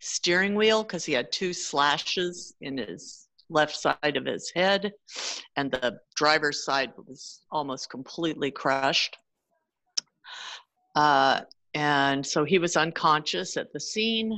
steering 0.00 0.54
wheel 0.54 0.82
because 0.82 1.04
he 1.04 1.12
had 1.12 1.30
two 1.32 1.52
slashes 1.52 2.54
in 2.60 2.78
his 2.78 3.28
left 3.50 3.76
side 3.76 4.16
of 4.16 4.26
his 4.26 4.50
head 4.54 4.92
and 5.56 5.70
the 5.72 5.98
driver's 6.16 6.64
side 6.64 6.92
was 6.96 7.42
almost 7.50 7.90
completely 7.90 8.50
crushed. 8.50 9.16
Uh, 10.94 11.40
and 11.74 12.26
so 12.26 12.44
he 12.44 12.58
was 12.58 12.76
unconscious 12.76 13.56
at 13.56 13.72
the 13.72 13.80
scene 13.80 14.36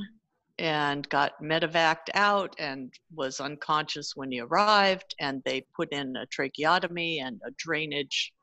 and 0.59 1.07
got 1.09 1.33
medevaced 1.41 2.09
out 2.13 2.53
and 2.59 2.93
was 3.15 3.39
unconscious 3.39 4.15
when 4.15 4.31
he 4.31 4.39
arrived 4.39 5.15
and 5.19 5.41
they 5.45 5.65
put 5.75 5.91
in 5.91 6.15
a 6.15 6.25
tracheotomy 6.27 7.19
and 7.19 7.39
a 7.45 7.51
drainage 7.57 8.33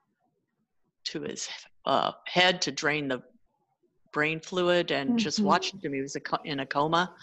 to 1.04 1.22
his 1.22 1.48
uh, 1.86 2.12
head 2.26 2.60
to 2.62 2.72
drain 2.72 3.08
the 3.08 3.22
brain 4.12 4.40
fluid 4.40 4.90
and 4.90 5.18
just 5.18 5.40
Mhm. 5.40 5.44
watched 5.44 5.74
him 5.84 5.92
he 5.92 6.00
was 6.00 6.16
a 6.16 6.20
co- 6.20 6.42
in 6.44 6.60
a 6.60 6.66
coma 6.66 7.14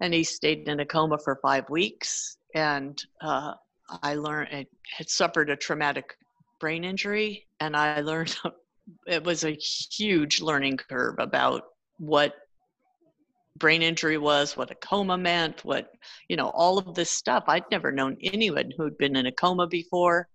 and 0.00 0.12
he 0.12 0.24
stayed 0.24 0.68
in 0.68 0.80
a 0.80 0.86
coma 0.86 1.18
for 1.18 1.36
five 1.36 1.68
weeks 1.70 2.36
and 2.54 3.02
uh, 3.22 3.54
i 4.02 4.14
learned 4.14 4.48
i 4.52 4.66
had 4.96 5.08
suffered 5.08 5.48
a 5.50 5.56
traumatic 5.56 6.16
brain 6.60 6.84
injury 6.84 7.46
and 7.60 7.76
i 7.76 8.00
learned 8.00 8.36
it 9.06 9.22
was 9.24 9.44
a 9.44 9.52
huge 9.52 10.40
learning 10.40 10.76
curve 10.76 11.14
about 11.18 11.62
what 11.98 12.34
brain 13.58 13.82
injury 13.82 14.18
was, 14.18 14.56
what 14.56 14.70
a 14.70 14.74
coma 14.76 15.16
meant, 15.18 15.64
what, 15.64 15.90
you 16.28 16.36
know, 16.36 16.50
all 16.50 16.78
of 16.78 16.94
this 16.94 17.10
stuff. 17.10 17.44
I'd 17.48 17.64
never 17.70 17.92
known 17.92 18.16
anyone 18.22 18.72
who'd 18.76 18.98
been 18.98 19.16
in 19.16 19.26
a 19.26 19.32
coma 19.32 19.66
before. 19.66 20.28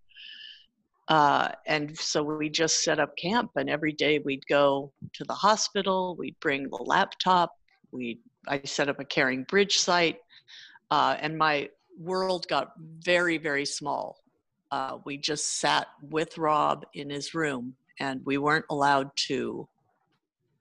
Uh, 1.07 1.49
and 1.65 1.97
so 1.97 2.21
we 2.21 2.49
just 2.49 2.83
set 2.83 2.99
up 2.99 3.15
camp, 3.17 3.51
and 3.55 3.69
every 3.69 3.93
day 3.93 4.19
we'd 4.19 4.45
go 4.47 4.91
to 5.13 5.23
the 5.23 5.33
hospital, 5.33 6.15
we'd 6.17 6.39
bring 6.41 6.63
the 6.69 6.83
laptop, 6.83 7.51
we 7.91 8.19
I 8.49 8.61
set 8.65 8.89
up 8.89 8.99
a 8.99 9.05
caring 9.05 9.43
bridge 9.43 9.77
site, 9.77 10.19
uh, 10.91 11.15
and 11.19 11.37
my 11.37 11.69
world 11.97 12.45
got 12.49 12.73
very, 13.03 13.37
very 13.37 13.65
small 13.65 14.17
uh, 14.71 14.97
we 15.05 15.17
just 15.17 15.59
sat 15.59 15.87
with 16.01 16.37
Rob 16.37 16.85
in 16.93 17.09
his 17.09 17.33
room 17.33 17.75
and 17.99 18.21
we 18.25 18.37
weren't 18.37 18.65
allowed 18.69 19.09
to 19.27 19.67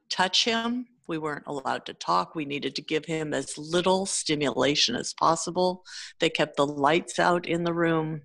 touch 0.09 0.45
him. 0.45 0.87
We 1.09 1.19
weren't 1.19 1.47
allowed 1.47 1.87
to 1.87 1.95
talk. 1.95 2.35
We 2.35 2.45
needed 2.45 2.75
to 2.77 2.83
give 2.83 3.05
him 3.05 3.33
as 3.33 3.57
little 3.57 4.07
stimulation 4.07 4.97
as 4.97 5.15
possible. 5.15 5.85
They 6.21 6.31
kept 6.31 6.57
the 6.57 6.67
lights 6.67 7.19
out 7.19 7.47
in 7.47 7.65
the 7.65 7.73
room. 7.73 8.23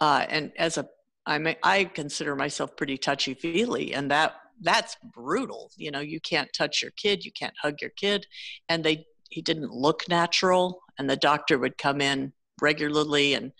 Uh, 0.00 0.26
and 0.28 0.52
as 0.58 0.78
a, 0.78 0.88
I 1.26 1.38
mean, 1.38 1.56
I 1.62 1.84
consider 1.84 2.34
myself 2.34 2.76
pretty 2.76 2.98
touchy 2.98 3.34
feely, 3.34 3.94
and 3.94 4.10
that 4.10 4.34
that's 4.60 4.96
brutal. 5.14 5.70
You 5.76 5.90
know, 5.90 6.00
you 6.00 6.20
can't 6.20 6.52
touch 6.52 6.82
your 6.82 6.90
kid, 6.92 7.24
you 7.24 7.32
can't 7.32 7.54
hug 7.60 7.80
your 7.80 7.90
kid, 7.90 8.26
and 8.68 8.82
they 8.82 9.06
he 9.30 9.42
didn't 9.42 9.72
look 9.72 10.08
natural. 10.08 10.82
And 10.98 11.08
the 11.08 11.16
doctor 11.16 11.58
would 11.58 11.78
come 11.78 12.00
in 12.00 12.32
regularly 12.60 13.34
and 13.34 13.52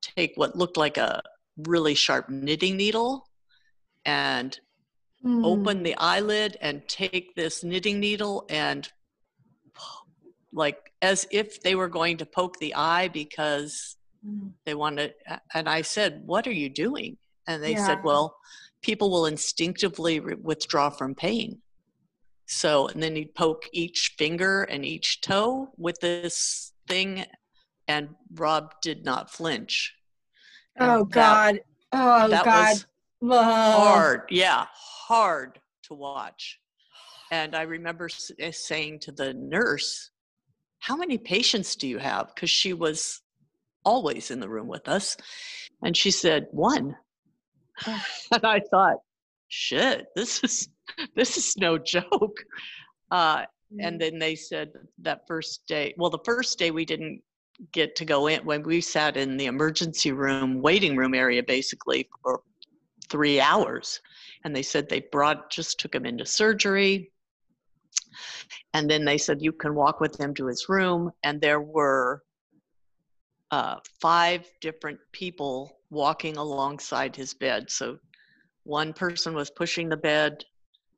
take 0.00 0.32
what 0.36 0.56
looked 0.56 0.76
like 0.76 0.98
a 0.98 1.22
really 1.56 1.94
sharp 1.94 2.28
knitting 2.28 2.76
needle 2.76 3.26
and 4.04 4.58
mm. 5.26 5.44
open 5.44 5.82
the 5.82 5.96
eyelid 5.96 6.56
and 6.60 6.86
take 6.88 7.34
this 7.34 7.64
knitting 7.64 7.98
needle 7.98 8.46
and 8.48 8.88
like 10.52 10.92
as 11.02 11.26
if 11.30 11.60
they 11.62 11.74
were 11.74 11.88
going 11.88 12.16
to 12.16 12.24
poke 12.24 12.58
the 12.58 12.74
eye 12.74 13.08
because 13.08 13.96
mm. 14.26 14.50
they 14.64 14.74
wanted 14.74 15.14
and 15.52 15.68
i 15.68 15.82
said 15.82 16.22
what 16.24 16.46
are 16.46 16.52
you 16.52 16.68
doing? 16.68 17.16
And 17.48 17.62
they 17.62 17.72
yeah. 17.72 17.86
said 17.86 18.04
well 18.04 18.36
people 18.82 19.10
will 19.10 19.26
instinctively 19.26 20.20
re- 20.20 20.36
withdraw 20.40 20.90
from 20.90 21.14
pain. 21.14 21.60
So 22.46 22.88
and 22.88 23.02
then 23.02 23.16
he'd 23.16 23.34
poke 23.34 23.64
each 23.72 24.14
finger 24.16 24.62
and 24.62 24.84
each 24.84 25.20
toe 25.20 25.68
with 25.76 25.98
this 26.00 26.72
thing 26.88 27.24
and 27.88 28.10
rob 28.34 28.74
did 28.82 29.04
not 29.04 29.30
flinch. 29.30 29.94
Oh 30.78 31.00
and 31.00 31.10
god. 31.10 31.54
That, 31.54 31.62
oh 31.92 32.28
that 32.28 32.44
god. 32.44 32.84
was 33.20 33.44
hard. 33.44 34.22
Yeah 34.30 34.66
hard 35.06 35.60
to 35.84 35.94
watch. 35.94 36.58
And 37.30 37.54
i 37.54 37.62
remember 37.62 38.08
eh, 38.38 38.50
saying 38.52 39.00
to 39.00 39.12
the 39.12 39.34
nurse 39.34 40.10
how 40.78 40.96
many 40.96 41.18
patients 41.18 41.74
do 41.74 41.88
you 41.88 41.98
have? 41.98 42.32
Because 42.34 42.50
she 42.50 42.72
was 42.72 43.22
always 43.84 44.30
in 44.30 44.40
the 44.40 44.48
room 44.48 44.68
with 44.68 44.88
us. 44.88 45.16
And 45.82 45.96
she 45.96 46.10
said 46.10 46.46
one. 46.50 46.96
And 48.32 48.44
i 48.44 48.60
thought 48.70 48.98
shit 49.48 50.06
this 50.16 50.42
is 50.42 50.68
this 51.14 51.36
is 51.36 51.56
no 51.56 51.78
joke. 51.78 52.38
Uh, 53.10 53.42
and 53.78 53.96
mm. 53.96 54.00
then 54.00 54.18
they 54.18 54.34
said 54.34 54.70
that 55.02 55.26
first 55.28 55.66
day 55.68 55.94
well 55.98 56.10
the 56.10 56.26
first 56.30 56.58
day 56.58 56.70
we 56.70 56.84
didn't 56.84 57.20
get 57.72 57.94
to 57.96 58.04
go 58.04 58.26
in 58.26 58.44
when 58.44 58.62
we 58.62 58.80
sat 58.80 59.16
in 59.16 59.36
the 59.36 59.46
emergency 59.46 60.12
room 60.12 60.60
waiting 60.62 60.96
room 60.96 61.14
area 61.14 61.42
basically 61.42 62.08
for 62.22 62.40
three 63.08 63.40
hours. 63.40 64.00
And 64.46 64.54
they 64.54 64.62
said 64.62 64.88
they 64.88 65.00
brought, 65.10 65.50
just 65.50 65.80
took 65.80 65.92
him 65.92 66.06
into 66.06 66.24
surgery. 66.24 67.10
And 68.74 68.88
then 68.88 69.04
they 69.04 69.18
said, 69.18 69.42
you 69.42 69.50
can 69.50 69.74
walk 69.74 69.98
with 69.98 70.20
him 70.20 70.34
to 70.34 70.46
his 70.46 70.68
room. 70.68 71.10
And 71.24 71.40
there 71.40 71.60
were 71.60 72.22
uh, 73.50 73.78
five 74.00 74.48
different 74.60 75.00
people 75.10 75.80
walking 75.90 76.36
alongside 76.36 77.16
his 77.16 77.34
bed. 77.34 77.72
So 77.72 77.98
one 78.62 78.92
person 78.92 79.34
was 79.34 79.50
pushing 79.50 79.88
the 79.88 79.96
bed, 79.96 80.44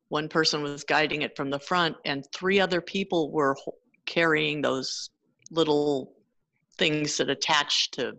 one 0.09 0.29
person 0.29 0.61
was 0.61 0.83
guiding 0.83 1.23
it 1.23 1.35
from 1.35 1.49
the 1.49 1.59
front, 1.59 1.95
and 2.05 2.23
three 2.31 2.59
other 2.59 2.81
people 2.81 3.31
were 3.31 3.57
carrying 4.05 4.61
those 4.61 5.09
little 5.49 6.13
things 6.77 7.17
that 7.17 7.31
attach 7.31 7.89
to 7.91 8.13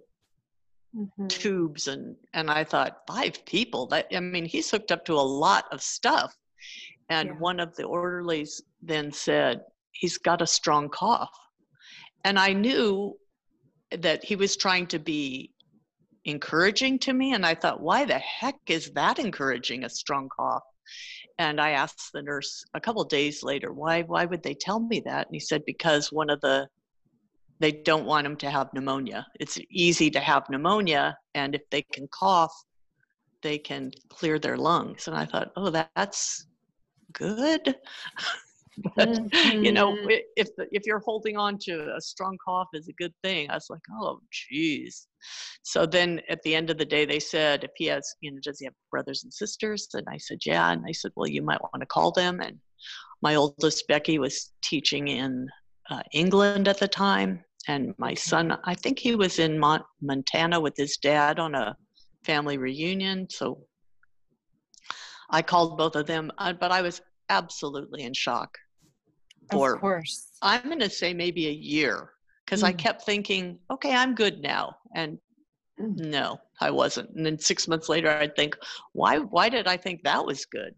mm-hmm. 0.94 1.26
tubes 1.28 1.88
and 1.88 2.16
and 2.34 2.50
I 2.50 2.64
thought 2.64 3.02
five 3.06 3.44
people 3.44 3.86
that 3.88 4.06
I 4.14 4.20
mean 4.20 4.44
he's 4.44 4.70
hooked 4.70 4.92
up 4.92 5.04
to 5.06 5.14
a 5.14 5.30
lot 5.46 5.64
of 5.72 5.82
stuff 5.82 6.34
and 7.08 7.28
yeah. 7.28 7.34
one 7.38 7.60
of 7.60 7.74
the 7.76 7.84
orderlies 7.84 8.62
then 8.82 9.12
said 9.12 9.62
he's 9.92 10.18
got 10.18 10.42
a 10.42 10.46
strong 10.46 10.88
cough 10.88 11.36
and 12.24 12.38
I 12.38 12.52
knew 12.52 13.16
that 13.98 14.24
he 14.24 14.36
was 14.36 14.56
trying 14.56 14.86
to 14.88 14.98
be 14.98 15.52
encouraging 16.24 16.98
to 17.00 17.12
me 17.12 17.32
and 17.32 17.46
I 17.46 17.54
thought 17.54 17.80
why 17.80 18.04
the 18.04 18.18
heck 18.18 18.56
is 18.66 18.90
that 18.92 19.18
encouraging 19.18 19.84
a 19.84 19.88
strong 19.88 20.28
cough 20.28 20.62
and 21.38 21.60
I 21.60 21.70
asked 21.70 22.10
the 22.12 22.22
nurse 22.22 22.64
a 22.74 22.80
couple 22.80 23.02
days 23.04 23.42
later 23.42 23.72
why 23.72 24.02
why 24.02 24.26
would 24.26 24.42
they 24.42 24.54
tell 24.54 24.80
me 24.80 25.00
that 25.06 25.26
and 25.26 25.34
he 25.34 25.40
said 25.40 25.62
because 25.64 26.12
one 26.12 26.30
of 26.30 26.40
the 26.40 26.68
they 27.60 27.72
don't 27.72 28.06
want 28.06 28.24
them 28.24 28.36
to 28.36 28.50
have 28.50 28.72
pneumonia. 28.72 29.26
It's 29.38 29.58
easy 29.70 30.10
to 30.10 30.20
have 30.20 30.48
pneumonia, 30.48 31.16
and 31.34 31.54
if 31.54 31.62
they 31.70 31.82
can 31.82 32.08
cough, 32.08 32.54
they 33.42 33.58
can 33.58 33.92
clear 34.08 34.38
their 34.38 34.56
lungs. 34.56 35.06
And 35.06 35.16
I 35.16 35.26
thought, 35.26 35.52
oh, 35.56 35.70
that, 35.70 35.90
that's 35.94 36.46
good. 37.12 37.76
but 38.96 39.08
mm-hmm. 39.08 39.62
you 39.62 39.72
know, 39.72 39.92
mm-hmm. 39.92 40.08
if 40.36 40.48
if 40.72 40.82
you're 40.86 41.00
holding 41.00 41.36
on 41.36 41.58
to 41.58 41.94
a 41.94 42.00
strong 42.00 42.36
cough 42.44 42.68
is 42.72 42.88
a 42.88 42.94
good 42.94 43.12
thing. 43.22 43.50
I 43.50 43.54
was 43.54 43.66
like, 43.68 43.82
oh, 44.00 44.20
geez. 44.32 45.06
So 45.62 45.84
then 45.84 46.20
at 46.30 46.42
the 46.42 46.54
end 46.54 46.70
of 46.70 46.78
the 46.78 46.84
day, 46.84 47.04
they 47.04 47.20
said, 47.20 47.64
if 47.64 47.72
he 47.76 47.86
has, 47.86 48.14
you 48.20 48.32
know, 48.32 48.38
does 48.42 48.58
he 48.58 48.64
have 48.64 48.74
brothers 48.90 49.22
and 49.24 49.32
sisters? 49.32 49.88
And 49.92 50.06
I 50.08 50.16
said, 50.16 50.38
yeah. 50.46 50.72
And 50.72 50.82
I 50.88 50.92
said, 50.92 51.12
well, 51.14 51.28
you 51.28 51.42
might 51.42 51.60
want 51.60 51.80
to 51.80 51.86
call 51.86 52.10
them. 52.10 52.40
And 52.40 52.58
my 53.22 53.34
oldest 53.34 53.86
Becky 53.86 54.18
was 54.18 54.52
teaching 54.62 55.08
in 55.08 55.46
uh, 55.90 56.02
England 56.12 56.68
at 56.68 56.78
the 56.78 56.88
time, 56.88 57.44
and 57.68 57.94
my 57.98 58.14
son 58.14 58.56
i 58.64 58.74
think 58.74 58.98
he 58.98 59.14
was 59.14 59.38
in 59.38 59.58
Mont- 59.58 59.84
montana 60.00 60.58
with 60.58 60.74
his 60.76 60.96
dad 60.96 61.38
on 61.38 61.54
a 61.54 61.76
family 62.24 62.58
reunion 62.58 63.26
so 63.30 63.58
i 65.30 65.42
called 65.42 65.78
both 65.78 65.96
of 65.96 66.06
them 66.06 66.30
uh, 66.38 66.52
but 66.52 66.72
i 66.72 66.82
was 66.82 67.00
absolutely 67.28 68.02
in 68.02 68.12
shock 68.12 68.56
for 69.50 69.74
of 69.74 69.80
course 69.80 70.28
i'm 70.42 70.64
going 70.64 70.78
to 70.78 70.90
say 70.90 71.12
maybe 71.12 71.48
a 71.48 71.52
year 71.52 72.10
because 72.44 72.62
mm. 72.62 72.66
i 72.66 72.72
kept 72.72 73.04
thinking 73.04 73.58
okay 73.70 73.94
i'm 73.94 74.14
good 74.14 74.40
now 74.40 74.74
and 74.94 75.18
mm. 75.80 75.96
no 75.96 76.38
i 76.60 76.70
wasn't 76.70 77.08
and 77.16 77.24
then 77.24 77.38
six 77.38 77.68
months 77.68 77.88
later 77.88 78.10
i'd 78.10 78.34
think 78.36 78.56
why 78.92 79.18
why 79.18 79.48
did 79.48 79.66
i 79.66 79.76
think 79.76 80.02
that 80.02 80.24
was 80.24 80.44
good 80.44 80.74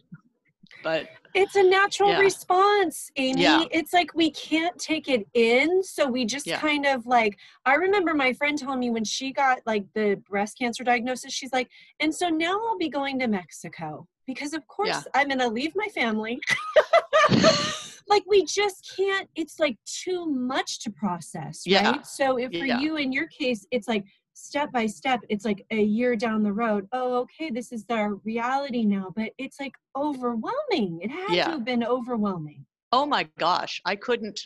but 0.82 1.08
it's 1.34 1.56
a 1.56 1.62
natural 1.62 2.10
yeah. 2.10 2.18
response 2.18 3.10
amy 3.16 3.42
yeah. 3.42 3.64
it's 3.70 3.92
like 3.92 4.14
we 4.14 4.30
can't 4.30 4.76
take 4.78 5.08
it 5.08 5.26
in 5.34 5.82
so 5.82 6.06
we 6.06 6.24
just 6.24 6.46
yeah. 6.46 6.58
kind 6.58 6.86
of 6.86 7.06
like 7.06 7.38
i 7.64 7.74
remember 7.74 8.14
my 8.14 8.32
friend 8.32 8.58
telling 8.58 8.80
me 8.80 8.90
when 8.90 9.04
she 9.04 9.32
got 9.32 9.58
like 9.66 9.84
the 9.94 10.20
breast 10.28 10.58
cancer 10.58 10.84
diagnosis 10.84 11.32
she's 11.32 11.52
like 11.52 11.68
and 12.00 12.14
so 12.14 12.28
now 12.28 12.60
i'll 12.68 12.78
be 12.78 12.88
going 12.88 13.18
to 13.18 13.26
mexico 13.26 14.06
because 14.26 14.52
of 14.52 14.66
course 14.66 15.06
i'm 15.14 15.28
gonna 15.28 15.48
leave 15.48 15.72
my 15.74 15.88
family 15.88 16.38
like 18.08 18.24
we 18.28 18.44
just 18.44 18.92
can't 18.96 19.28
it's 19.34 19.58
like 19.58 19.76
too 19.86 20.26
much 20.26 20.80
to 20.80 20.90
process 20.90 21.62
right 21.70 22.06
so 22.06 22.36
if 22.36 22.50
for 22.50 22.66
you 22.66 22.96
in 22.96 23.12
your 23.12 23.26
case 23.28 23.66
it's 23.70 23.88
like 23.88 24.04
step 24.35 24.72
by 24.72 24.87
step 24.87 25.20
it's 25.28 25.45
like 25.45 25.64
a 25.70 25.83
year 25.83 26.16
down 26.16 26.43
the 26.43 26.53
road 26.53 26.89
oh 26.93 27.16
okay 27.16 27.51
this 27.51 27.72
is 27.72 27.85
our 27.91 28.14
reality 28.24 28.85
now 28.85 29.12
but 29.14 29.30
it's 29.39 29.61
like 29.61 29.74
overwhelming. 29.97 31.01
It 31.03 31.11
had 31.11 31.35
yeah. 31.35 31.45
to 31.45 31.51
have 31.53 31.64
been 31.64 31.85
overwhelming. 31.85 32.64
Oh 32.93 33.07
my 33.07 33.28
gosh 33.39 33.80
i 33.85 33.97
couldn't 33.97 34.41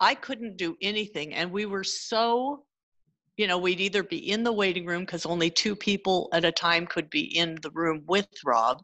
i 0.00 0.14
couldn't 0.14 0.56
do 0.56 0.76
anything 0.82 1.34
and 1.34 1.50
we 1.50 1.66
were 1.66 1.84
so 1.84 2.64
you 3.36 3.46
know 3.46 3.58
we'd 3.58 3.80
either 3.80 4.02
be 4.02 4.30
in 4.30 4.42
the 4.42 4.52
waiting 4.52 4.86
room 4.86 5.02
because 5.02 5.24
only 5.26 5.50
two 5.50 5.76
people 5.76 6.28
at 6.32 6.44
a 6.44 6.52
time 6.52 6.86
could 6.86 7.08
be 7.10 7.36
in 7.36 7.56
the 7.62 7.70
room 7.70 8.02
with 8.06 8.28
rob. 8.44 8.82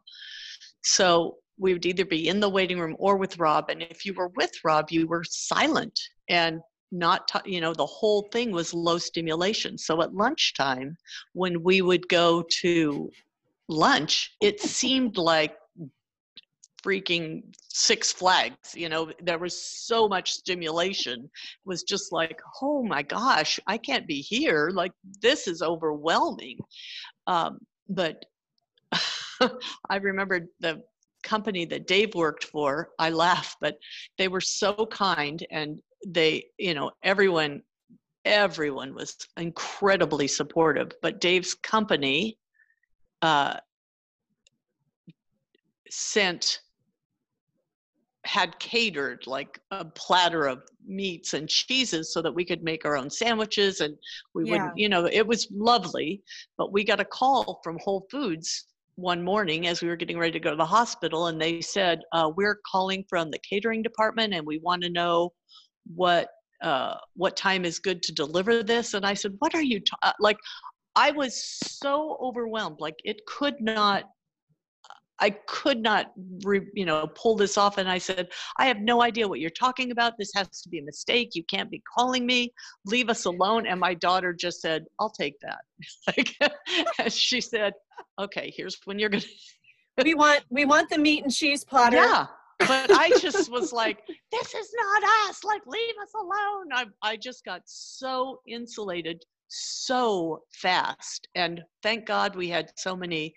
So 0.83 1.37
we 1.57 1.73
would 1.73 1.85
either 1.85 2.05
be 2.05 2.29
in 2.29 2.39
the 2.39 2.49
waiting 2.49 2.79
room 2.79 2.95
or 2.99 3.17
with 3.17 3.37
rob 3.37 3.69
and 3.69 3.81
if 3.81 4.05
you 4.05 4.13
were 4.13 4.31
with 4.35 4.51
rob 4.63 4.89
you 4.89 5.07
were 5.07 5.23
silent 5.25 5.99
and 6.29 6.61
not 6.91 7.27
t- 7.27 7.53
you 7.53 7.61
know 7.61 7.73
the 7.73 7.85
whole 7.85 8.23
thing 8.31 8.51
was 8.51 8.73
low 8.73 8.97
stimulation. 8.97 9.77
So 9.77 10.01
at 10.01 10.13
lunchtime 10.13 10.95
when 11.33 11.63
we 11.63 11.81
would 11.81 12.07
go 12.09 12.43
to 12.61 13.09
lunch 13.67 14.35
it 14.41 14.59
seemed 14.59 15.17
like 15.17 15.55
freaking 16.83 17.43
six 17.67 18.11
flags 18.11 18.73
you 18.73 18.89
know 18.89 19.11
there 19.21 19.37
was 19.37 19.61
so 19.61 20.07
much 20.07 20.31
stimulation. 20.31 21.23
It 21.23 21.65
was 21.65 21.83
just 21.83 22.11
like 22.11 22.39
oh 22.61 22.83
my 22.83 23.03
gosh 23.03 23.59
i 23.67 23.77
can't 23.77 24.07
be 24.07 24.21
here. 24.21 24.71
Like 24.73 24.91
this 25.21 25.47
is 25.47 25.61
overwhelming. 25.61 26.57
Um, 27.27 27.59
but 27.89 28.25
i 29.89 29.97
remember 29.97 30.41
the 30.59 30.81
company 31.23 31.65
that 31.65 31.85
dave 31.85 32.15
worked 32.15 32.45
for 32.45 32.89
i 32.97 33.09
laugh 33.09 33.55
but 33.59 33.75
they 34.17 34.27
were 34.27 34.41
so 34.41 34.85
kind 34.85 35.45
and 35.51 35.81
they 36.05 36.45
you 36.57 36.73
know 36.73 36.91
everyone 37.03 37.61
everyone 38.25 38.93
was 38.93 39.17
incredibly 39.37 40.27
supportive 40.27 40.91
but 41.01 41.19
dave's 41.21 41.53
company 41.53 42.37
uh, 43.21 43.55
sent 45.89 46.61
had 48.25 48.57
catered 48.59 49.25
like 49.27 49.59
a 49.71 49.83
platter 49.83 50.45
of 50.45 50.61
meats 50.85 51.33
and 51.33 51.47
cheeses 51.49 52.13
so 52.13 52.21
that 52.21 52.33
we 52.33 52.43
could 52.45 52.63
make 52.63 52.85
our 52.85 52.97
own 52.97 53.09
sandwiches 53.09 53.81
and 53.81 53.95
we 54.33 54.43
Yeah. 54.45 54.51
would 54.51 54.71
you 54.75 54.89
know 54.89 55.05
it 55.05 55.25
was 55.25 55.47
lovely 55.51 56.21
but 56.57 56.71
we 56.71 56.83
got 56.83 56.99
a 56.99 57.05
call 57.05 57.59
from 57.63 57.77
whole 57.81 58.07
foods 58.11 58.67
one 58.95 59.23
morning 59.23 59.67
as 59.67 59.81
we 59.81 59.87
were 59.87 59.95
getting 59.95 60.19
ready 60.19 60.33
to 60.33 60.39
go 60.39 60.49
to 60.49 60.57
the 60.57 60.65
hospital 60.65 61.27
and 61.27 61.41
they 61.41 61.61
said 61.61 62.01
uh, 62.11 62.29
we're 62.35 62.59
calling 62.69 63.05
from 63.09 63.31
the 63.31 63.39
catering 63.39 63.81
department 63.81 64.33
and 64.33 64.45
we 64.45 64.59
want 64.59 64.83
to 64.83 64.89
know 64.89 65.31
what 65.93 66.29
uh, 66.61 66.95
what 67.15 67.37
time 67.37 67.63
is 67.63 67.79
good 67.79 68.03
to 68.03 68.11
deliver 68.11 68.63
this 68.63 68.93
and 68.93 69.05
i 69.05 69.13
said 69.13 69.33
what 69.39 69.55
are 69.55 69.61
you 69.61 69.79
ta-? 69.79 70.13
like 70.19 70.37
i 70.95 71.11
was 71.11 71.57
so 71.63 72.17
overwhelmed 72.21 72.77
like 72.79 72.95
it 73.05 73.25
could 73.25 73.55
not 73.61 74.03
I 75.21 75.31
could 75.47 75.81
not, 75.81 76.11
re, 76.43 76.61
you 76.73 76.85
know, 76.85 77.07
pull 77.15 77.35
this 77.35 77.57
off. 77.57 77.77
And 77.77 77.89
I 77.89 77.97
said, 77.97 78.29
I 78.57 78.65
have 78.65 78.79
no 78.79 79.01
idea 79.01 79.27
what 79.27 79.39
you're 79.39 79.49
talking 79.49 79.91
about. 79.91 80.13
This 80.17 80.31
has 80.35 80.47
to 80.61 80.69
be 80.69 80.79
a 80.79 80.83
mistake. 80.83 81.31
You 81.33 81.43
can't 81.43 81.69
be 81.69 81.81
calling 81.97 82.25
me. 82.25 82.53
Leave 82.85 83.09
us 83.09 83.25
alone. 83.25 83.67
And 83.67 83.79
my 83.79 83.93
daughter 83.93 84.33
just 84.33 84.61
said, 84.61 84.85
I'll 84.99 85.09
take 85.09 85.35
that. 85.41 85.59
like, 86.99 87.11
she 87.11 87.41
said, 87.41 87.73
okay, 88.19 88.53
here's 88.55 88.77
when 88.85 88.99
you're 88.99 89.09
going 89.09 89.21
to. 89.21 90.03
we 90.03 90.13
want 90.13 90.43
we 90.49 90.63
want 90.63 90.89
the 90.89 90.97
meat 90.97 91.23
and 91.23 91.33
cheese 91.33 91.65
platter. 91.65 91.97
Yeah. 91.97 92.27
But 92.59 92.91
I 92.91 93.11
just 93.19 93.51
was 93.51 93.71
like, 93.71 93.99
this 94.31 94.53
is 94.53 94.73
not 94.75 95.03
us. 95.29 95.43
Like, 95.43 95.61
leave 95.65 95.95
us 96.01 96.13
alone. 96.13 96.69
I, 96.73 96.85
I 97.01 97.17
just 97.17 97.45
got 97.45 97.61
so 97.65 98.41
insulated 98.47 99.23
so 99.49 100.43
fast. 100.51 101.27
And 101.35 101.61
thank 101.83 102.05
God 102.05 102.35
we 102.35 102.49
had 102.49 102.71
so 102.75 102.95
many 102.95 103.33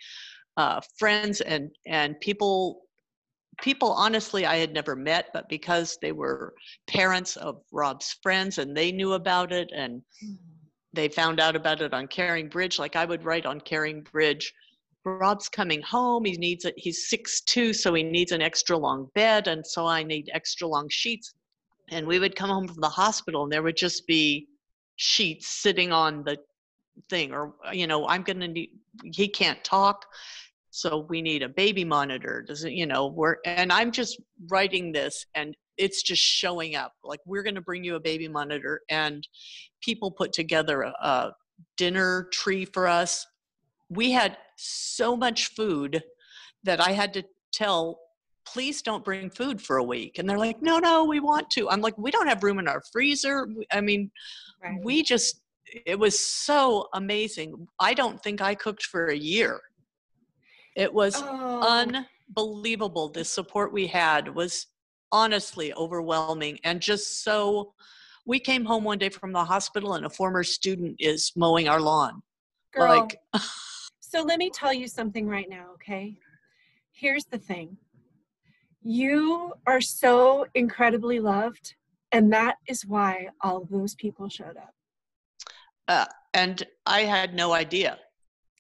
uh, 0.57 0.81
friends 0.99 1.41
and 1.41 1.71
and 1.87 2.19
people 2.21 2.83
people 3.61 3.93
honestly 3.93 4.47
i 4.47 4.57
had 4.57 4.73
never 4.73 4.97
met 4.97 5.29
but 5.33 5.49
because 5.49 5.99
they 6.01 6.13
were 6.13 6.55
parents 6.87 7.37
of 7.37 7.63
rob's 7.71 8.17
friends 8.23 8.59
and 8.59 8.77
they 8.77 8.91
knew 8.91 9.13
about 9.13 9.53
it 9.53 9.71
and 9.75 10.03
they 10.95 11.09
found 11.09 11.39
out 11.39 11.55
about 11.55 11.81
it 11.83 11.93
on 11.93 12.07
caring 12.07 12.49
bridge 12.49 12.79
like 12.79 12.97
i 12.97 13.05
would 13.05 13.25
write 13.25 13.47
on 13.47 13.61
caring 13.61 14.03
bridge 14.03 14.53
rob's 15.05 15.49
coming 15.49 15.83
home 15.83 16.25
he 16.25 16.37
needs 16.37 16.65
it 16.65 16.75
he's 16.77 17.09
six 17.09 17.41
two 17.43 17.73
so 17.73 17.93
he 17.95 18.03
needs 18.03 18.33
an 18.33 18.43
extra 18.43 18.77
long 18.77 19.09
bed 19.15 19.49
and 19.49 19.67
so 19.67 19.87
i 19.87 20.03
need 20.03 20.31
extra 20.33 20.67
long 20.67 20.89
sheets. 20.91 21.35
And 21.91 22.07
we 22.07 22.19
would 22.19 22.37
come 22.37 22.49
home 22.49 22.69
from 22.69 22.81
the 22.81 22.89
hospital 22.89 23.43
and 23.43 23.53
there 23.53 23.63
would 23.63 23.77
just 23.77 24.07
be 24.07 24.47
sheets 24.97 25.49
sitting 25.49 25.93
on 25.93 26.23
the 26.25 26.39
thing 27.11 27.33
or 27.33 27.55
you 27.73 27.87
know 27.87 28.07
i'm 28.09 28.23
gonna 28.23 28.49
need 28.49 28.71
he 29.03 29.27
can't 29.29 29.63
talk 29.65 30.05
so 30.71 31.07
we 31.09 31.21
need 31.21 31.43
a 31.43 31.49
baby 31.49 31.85
monitor 31.85 32.45
does 32.47 32.65
it 32.65 32.73
you 32.73 32.87
know 32.87 33.09
we're 33.09 33.37
and 33.45 33.73
i'm 33.73 33.91
just 33.91 34.21
writing 34.49 34.93
this 34.93 35.27
and 35.35 35.57
it's 35.79 36.03
just 36.03 36.23
showing 36.23 36.77
up. 36.77 36.93
Like 37.03 37.21
we're 37.27 37.43
to 37.43 37.61
bring 37.61 37.85
you 37.85 37.97
a 37.97 38.01
baby 38.01 38.29
monitor 38.29 38.81
and 38.89 39.27
people 39.83 40.11
put 40.11 40.33
together 40.33 40.83
a, 40.83 40.95
a 41.01 41.33
dinner 41.77 42.29
tree 42.33 42.65
for 42.65 42.87
us 42.87 43.27
we 43.97 44.11
had 44.13 44.37
so 44.57 45.17
much 45.17 45.55
food 45.55 46.03
that 46.65 46.81
i 46.81 46.93
had 46.93 47.13
to 47.13 47.23
tell 47.53 47.99
please 48.45 48.83
don't 48.83 49.05
bring 49.05 49.31
food 49.31 49.61
for 49.63 49.77
a 49.77 49.85
week. 49.85 50.19
And 50.19 50.29
they're 50.29 50.39
like 50.39 50.61
no 50.61 50.79
no 50.79 51.05
we 51.05 51.21
want 51.21 51.49
to. 51.51 51.71
I'm 51.71 51.81
like 51.81 51.97
we 51.97 52.11
don't 52.11 52.27
have 52.27 52.43
room 52.43 52.59
in 52.59 52.67
our 52.69 52.83
freezer. 52.93 53.47
I 53.73 53.81
mean 53.81 54.11
Right. 54.63 54.79
we 54.83 55.03
just 55.03 55.41
it 55.87 55.99
was 55.99 56.19
so 56.19 56.89
amazing. 56.95 57.67
I 57.81 57.95
don't 57.95 58.23
think 58.23 58.41
i 58.43 58.55
cooked 58.55 58.85
for 58.85 59.07
a 59.07 59.17
year. 59.17 59.61
It 60.77 60.93
was 60.93 61.15
Oh, 61.25 62.05
unbelievable. 62.37 63.09
The 63.11 63.25
support 63.25 63.73
we 63.73 63.87
had 63.87 64.35
was 64.35 64.67
honestly 65.13 65.73
overwhelming 65.75 66.59
and 66.65 66.81
just 66.81 67.23
so 67.23 67.75
we 68.27 68.39
came 68.41 68.65
home 68.65 68.83
one 68.85 68.99
day 68.99 69.09
from 69.09 69.33
the 69.33 69.45
hospital 69.45 69.95
and 69.95 70.05
a 70.07 70.11
former 70.11 70.43
student 70.43 70.97
is 70.99 71.33
mowing 71.37 71.69
our 71.69 71.81
lawn. 71.81 72.23
Girl. 72.75 72.89
like 72.89 73.21
So 74.13 74.21
let 74.21 74.39
me 74.39 74.51
tell 74.51 74.75
you 74.75 74.89
something 74.89 75.27
right 75.27 75.49
now, 75.49 75.69
okay? 75.77 76.19
Here's 76.91 77.25
the 77.25 77.39
thing. 77.39 77.79
You 78.83 79.55
are 79.67 79.81
so 79.81 80.45
incredibly 80.55 81.19
loved, 81.19 81.77
and 82.13 82.31
that 82.31 82.57
is 82.69 82.85
why 82.85 83.29
all 83.41 83.63
of 83.63 83.71
those 83.71 83.95
people 83.95 84.29
showed 84.29 84.59
up. 84.59 84.75
and 86.35 86.63
i 86.87 87.01
had 87.01 87.35
no 87.35 87.53
idea 87.53 87.99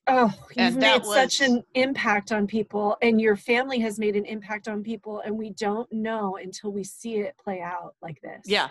Oh, 0.06 0.32
you've 0.48 0.56
And 0.58 0.76
made 0.76 1.02
that 1.02 1.06
such 1.06 1.40
an 1.42 1.62
impact 1.74 2.32
on 2.32 2.46
people, 2.46 2.96
and 3.02 3.20
your 3.20 3.36
family 3.36 3.78
has 3.80 4.00
made 4.00 4.16
an 4.16 4.24
impact 4.24 4.66
on 4.66 4.82
people, 4.82 5.20
and 5.20 5.38
we 5.38 5.50
don't 5.50 5.90
know 5.92 6.36
until 6.38 6.72
we 6.72 6.82
see 6.82 7.18
it 7.18 7.36
play 7.38 7.60
out 7.60 7.94
like 8.02 8.20
this. 8.20 8.40
yeah 8.46 8.68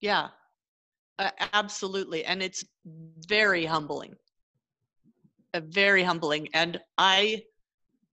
yeah 0.00 0.28
uh, 1.18 1.30
absolutely 1.52 2.24
and 2.24 2.42
it's 2.42 2.64
very 3.28 3.66
humbling 3.66 4.12
uh, 4.12 4.29
very 5.58 6.02
humbling 6.02 6.48
and 6.54 6.78
i 6.98 7.42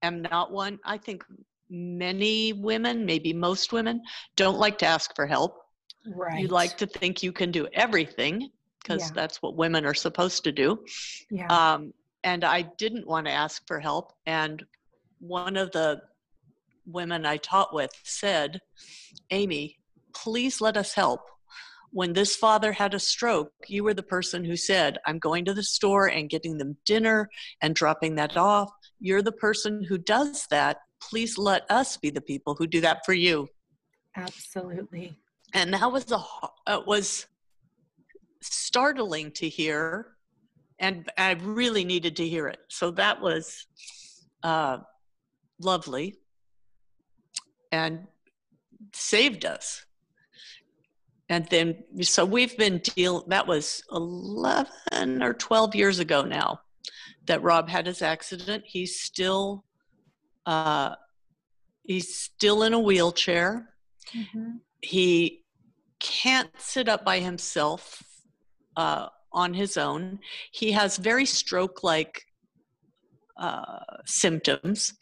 am 0.02 0.22
not 0.22 0.50
one 0.50 0.78
i 0.84 0.98
think 0.98 1.22
many 1.70 2.52
women 2.52 3.04
maybe 3.06 3.32
most 3.32 3.72
women 3.72 4.00
don't 4.36 4.58
like 4.58 4.78
to 4.78 4.86
ask 4.86 5.14
for 5.14 5.26
help 5.26 5.56
Right. 6.06 6.40
you 6.40 6.48
like 6.48 6.76
to 6.78 6.86
think 6.86 7.22
you 7.22 7.32
can 7.32 7.50
do 7.50 7.68
everything 7.74 8.48
because 8.82 9.02
Yeah. 9.08 9.12
that's 9.14 9.42
what 9.42 9.56
women 9.56 9.84
are 9.84 9.94
supposed 9.94 10.44
to 10.44 10.52
do 10.52 10.84
Yeah. 11.30 11.46
um, 11.74 11.92
and 12.24 12.44
i 12.44 12.62
didn't 12.62 13.06
want 13.06 13.26
to 13.26 13.32
ask 13.32 13.62
for 13.66 13.78
help 13.78 14.12
and 14.26 14.64
one 15.20 15.56
of 15.56 15.70
the 15.72 16.00
women 16.86 17.26
i 17.26 17.36
taught 17.36 17.74
with 17.74 17.90
said 18.04 18.60
amy 19.30 19.78
please 20.14 20.60
let 20.60 20.76
us 20.76 20.94
help 20.94 21.20
when 21.90 22.12
this 22.12 22.36
father 22.36 22.72
had 22.72 22.94
a 22.94 22.98
stroke 22.98 23.52
you 23.66 23.82
were 23.82 23.94
the 23.94 24.02
person 24.02 24.44
who 24.44 24.56
said 24.56 24.98
i'm 25.06 25.18
going 25.18 25.44
to 25.44 25.54
the 25.54 25.62
store 25.62 26.06
and 26.06 26.30
getting 26.30 26.58
them 26.58 26.76
dinner 26.84 27.28
and 27.60 27.74
dropping 27.74 28.16
that 28.16 28.36
off. 28.36 28.70
You're 29.00 29.22
the 29.22 29.32
person 29.32 29.84
who 29.84 29.98
does 29.98 30.46
that. 30.50 30.78
Please 31.00 31.38
let 31.38 31.64
us 31.70 31.96
be 31.96 32.10
the 32.10 32.20
people 32.20 32.54
who 32.54 32.66
do 32.66 32.80
that 32.80 33.00
for 33.04 33.12
you. 33.12 33.48
Absolutely. 34.16 35.16
and 35.54 35.72
that 35.72 35.92
was 35.92 36.10
a 36.10 36.20
it 36.66 36.86
was 36.86 37.26
startling 38.40 39.30
to 39.32 39.48
hear 39.48 40.14
and 40.78 41.10
i 41.18 41.32
really 41.32 41.84
needed 41.84 42.16
to 42.16 42.26
hear 42.26 42.48
it. 42.48 42.58
So 42.68 42.90
that 42.92 43.20
was 43.20 43.66
uh, 44.42 44.78
lovely 45.60 46.16
and 47.70 48.06
saved 48.92 49.44
us 49.44 49.84
and 51.28 51.46
then 51.50 51.82
so 52.00 52.24
we've 52.24 52.56
been 52.56 52.78
deal 52.78 53.24
that 53.28 53.46
was 53.46 53.82
11 53.92 55.22
or 55.22 55.34
12 55.34 55.74
years 55.74 55.98
ago 55.98 56.22
now 56.22 56.60
that 57.26 57.42
rob 57.42 57.68
had 57.68 57.86
his 57.86 58.02
accident 58.02 58.64
he's 58.66 59.00
still 59.00 59.64
uh, 60.46 60.94
he's 61.84 62.14
still 62.14 62.62
in 62.62 62.72
a 62.72 62.80
wheelchair 62.80 63.74
Mhm. 64.14 64.60
he 64.80 65.44
can't 66.00 66.50
sit 66.58 66.88
up 66.88 67.04
by 67.04 67.18
himself 67.20 68.02
uh, 68.76 69.08
on 69.32 69.52
his 69.52 69.76
own. 69.76 70.20
He 70.52 70.72
has 70.72 70.96
very 70.96 71.26
stroke 71.26 71.82
like 71.82 72.22
uh, 73.36 73.80
symptoms. 74.06 74.94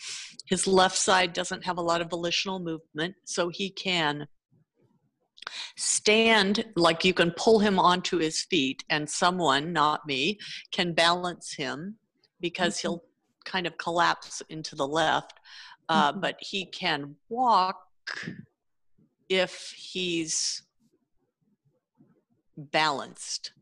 His 0.47 0.67
left 0.67 0.97
side 0.97 1.33
doesn't 1.33 1.65
have 1.65 1.79
a 1.79 1.83
lot 1.83 2.01
of 2.01 2.11
volitional 2.11 2.59
movement, 2.59 3.15
so 3.25 3.49
he 3.49 3.71
can 3.71 4.27
stand 5.77 6.65
like 6.77 7.05
you 7.05 7.15
can 7.15 7.31
pull 7.33 7.59
him 7.59 7.79
onto 7.79 8.19
his 8.19 8.43
feet, 8.43 8.85
and 8.91 9.09
someone, 9.09 9.73
not 9.73 10.07
me, 10.07 10.39
can 10.73 10.93
balance 10.93 11.55
him 11.55 11.97
because 12.41 12.79
he'll 12.79 13.03
kind 13.45 13.67
of 13.67 13.77
collapse 13.79 14.43
into 14.49 14.75
the 14.77 14.87
left. 14.87 15.39
Uh, 15.89 16.13
Mhm. 16.13 16.21
But 16.21 16.37
he 16.41 16.67
can 16.67 17.17
walk 17.29 17.87
if 19.29 19.73
he's 19.77 20.63
balanced 22.57 23.53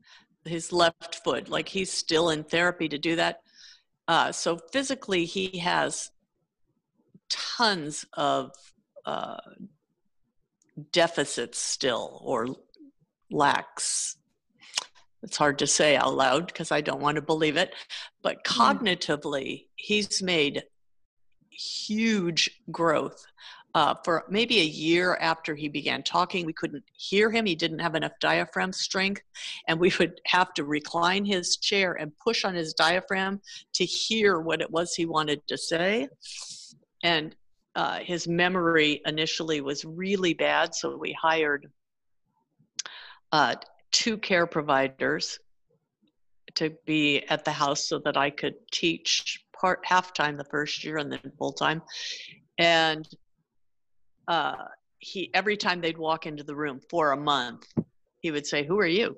his 0.45 0.73
left 0.73 1.17
foot 1.25 1.49
like 1.49 1.69
he's 1.69 1.91
still 1.91 2.31
in 2.31 2.45
therapy 2.45 2.89
to 2.89 2.99
do 2.99 3.17
that 3.17 3.41
uh, 4.09 4.31
so 4.31 4.59
physically 4.73 5.25
he 5.25 5.59
has 5.59 6.11
tons 7.29 8.05
of 8.13 8.53
uh, 9.07 9.37
deficits 10.93 11.59
still 11.59 12.21
or 12.25 12.49
lacks. 13.31 14.17
It's 15.23 15.37
hard 15.37 15.59
to 15.61 15.67
say 15.67 15.97
out 15.97 16.15
loud 16.15 16.47
because 16.47 16.71
i 16.71 16.83
don't 16.83 17.01
want 17.01 17.15
to 17.17 17.23
believe 17.23 17.57
it 17.57 17.75
but 18.23 18.45
cognitively 18.45 19.69
he's 19.77 20.23
made 20.23 20.65
huge 21.51 22.51
growth 22.71 23.25
uh, 23.75 23.95
for 24.05 24.25
maybe 24.29 24.61
a 24.61 24.65
year 24.65 25.19
after 25.21 25.55
he 25.55 25.69
began 25.69 26.03
talking. 26.03 26.47
We 26.47 26.53
couldn't 26.53 26.85
hear 26.97 27.31
him. 27.31 27.45
He 27.45 27.57
didn't 27.57 27.81
have 27.81 27.97
enough 27.97 28.13
diaphragm 28.21 28.73
strength 28.73 29.23
and 29.67 29.81
we 29.81 29.93
would 29.99 30.21
have 30.27 30.55
to 30.55 30.65
recline 30.65 31.25
his 31.25 31.57
chair 31.57 31.95
and 31.95 32.13
push 32.17 32.45
on 32.45 32.55
his 32.55 32.73
diaphragm 32.73 33.41
to 33.75 33.85
hear 33.85 34.39
what 34.39 34.61
it 34.61 34.71
was 34.71 34.95
he 34.95 35.07
wanted 35.07 35.47
to 35.49 35.59
say. 35.59 36.09
And 37.03 37.35
uh, 37.75 37.99
his 37.99 38.29
memory 38.29 39.01
initially 39.07 39.61
was 39.61 39.85
really 39.85 40.35
bad, 40.35 40.75
so 40.75 40.97
we 40.97 41.13
hired 41.13 41.71
uh, 43.33 43.57
two 43.91 44.17
care 44.17 44.47
providers 44.47 45.39
to 46.55 46.71
be 46.87 47.23
at 47.29 47.45
the 47.45 47.51
house 47.51 47.89
so 47.89 47.99
that 48.01 48.17
I 48.17 48.31
could 48.31 48.55
teach 48.71 49.45
part 49.59 49.81
half 49.85 50.13
time 50.13 50.37
the 50.37 50.45
first 50.45 50.85
year 50.85 50.99
and 50.99 51.11
then 51.11 51.33
full 51.39 51.53
time. 51.53 51.83
And 52.59 53.09
uh, 54.29 54.67
he 54.99 55.31
every 55.35 55.57
time 55.57 55.81
they'd 55.81 55.99
walk 55.99 56.27
into 56.27 56.45
the 56.45 56.55
room 56.55 56.81
for 56.89 57.13
a 57.13 57.17
month, 57.17 57.67
he 58.21 58.31
would 58.31 58.47
say, 58.47 58.65
"Who 58.65 58.79
are 58.79 58.87
you?" 58.87 59.17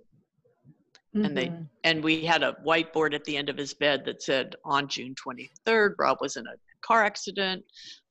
Mm-hmm. 1.14 1.24
And 1.24 1.36
they 1.36 1.46
mm-hmm. 1.46 1.62
and 1.84 2.02
we 2.02 2.24
had 2.24 2.42
a 2.42 2.56
whiteboard 2.66 3.14
at 3.14 3.24
the 3.24 3.36
end 3.36 3.48
of 3.48 3.56
his 3.56 3.74
bed 3.74 4.04
that 4.06 4.22
said, 4.22 4.56
"On 4.64 4.88
June 4.88 5.14
23rd, 5.14 5.94
Rob 5.98 6.18
was 6.20 6.36
in 6.36 6.46
a 6.46 6.56
car 6.80 7.04
accident." 7.04 7.64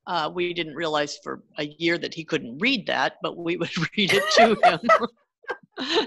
Uh, 0.08 0.30
we 0.34 0.54
didn't 0.54 0.76
realize 0.76 1.18
for 1.24 1.42
a 1.58 1.66
year 1.66 1.98
that 1.98 2.14
he 2.14 2.24
couldn't 2.24 2.58
read 2.60 2.86
that, 2.88 3.14
but 3.22 3.38
we 3.38 3.58
would 3.58 3.76
read 3.98 4.14
it 4.14 4.24
to 4.32 4.56
him. 4.64 6.00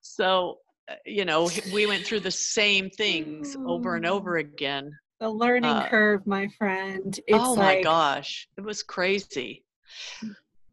so, 0.00 0.58
uh, 0.88 0.94
you 1.04 1.24
know, 1.24 1.50
we 1.72 1.86
went 1.86 2.04
through 2.04 2.20
the 2.20 2.30
same 2.30 2.88
things 2.90 3.56
over 3.66 3.96
and 3.96 4.06
over 4.06 4.36
again. 4.36 4.92
The 5.20 5.28
learning 5.28 5.70
uh, 5.70 5.88
curve, 5.88 6.26
my 6.26 6.48
friend. 6.58 7.18
It's 7.26 7.38
oh 7.38 7.54
like... 7.54 7.78
my 7.78 7.82
gosh, 7.82 8.48
it 8.56 8.62
was 8.62 8.82
crazy. 8.82 9.64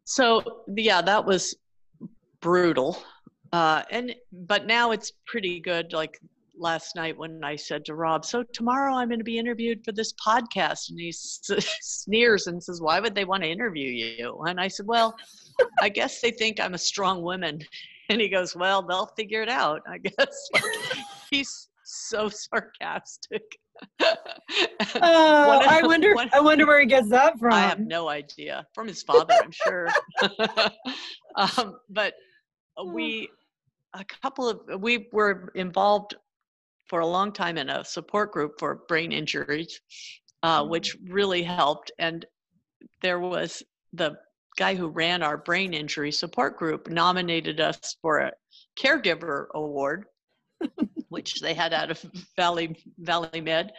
So, 0.04 0.64
yeah, 0.76 1.02
that 1.02 1.24
was 1.24 1.54
brutal. 2.40 3.02
Uh, 3.52 3.82
and 3.90 4.14
but 4.32 4.66
now 4.66 4.92
it's 4.92 5.12
pretty 5.26 5.60
good. 5.60 5.92
Like 5.92 6.20
last 6.60 6.94
night 6.94 7.16
when 7.16 7.42
I 7.42 7.56
said 7.56 7.84
to 7.86 7.94
Rob, 7.94 8.24
"So 8.24 8.42
tomorrow 8.42 8.94
I'm 8.94 9.08
going 9.08 9.18
to 9.18 9.24
be 9.24 9.38
interviewed 9.38 9.84
for 9.84 9.92
this 9.92 10.12
podcast," 10.14 10.90
and 10.90 11.00
he 11.00 11.12
sneers 11.12 12.46
and 12.46 12.62
says, 12.62 12.80
"Why 12.80 13.00
would 13.00 13.14
they 13.14 13.24
want 13.24 13.42
to 13.42 13.48
interview 13.48 13.90
you?" 13.90 14.38
And 14.46 14.60
I 14.60 14.68
said, 14.68 14.86
"Well, 14.86 15.16
I 15.80 15.88
guess 15.88 16.20
they 16.20 16.30
think 16.30 16.60
I'm 16.60 16.74
a 16.74 16.78
strong 16.78 17.22
woman." 17.22 17.60
And 18.08 18.20
he 18.20 18.28
goes, 18.28 18.54
"Well, 18.54 18.82
they'll 18.82 19.12
figure 19.16 19.42
it 19.42 19.48
out." 19.48 19.82
I 19.88 19.98
guess 19.98 20.48
he's 21.30 21.68
so 21.84 22.28
sarcastic. 22.28 23.42
oh, 24.00 24.16
I 25.02 25.80
wonder. 25.84 26.14
I 26.32 26.40
wonder 26.40 26.66
where 26.66 26.80
he 26.80 26.86
gets 26.86 27.08
that 27.10 27.38
from. 27.38 27.52
I 27.52 27.60
have 27.60 27.80
no 27.80 28.08
idea. 28.08 28.66
From 28.74 28.86
his 28.88 29.02
father, 29.02 29.34
I'm 29.42 29.50
sure. 29.50 29.88
um, 31.36 31.78
but 31.88 32.14
we, 32.84 33.28
a 33.94 34.04
couple 34.04 34.48
of, 34.48 34.80
we 34.80 35.08
were 35.12 35.50
involved 35.54 36.14
for 36.90 37.00
a 37.00 37.06
long 37.06 37.30
time 37.32 37.56
in 37.56 37.70
a 37.70 37.84
support 37.84 38.32
group 38.32 38.58
for 38.58 38.82
brain 38.88 39.12
injuries, 39.12 39.80
uh, 40.42 40.60
mm-hmm. 40.60 40.70
which 40.70 40.96
really 41.08 41.44
helped. 41.44 41.92
And 42.00 42.26
there 43.00 43.20
was 43.20 43.62
the 43.92 44.16
guy 44.58 44.74
who 44.74 44.88
ran 44.88 45.22
our 45.22 45.38
brain 45.38 45.72
injury 45.72 46.10
support 46.10 46.58
group 46.58 46.90
nominated 46.90 47.60
us 47.60 47.96
for 48.02 48.18
a 48.18 48.32
caregiver 48.76 49.46
award, 49.54 50.06
which 51.08 51.40
they 51.40 51.54
had 51.54 51.72
out 51.72 51.92
of 51.92 52.04
Valley 52.36 52.76
Valley 52.98 53.40
Med 53.40 53.70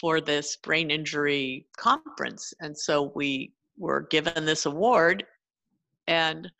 for 0.00 0.20
this 0.20 0.56
brain 0.56 0.90
injury 0.90 1.64
conference. 1.76 2.52
And 2.60 2.76
so 2.76 3.12
we 3.14 3.52
were 3.78 4.08
given 4.10 4.44
this 4.44 4.66
award 4.66 5.24
and 6.08 6.50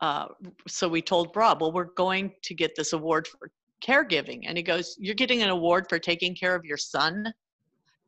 uh, 0.00 0.26
so 0.68 0.86
we 0.86 1.00
told 1.00 1.34
Rob, 1.34 1.62
well, 1.62 1.72
we're 1.72 1.84
going 1.84 2.32
to 2.42 2.54
get 2.54 2.76
this 2.76 2.92
award 2.92 3.26
for 3.26 3.50
caregiving. 3.84 4.44
And 4.46 4.56
he 4.56 4.62
goes, 4.62 4.96
You're 4.98 5.14
getting 5.14 5.42
an 5.42 5.50
award 5.50 5.86
for 5.88 5.98
taking 5.98 6.34
care 6.34 6.54
of 6.54 6.64
your 6.64 6.76
son? 6.76 7.32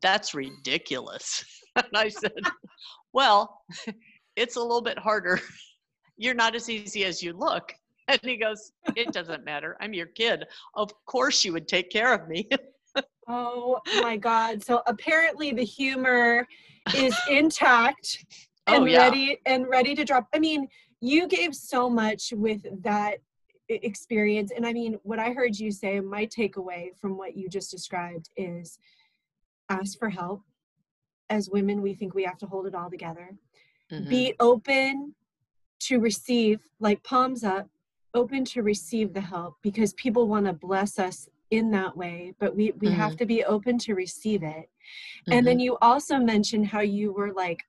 That's 0.01 0.33
ridiculous. 0.33 1.43
and 1.75 1.87
I 1.95 2.09
said, 2.09 2.31
Well, 3.13 3.61
it's 4.35 4.55
a 4.55 4.61
little 4.61 4.81
bit 4.81 4.99
harder. 4.99 5.39
You're 6.17 6.33
not 6.33 6.55
as 6.55 6.69
easy 6.69 7.05
as 7.05 7.21
you 7.21 7.33
look. 7.33 7.73
And 8.07 8.19
he 8.23 8.37
goes, 8.37 8.71
It 8.95 9.11
doesn't 9.11 9.45
matter. 9.45 9.77
I'm 9.81 9.93
your 9.93 10.07
kid. 10.07 10.45
Of 10.75 10.91
course 11.05 11.43
you 11.43 11.53
would 11.53 11.67
take 11.67 11.89
care 11.89 12.13
of 12.13 12.27
me. 12.27 12.47
oh 13.27 13.79
my 14.01 14.17
God. 14.17 14.63
So 14.63 14.81
apparently 14.87 15.51
the 15.51 15.65
humor 15.65 16.47
is 16.95 17.15
intact 17.29 18.25
oh, 18.67 18.75
and 18.75 18.83
oh, 18.83 18.87
yeah. 18.87 18.99
ready 18.99 19.39
and 19.45 19.67
ready 19.67 19.93
to 19.95 20.05
drop. 20.05 20.27
I 20.33 20.39
mean, 20.39 20.67
you 21.01 21.27
gave 21.27 21.53
so 21.53 21.89
much 21.89 22.33
with 22.35 22.65
that 22.83 23.17
experience 23.69 24.51
and 24.55 24.65
i 24.65 24.71
mean 24.71 24.97
what 25.03 25.19
i 25.19 25.31
heard 25.31 25.57
you 25.57 25.71
say 25.71 25.99
my 25.99 26.25
takeaway 26.25 26.89
from 26.99 27.17
what 27.17 27.35
you 27.35 27.49
just 27.49 27.69
described 27.69 28.29
is 28.37 28.79
ask 29.69 29.97
for 29.99 30.09
help 30.09 30.41
as 31.29 31.49
women 31.49 31.81
we 31.81 31.93
think 31.93 32.13
we 32.13 32.23
have 32.23 32.37
to 32.37 32.45
hold 32.45 32.65
it 32.65 32.75
all 32.75 32.89
together 32.89 33.35
mm-hmm. 33.91 34.09
be 34.09 34.33
open 34.39 35.13
to 35.79 35.99
receive 35.99 36.61
like 36.79 37.03
palms 37.03 37.43
up 37.43 37.67
open 38.13 38.45
to 38.45 38.63
receive 38.63 39.13
the 39.13 39.21
help 39.21 39.55
because 39.61 39.93
people 39.93 40.27
want 40.27 40.45
to 40.45 40.53
bless 40.53 40.97
us 40.97 41.27
in 41.51 41.69
that 41.71 41.95
way 41.95 42.33
but 42.39 42.55
we 42.55 42.71
we 42.79 42.87
mm-hmm. 42.87 42.97
have 42.97 43.15
to 43.17 43.25
be 43.25 43.43
open 43.43 43.77
to 43.77 43.93
receive 43.93 44.43
it 44.43 44.49
mm-hmm. 44.49 45.33
and 45.33 45.45
then 45.45 45.55
mm-hmm. 45.55 45.63
you 45.63 45.77
also 45.81 46.17
mentioned 46.17 46.65
how 46.67 46.79
you 46.81 47.11
were 47.11 47.33
like 47.33 47.63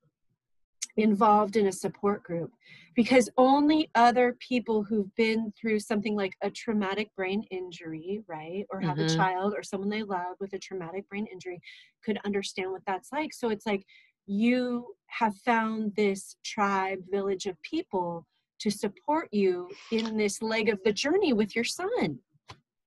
involved 0.99 1.57
in 1.57 1.68
a 1.68 1.72
support 1.72 2.22
group 2.24 2.53
because 2.96 3.30
only 3.38 3.88
other 3.94 4.36
people 4.40 4.82
who've 4.82 5.14
been 5.14 5.53
through 5.59 5.78
something 5.78 6.16
like 6.16 6.34
a 6.42 6.51
traumatic 6.51 7.09
brain 7.16 7.44
injury, 7.53 8.20
right, 8.26 8.64
or 8.70 8.80
have 8.80 8.99
mm-hmm. 8.99 9.14
a 9.14 9.16
child 9.16 9.55
or 9.57 9.62
someone 9.62 9.88
they 9.88 10.03
love 10.03 10.34
with 10.40 10.53
a 10.55 10.59
traumatic 10.59 11.09
brain 11.09 11.26
injury 11.32 11.61
could 12.05 12.18
understand 12.24 12.72
what 12.72 12.82
that's 12.86 13.12
like. 13.12 13.32
So 13.32 13.49
it's 13.51 13.64
like 13.64 13.84
you 14.26 14.94
have 15.07 15.36
found 15.36 15.94
this 15.94 16.36
tribe, 16.44 16.99
village 17.11 17.46
of 17.46 17.57
people 17.62 18.26
to 18.59 18.70
support 18.70 19.28
you 19.30 19.70
in 19.92 20.16
this 20.16 20.42
leg 20.42 20.68
of 20.68 20.80
the 20.84 20.92
journey 20.92 21.32
with 21.32 21.55
your 21.55 21.64
son. 21.64 22.18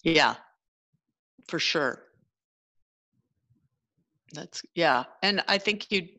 Yeah, 0.04 0.36
for 1.48 1.60
sure. 1.60 2.04
That's, 4.34 4.62
yeah. 4.76 5.06
And 5.24 5.42
I 5.48 5.58
think 5.58 5.90
you, 5.90 6.10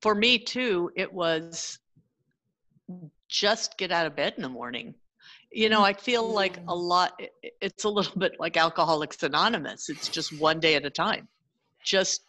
for 0.00 0.14
me 0.14 0.38
too, 0.38 0.90
it 0.96 1.12
was 1.12 1.78
just 3.28 3.78
get 3.78 3.92
out 3.92 4.06
of 4.06 4.16
bed 4.16 4.34
in 4.36 4.42
the 4.42 4.48
morning. 4.48 4.94
You 5.52 5.68
know 5.68 5.78
mm-hmm. 5.78 5.84
i 5.86 5.92
feel 5.94 6.28
like 6.28 6.58
a 6.68 6.74
lot 6.74 7.20
it's 7.60 7.84
a 7.84 7.88
little 7.88 8.16
bit 8.18 8.38
like 8.38 8.56
alcoholics 8.56 9.22
anonymous 9.22 9.88
it's 9.88 10.08
just 10.08 10.38
one 10.38 10.60
day 10.60 10.74
at 10.74 10.84
a 10.84 10.90
time. 10.90 11.28
Just 11.84 12.22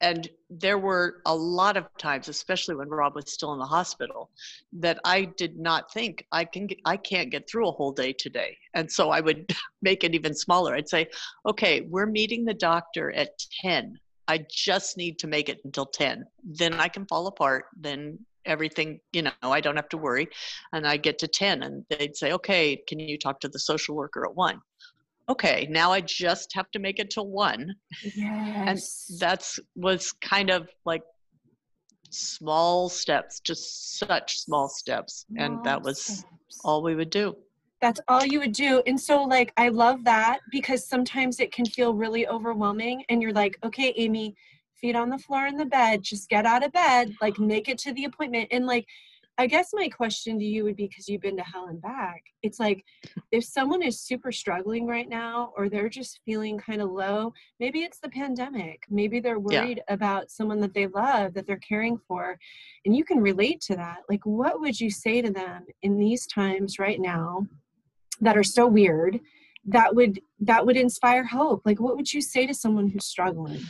and 0.00 0.28
there 0.50 0.78
were 0.78 1.22
a 1.26 1.34
lot 1.34 1.76
of 1.76 1.86
times 1.98 2.28
especially 2.28 2.74
when 2.74 2.88
rob 2.88 3.14
was 3.14 3.32
still 3.32 3.52
in 3.52 3.58
the 3.58 3.64
hospital 3.64 4.30
that 4.72 4.98
i 5.04 5.24
did 5.24 5.56
not 5.58 5.92
think 5.92 6.26
i 6.32 6.44
can 6.44 6.66
get, 6.66 6.78
i 6.84 6.96
can't 6.96 7.30
get 7.30 7.48
through 7.48 7.68
a 7.68 7.72
whole 7.72 7.92
day 7.92 8.12
today. 8.12 8.56
And 8.74 8.90
so 8.90 9.10
i 9.10 9.20
would 9.20 9.54
make 9.82 10.02
it 10.02 10.14
even 10.14 10.34
smaller. 10.34 10.74
I'd 10.74 10.88
say 10.88 11.08
okay 11.46 11.82
we're 11.82 12.06
meeting 12.06 12.44
the 12.44 12.54
doctor 12.54 13.12
at 13.12 13.30
10 13.60 13.98
i 14.28 14.44
just 14.50 14.96
need 14.96 15.18
to 15.18 15.26
make 15.26 15.48
it 15.48 15.60
until 15.64 15.86
10 15.86 16.24
then 16.44 16.74
i 16.74 16.88
can 16.88 17.06
fall 17.06 17.26
apart. 17.26 17.66
Then 17.76 18.18
everything 18.46 19.00
you 19.12 19.22
know 19.22 19.32
i 19.42 19.60
don't 19.60 19.76
have 19.76 19.88
to 19.90 19.96
worry. 19.98 20.28
And 20.72 20.86
i 20.86 20.96
get 20.96 21.18
to 21.20 21.28
10 21.28 21.62
and 21.62 21.84
they'd 21.90 22.16
say 22.16 22.32
okay 22.32 22.76
can 22.88 22.98
you 22.98 23.18
talk 23.18 23.40
to 23.40 23.48
the 23.48 23.58
social 23.58 23.94
worker 23.94 24.24
at 24.26 24.34
1 24.34 24.60
okay 25.28 25.66
now 25.70 25.90
i 25.90 26.00
just 26.00 26.52
have 26.54 26.70
to 26.72 26.78
make 26.78 26.98
it 26.98 27.10
to 27.10 27.22
1 27.22 27.74
yes. 28.14 29.06
and 29.10 29.20
that's 29.20 29.58
was 29.74 30.12
kind 30.12 30.50
of 30.50 30.68
like 30.84 31.02
small 32.10 32.88
steps 32.88 33.40
just 33.40 33.98
such 33.98 34.38
small 34.38 34.68
steps. 34.68 35.26
Small 35.28 35.44
and 35.44 35.64
that 35.64 35.82
was 35.82 36.00
steps. 36.00 36.60
all 36.64 36.82
we 36.82 36.94
would 36.94 37.10
do 37.10 37.34
that's 37.84 38.00
all 38.08 38.24
you 38.24 38.40
would 38.40 38.52
do. 38.52 38.82
And 38.86 38.98
so 38.98 39.22
like 39.24 39.52
i 39.56 39.68
love 39.68 40.04
that 40.04 40.40
because 40.50 40.86
sometimes 40.86 41.40
it 41.40 41.52
can 41.52 41.66
feel 41.66 41.94
really 41.94 42.26
overwhelming 42.26 43.04
and 43.08 43.20
you're 43.20 43.32
like 43.32 43.58
okay 43.64 43.92
amy 43.96 44.34
feet 44.80 44.96
on 44.96 45.08
the 45.10 45.18
floor 45.18 45.46
in 45.46 45.56
the 45.56 45.66
bed 45.66 46.02
just 46.02 46.28
get 46.28 46.46
out 46.46 46.64
of 46.64 46.72
bed 46.72 47.14
like 47.20 47.38
make 47.38 47.68
it 47.68 47.78
to 47.78 47.92
the 47.92 48.04
appointment. 48.04 48.48
And 48.50 48.66
like 48.66 48.86
i 49.36 49.46
guess 49.46 49.70
my 49.72 49.88
question 49.88 50.38
to 50.38 50.44
you 50.44 50.62
would 50.64 50.76
be 50.76 50.86
because 50.86 51.08
you've 51.08 51.20
been 51.22 51.36
to 51.36 51.42
hell 51.42 51.66
and 51.66 51.82
back 51.82 52.22
it's 52.42 52.60
like 52.60 52.84
if 53.32 53.44
someone 53.44 53.82
is 53.82 54.00
super 54.00 54.30
struggling 54.30 54.86
right 54.86 55.08
now 55.08 55.52
or 55.56 55.68
they're 55.68 55.88
just 55.88 56.20
feeling 56.24 56.56
kind 56.56 56.80
of 56.80 56.90
low 56.90 57.32
maybe 57.60 57.80
it's 57.80 57.98
the 57.98 58.08
pandemic. 58.08 58.84
Maybe 58.88 59.20
they're 59.20 59.38
worried 59.38 59.80
yeah. 59.86 59.94
about 59.94 60.30
someone 60.30 60.60
that 60.60 60.74
they 60.74 60.86
love 60.86 61.34
that 61.34 61.46
they're 61.46 61.68
caring 61.72 61.98
for 62.08 62.38
and 62.84 62.96
you 62.96 63.04
can 63.04 63.20
relate 63.20 63.60
to 63.62 63.76
that. 63.76 63.98
Like 64.08 64.24
what 64.24 64.60
would 64.60 64.78
you 64.80 64.90
say 64.90 65.20
to 65.20 65.30
them 65.30 65.66
in 65.82 65.98
these 65.98 66.26
times 66.26 66.78
right 66.78 67.00
now 67.00 67.46
that 68.20 68.36
are 68.36 68.44
so 68.44 68.66
weird 68.66 69.20
that 69.66 69.94
would 69.94 70.20
that 70.40 70.64
would 70.66 70.76
inspire 70.76 71.24
hope 71.24 71.62
like 71.64 71.80
what 71.80 71.96
would 71.96 72.12
you 72.12 72.20
say 72.20 72.46
to 72.46 72.54
someone 72.54 72.88
who's 72.88 73.06
struggling 73.06 73.62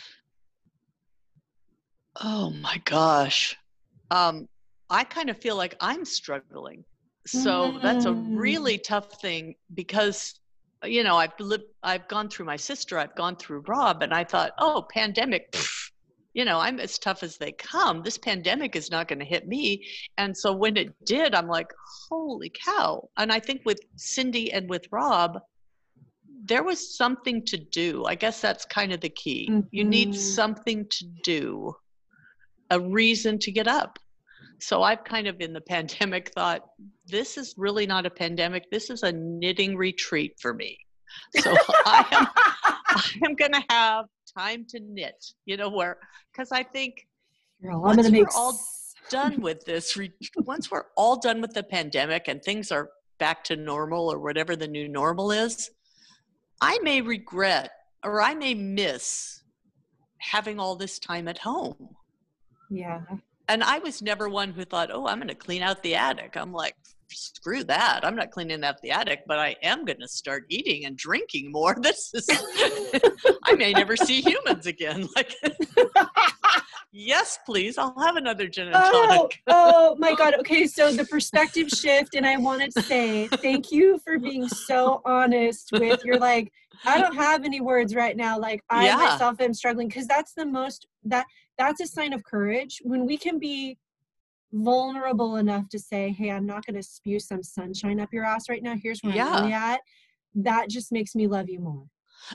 Oh 2.21 2.51
my 2.51 2.81
gosh. 2.85 3.57
Um, 4.11 4.49
I 4.91 5.05
kind 5.05 5.31
of 5.31 5.39
feel 5.39 5.57
like 5.57 5.75
I'm 5.81 6.05
struggling. 6.05 6.85
So 7.27 7.73
mm. 7.73 7.83
that's 7.83 8.05
a 8.05 8.11
mm. 8.11 8.39
really 8.39 8.79
tough 8.79 9.21
thing 9.21 9.55
because 9.75 10.39
you 10.85 11.03
know, 11.03 11.17
I've 11.17 11.33
lived 11.41 11.65
I've 11.83 12.07
gone 12.09 12.29
through 12.29 12.45
my 12.45 12.57
sister, 12.57 12.99
I've 12.99 13.15
gone 13.17 13.37
through 13.37 13.65
Rob 13.67 14.03
and 14.03 14.13
I 14.13 14.23
thought, 14.23 14.53
"Oh, 14.59 14.87
pandemic, 14.93 15.51
pff, 15.53 15.67
you 16.35 16.45
know, 16.45 16.59
I'm 16.59 16.81
as 16.81 16.99
tough 16.99 17.23
as 17.23 17.37
they 17.37 17.53
come. 17.53 18.03
This 18.03 18.19
pandemic 18.19 18.75
is 18.75 18.91
not 18.91 19.09
going 19.09 19.21
to 19.21 19.25
hit 19.25 19.47
me. 19.47 19.87
And 20.19 20.37
so 20.37 20.53
when 20.53 20.77
it 20.77 20.93
did, 21.07 21.35
I'm 21.35 21.49
like, 21.49 21.73
holy 22.09 22.51
cow. 22.51 23.09
And 23.17 23.33
I 23.33 23.39
think 23.39 23.63
with 23.65 23.79
Cindy 23.97 24.53
and 24.53 24.69
with 24.69 24.87
Rob, 24.91 25.39
there 26.45 26.65
was 26.65 26.97
something 26.97 27.45
to 27.47 27.57
do. 27.57 28.05
I 28.05 28.17
guess 28.17 28.41
that's 28.41 28.65
kind 28.67 28.93
of 28.93 29.01
the 29.01 29.09
key. 29.09 29.49
Mm-hmm. 29.51 29.69
You 29.71 29.85
need 29.85 30.09
mm-hmm. 30.09 30.19
something 30.19 30.87
to 30.91 31.05
do, 31.23 31.75
a 32.71 32.81
reason 32.81 33.39
to 33.39 33.53
get 33.53 33.69
up. 33.69 33.99
So 34.59 34.83
I've 34.83 35.05
kind 35.05 35.29
of 35.29 35.41
in 35.41 35.53
the 35.53 35.61
pandemic 35.69 36.33
thought, 36.35 36.63
this 37.07 37.39
is 37.39 37.55
really 37.57 37.87
not 37.87 38.07
a 38.07 38.11
pandemic. 38.11 38.71
This 38.71 38.91
is 38.91 39.05
a 39.05 39.13
knitting 39.13 39.77
retreat 39.77 40.35
for 40.41 40.53
me. 40.53 40.79
So 41.37 41.55
I 41.87 42.07
am 42.11 42.27
I 42.87 43.13
am 43.25 43.35
gonna 43.35 43.65
have 43.69 44.07
time 44.37 44.65
to 44.71 44.81
knit, 44.81 45.25
you 45.47 45.57
know, 45.57 45.69
where 45.69 45.99
because 46.33 46.53
I 46.53 46.63
think 46.63 47.07
Girl, 47.63 47.81
once 47.81 48.11
we're 48.11 48.27
all 48.37 48.59
done 49.11 49.41
with 49.41 49.65
this, 49.65 49.99
once 50.39 50.71
we're 50.71 50.87
all 50.97 51.19
done 51.19 51.41
with 51.41 51.53
the 51.55 51.63
pandemic 51.63 52.29
and 52.29 52.43
things 52.43 52.73
are 52.73 52.91
back 53.19 53.45
to 53.45 53.57
normal 53.57 54.13
or 54.13 54.19
whatever 54.19 54.57
the 54.57 54.69
new 54.69 54.89
normal 54.89 55.31
is, 55.31 55.71
I 56.61 56.79
may 56.83 57.01
regret 57.01 57.71
or 58.05 58.23
I 58.23 58.35
may 58.35 58.55
miss 58.55 59.43
having 60.19 60.59
all 60.59 60.77
this 60.77 60.99
time 60.99 61.29
at 61.29 61.39
home. 61.39 61.91
Yeah. 62.71 63.01
And 63.49 63.63
I 63.63 63.79
was 63.79 64.01
never 64.03 64.29
one 64.29 64.53
who 64.53 64.65
thought, 64.65 64.91
oh, 64.91 65.07
I'm 65.07 65.19
going 65.19 65.29
to 65.29 65.35
clean 65.35 65.63
out 65.63 65.83
the 65.83 65.95
attic. 65.95 66.37
I'm 66.37 66.53
like, 66.53 66.75
screw 67.11 67.65
that. 67.65 68.01
I'm 68.03 68.17
not 68.17 68.31
cleaning 68.31 68.65
out 68.65 68.81
the 68.83 68.91
attic, 68.91 69.21
but 69.27 69.39
I 69.39 69.57
am 69.63 69.85
going 69.85 70.01
to 70.01 70.09
start 70.09 70.45
eating 70.49 70.87
and 70.87 70.97
drinking 70.97 71.53
more. 71.53 71.77
This 71.85 72.15
is, 72.15 72.27
I 73.45 73.55
may 73.55 73.73
never 73.73 73.97
see 73.97 74.21
humans 74.21 74.67
again. 74.67 75.09
Like, 75.17 75.35
yes, 76.93 77.39
please. 77.45 77.77
I'll 77.79 77.99
have 78.01 78.17
another 78.17 78.49
gin 78.49 78.69
and 78.69 78.77
oh, 78.77 79.07
tonic. 79.07 79.43
oh 79.49 79.97
my 79.99 80.15
God. 80.15 80.35
Okay. 80.41 80.67
So 80.67 80.93
the 80.93 81.05
perspective 81.05 81.69
shift. 81.69 82.15
And 82.15 82.27
I 82.27 82.37
wanted 82.37 82.73
to 82.75 82.83
say 82.83 83.29
thank 83.29 83.71
you 83.71 83.99
for 83.99 84.19
being 84.19 84.49
so 84.49 85.03
honest 85.05 85.71
with 85.73 86.05
you're 86.05 86.19
like, 86.19 86.53
I 86.85 87.01
don't 87.01 87.15
have 87.15 87.45
any 87.45 87.61
words 87.61 87.95
right 87.95 88.17
now. 88.17 88.39
Like 88.39 88.63
I 88.71 88.87
yeah. 88.87 88.97
myself 88.97 89.41
am 89.41 89.55
struggling 89.55 89.89
because 89.89 90.07
that's 90.07 90.33
the 90.35 90.47
most 90.47 90.87
that 91.05 91.27
that's 91.59 91.81
a 91.81 91.87
sign 91.87 92.13
of 92.13 92.25
courage 92.25 92.81
when 92.85 93.07
we 93.07 93.17
can 93.17 93.39
be 93.39 93.79
vulnerable 94.55 95.37
enough 95.37 95.69
to 95.71 95.79
say, 95.79 96.13
hey, 96.13 96.31
I'm 96.31 96.47
not 96.47 96.65
going 96.65 96.77
to 96.77 96.83
spew 96.83 97.19
some 97.19 97.43
sunshine 97.43 98.01
up 98.01 98.13
your 98.13 98.25
ass 98.25 98.49
right 98.49 98.63
now. 98.63 98.77
Here's 98.81 99.01
where 99.01 99.15
yeah. 99.15 99.29
I'm 99.29 99.53
at. 99.53 99.81
That 100.35 100.71
just 100.71 100.93
makes 100.93 101.15
me 101.15 101.27
love 101.27 101.49
you 101.49 101.61
more. 101.61 101.85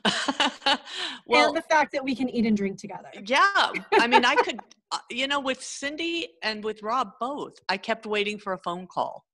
well, 1.26 1.48
and 1.48 1.58
the 1.58 1.64
fact 1.70 1.92
that 1.94 2.04
we 2.04 2.16
can 2.16 2.30
eat 2.30 2.46
and 2.46 2.56
drink 2.56 2.78
together. 2.78 3.10
Yeah. 3.26 3.72
I 3.94 4.08
mean, 4.08 4.26
I 4.26 4.36
could, 4.36 4.60
uh, 4.92 5.00
you 5.10 5.28
know, 5.28 5.40
with 5.40 5.62
Cindy 5.64 6.28
and 6.44 6.64
with 6.64 6.84
Rob 6.84 7.14
both, 7.20 7.58
I 7.70 7.78
kept 7.78 8.06
waiting 8.06 8.38
for 8.38 8.54
a 8.54 8.58
phone 8.60 8.86
call. 8.86 9.26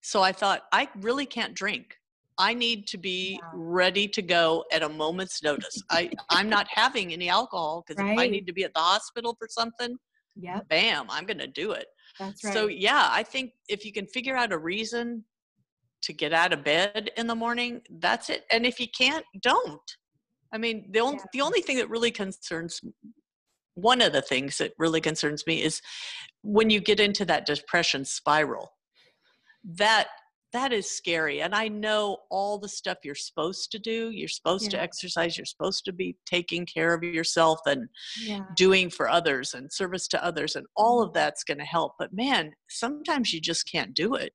So 0.00 0.22
I 0.22 0.32
thought, 0.32 0.62
I 0.72 0.88
really 1.00 1.26
can't 1.26 1.54
drink. 1.54 1.96
I 2.38 2.54
need 2.54 2.86
to 2.88 2.98
be 2.98 3.32
yeah. 3.32 3.50
ready 3.52 4.08
to 4.08 4.22
go 4.22 4.64
at 4.72 4.82
a 4.82 4.88
moment's 4.88 5.42
notice. 5.42 5.82
I, 5.90 6.10
I'm 6.30 6.48
not 6.48 6.66
having 6.70 7.12
any 7.12 7.28
alcohol 7.28 7.84
because 7.86 8.02
right. 8.02 8.14
if 8.14 8.18
I 8.18 8.28
need 8.28 8.46
to 8.46 8.54
be 8.54 8.64
at 8.64 8.72
the 8.72 8.80
hospital 8.80 9.36
for 9.38 9.46
something, 9.50 9.98
yeah, 10.36 10.60
bam, 10.68 11.06
I'm 11.10 11.26
going 11.26 11.38
to 11.38 11.46
do 11.46 11.72
it. 11.72 11.86
That's 12.20 12.44
right. 12.44 12.54
So 12.54 12.68
yeah, 12.68 13.08
I 13.10 13.22
think 13.22 13.52
if 13.68 13.84
you 13.84 13.92
can 13.92 14.06
figure 14.06 14.36
out 14.36 14.52
a 14.52 14.58
reason 14.58 15.24
to 16.02 16.12
get 16.12 16.32
out 16.32 16.52
of 16.52 16.62
bed 16.62 17.10
in 17.16 17.26
the 17.26 17.34
morning, 17.34 17.80
that's 17.98 18.30
it. 18.30 18.44
And 18.52 18.64
if 18.64 18.78
you 18.78 18.86
can't, 18.96 19.24
don't. 19.42 19.80
I 20.52 20.58
mean, 20.58 20.86
the 20.92 21.00
only 21.00 21.16
yeah. 21.16 21.24
the 21.32 21.40
only 21.40 21.62
thing 21.62 21.78
that 21.78 21.88
really 21.88 22.10
concerns 22.10 22.80
one 23.74 24.02
of 24.02 24.12
the 24.12 24.22
things 24.22 24.58
that 24.58 24.72
really 24.78 25.00
concerns 25.00 25.46
me 25.46 25.62
is 25.62 25.80
when 26.42 26.70
you 26.70 26.80
get 26.80 27.00
into 27.00 27.24
that 27.24 27.46
depression 27.46 28.04
spiral. 28.04 28.72
That 29.64 30.08
that 30.52 30.72
is 30.72 30.90
scary 30.90 31.42
and 31.42 31.54
i 31.54 31.68
know 31.68 32.16
all 32.30 32.58
the 32.58 32.68
stuff 32.68 32.98
you're 33.04 33.14
supposed 33.14 33.70
to 33.70 33.78
do 33.78 34.10
you're 34.10 34.28
supposed 34.28 34.64
yeah. 34.64 34.70
to 34.70 34.82
exercise 34.82 35.36
you're 35.36 35.44
supposed 35.44 35.84
to 35.84 35.92
be 35.92 36.16
taking 36.26 36.66
care 36.66 36.94
of 36.94 37.02
yourself 37.02 37.60
and 37.66 37.88
yeah. 38.22 38.40
doing 38.56 38.90
for 38.90 39.08
others 39.08 39.54
and 39.54 39.72
service 39.72 40.08
to 40.08 40.22
others 40.24 40.56
and 40.56 40.66
all 40.76 41.02
of 41.02 41.08
mm-hmm. 41.08 41.14
that's 41.14 41.44
going 41.44 41.58
to 41.58 41.64
help 41.64 41.92
but 41.98 42.12
man 42.12 42.52
sometimes 42.68 43.32
you 43.32 43.40
just 43.40 43.70
can't 43.70 43.94
do 43.94 44.14
it 44.14 44.32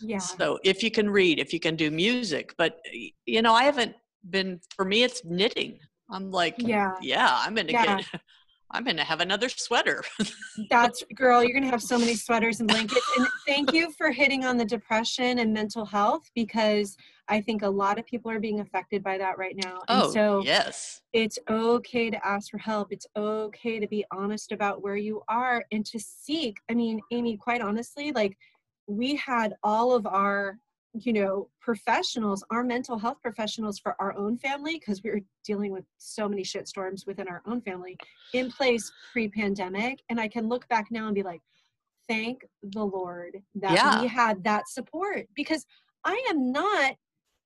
yeah 0.00 0.18
so 0.18 0.58
if 0.64 0.82
you 0.82 0.90
can 0.90 1.08
read 1.08 1.38
if 1.38 1.52
you 1.52 1.60
can 1.60 1.76
do 1.76 1.90
music 1.90 2.54
but 2.58 2.78
you 3.26 3.42
know 3.42 3.52
i 3.52 3.64
haven't 3.64 3.94
been 4.30 4.60
for 4.74 4.84
me 4.84 5.02
it's 5.02 5.24
knitting 5.24 5.78
i'm 6.10 6.30
like 6.30 6.54
yeah 6.58 6.92
yeah 7.00 7.40
i'm 7.40 7.54
gonna 7.54 7.72
yeah. 7.72 7.96
get 8.12 8.20
I'm 8.70 8.84
going 8.84 8.96
to 8.98 9.04
have 9.04 9.20
another 9.20 9.48
sweater. 9.48 10.04
That's 10.70 11.02
girl, 11.14 11.42
you're 11.42 11.52
going 11.52 11.64
to 11.64 11.70
have 11.70 11.82
so 11.82 11.98
many 11.98 12.14
sweaters 12.14 12.60
and 12.60 12.68
blankets. 12.68 13.06
And 13.16 13.26
thank 13.46 13.72
you 13.72 13.90
for 13.92 14.10
hitting 14.10 14.44
on 14.44 14.56
the 14.56 14.64
depression 14.64 15.38
and 15.38 15.52
mental 15.52 15.86
health 15.86 16.30
because 16.34 16.96
I 17.28 17.40
think 17.40 17.62
a 17.62 17.68
lot 17.68 17.98
of 17.98 18.06
people 18.06 18.30
are 18.30 18.40
being 18.40 18.60
affected 18.60 19.02
by 19.02 19.18
that 19.18 19.38
right 19.38 19.56
now. 19.56 19.82
And 19.88 20.02
oh, 20.02 20.12
so 20.12 20.42
yes. 20.44 21.00
It's 21.12 21.38
okay 21.48 22.10
to 22.10 22.26
ask 22.26 22.50
for 22.50 22.58
help. 22.58 22.92
It's 22.92 23.06
okay 23.16 23.80
to 23.80 23.88
be 23.88 24.04
honest 24.10 24.52
about 24.52 24.82
where 24.82 24.96
you 24.96 25.22
are 25.28 25.64
and 25.72 25.84
to 25.86 25.98
seek. 25.98 26.58
I 26.70 26.74
mean, 26.74 27.00
Amy, 27.10 27.36
quite 27.36 27.62
honestly, 27.62 28.12
like 28.12 28.36
we 28.86 29.16
had 29.16 29.54
all 29.62 29.94
of 29.94 30.06
our 30.06 30.58
you 30.94 31.12
know 31.12 31.48
professionals 31.60 32.42
our 32.50 32.64
mental 32.64 32.98
health 32.98 33.18
professionals 33.20 33.78
for 33.78 33.94
our 34.00 34.16
own 34.16 34.36
family 34.38 34.78
because 34.78 35.02
we 35.02 35.10
were 35.10 35.20
dealing 35.44 35.70
with 35.70 35.84
so 35.98 36.28
many 36.28 36.42
shit 36.42 36.66
storms 36.66 37.04
within 37.06 37.28
our 37.28 37.42
own 37.46 37.60
family 37.60 37.96
in 38.32 38.50
place 38.50 38.90
pre-pandemic. 39.12 40.02
And 40.08 40.20
i 40.20 40.28
can 40.28 40.48
look 40.48 40.66
back 40.68 40.86
now 40.90 41.06
and 41.06 41.14
be 41.14 41.22
like 41.22 41.42
thank 42.08 42.46
the 42.62 42.84
lord 42.84 43.42
that 43.56 43.72
yeah. 43.72 44.00
we 44.00 44.08
had 44.08 44.42
that 44.44 44.68
support 44.68 45.26
because 45.34 45.66
i 46.04 46.26
am 46.30 46.50
not 46.52 46.94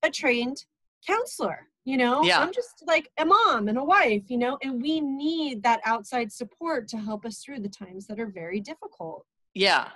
a 0.02 0.10
trained 0.10 0.64
counselor 1.06 1.66
you 1.84 1.96
know? 1.96 2.22
Yeah. 2.22 2.38
i'm 2.40 2.52
just 2.52 2.84
like 2.86 3.10
a 3.18 3.24
mom 3.24 3.66
and 3.66 3.76
a 3.76 3.84
wife 3.84 4.22
you 4.28 4.38
know? 4.38 4.56
And 4.62 4.80
we 4.80 5.00
need 5.00 5.64
that 5.64 5.80
outside 5.84 6.32
support 6.32 6.86
to 6.88 6.98
help 6.98 7.24
us 7.24 7.38
through 7.38 7.60
the 7.60 7.68
times 7.68 8.06
that 8.06 8.20
are 8.20 8.26
very 8.26 8.60
difficult. 8.60 9.26
Yeah. 9.52 9.88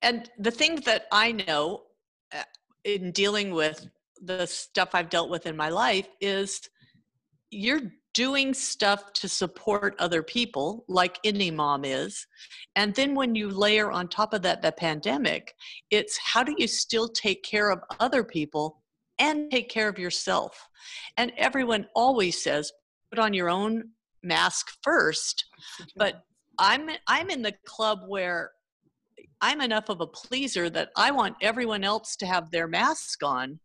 And 0.00 0.30
the 0.38 0.50
thing 0.50 0.76
that 0.86 1.06
i 1.12 1.32
know 1.32 1.82
uh, 2.32 2.42
in 2.84 3.12
dealing 3.12 3.52
with 3.52 3.88
the 4.22 4.46
stuff 4.46 4.90
I've 4.94 5.10
dealt 5.10 5.30
with 5.30 5.46
in 5.46 5.56
my 5.56 5.68
life 5.68 6.08
is 6.20 6.60
you're 7.50 7.80
doing 8.12 8.52
stuff 8.52 9.12
to 9.12 9.28
support 9.28 9.94
other 9.98 10.22
people 10.22 10.84
like 10.88 11.18
any 11.24 11.50
mom 11.50 11.84
is. 11.84 12.26
And 12.74 12.94
then 12.94 13.14
when 13.14 13.34
you 13.34 13.48
layer 13.48 13.90
on 13.90 14.08
top 14.08 14.34
of 14.34 14.42
that 14.42 14.62
the 14.62 14.72
pandemic 14.72 15.54
it's 15.90 16.18
how 16.18 16.42
do 16.42 16.54
you 16.58 16.66
still 16.66 17.08
take 17.08 17.42
care 17.44 17.70
of 17.70 17.80
other 18.00 18.24
people 18.24 18.82
and 19.18 19.50
take 19.50 19.68
care 19.68 19.88
of 19.88 19.98
yourself? 19.98 20.68
And 21.16 21.32
everyone 21.36 21.86
always 21.94 22.42
says 22.42 22.72
put 23.10 23.18
on 23.18 23.34
your 23.34 23.48
own 23.48 23.90
mask 24.22 24.70
first. 24.82 25.44
But 25.96 26.24
i'm 26.60 26.90
i'm 27.06 27.30
in 27.30 27.42
the 27.42 27.54
club 27.64 28.00
where 28.06 28.52
I'm 29.42 29.60
enough 29.60 29.88
of 29.88 30.00
a 30.00 30.06
pleaser 30.06 30.68
that 30.70 30.90
I 30.96 31.10
want 31.10 31.36
everyone 31.40 31.84
else 31.84 32.16
to 32.16 32.26
have 32.26 32.50
their 32.50 32.68
mask 32.68 33.22
on. 33.22 33.58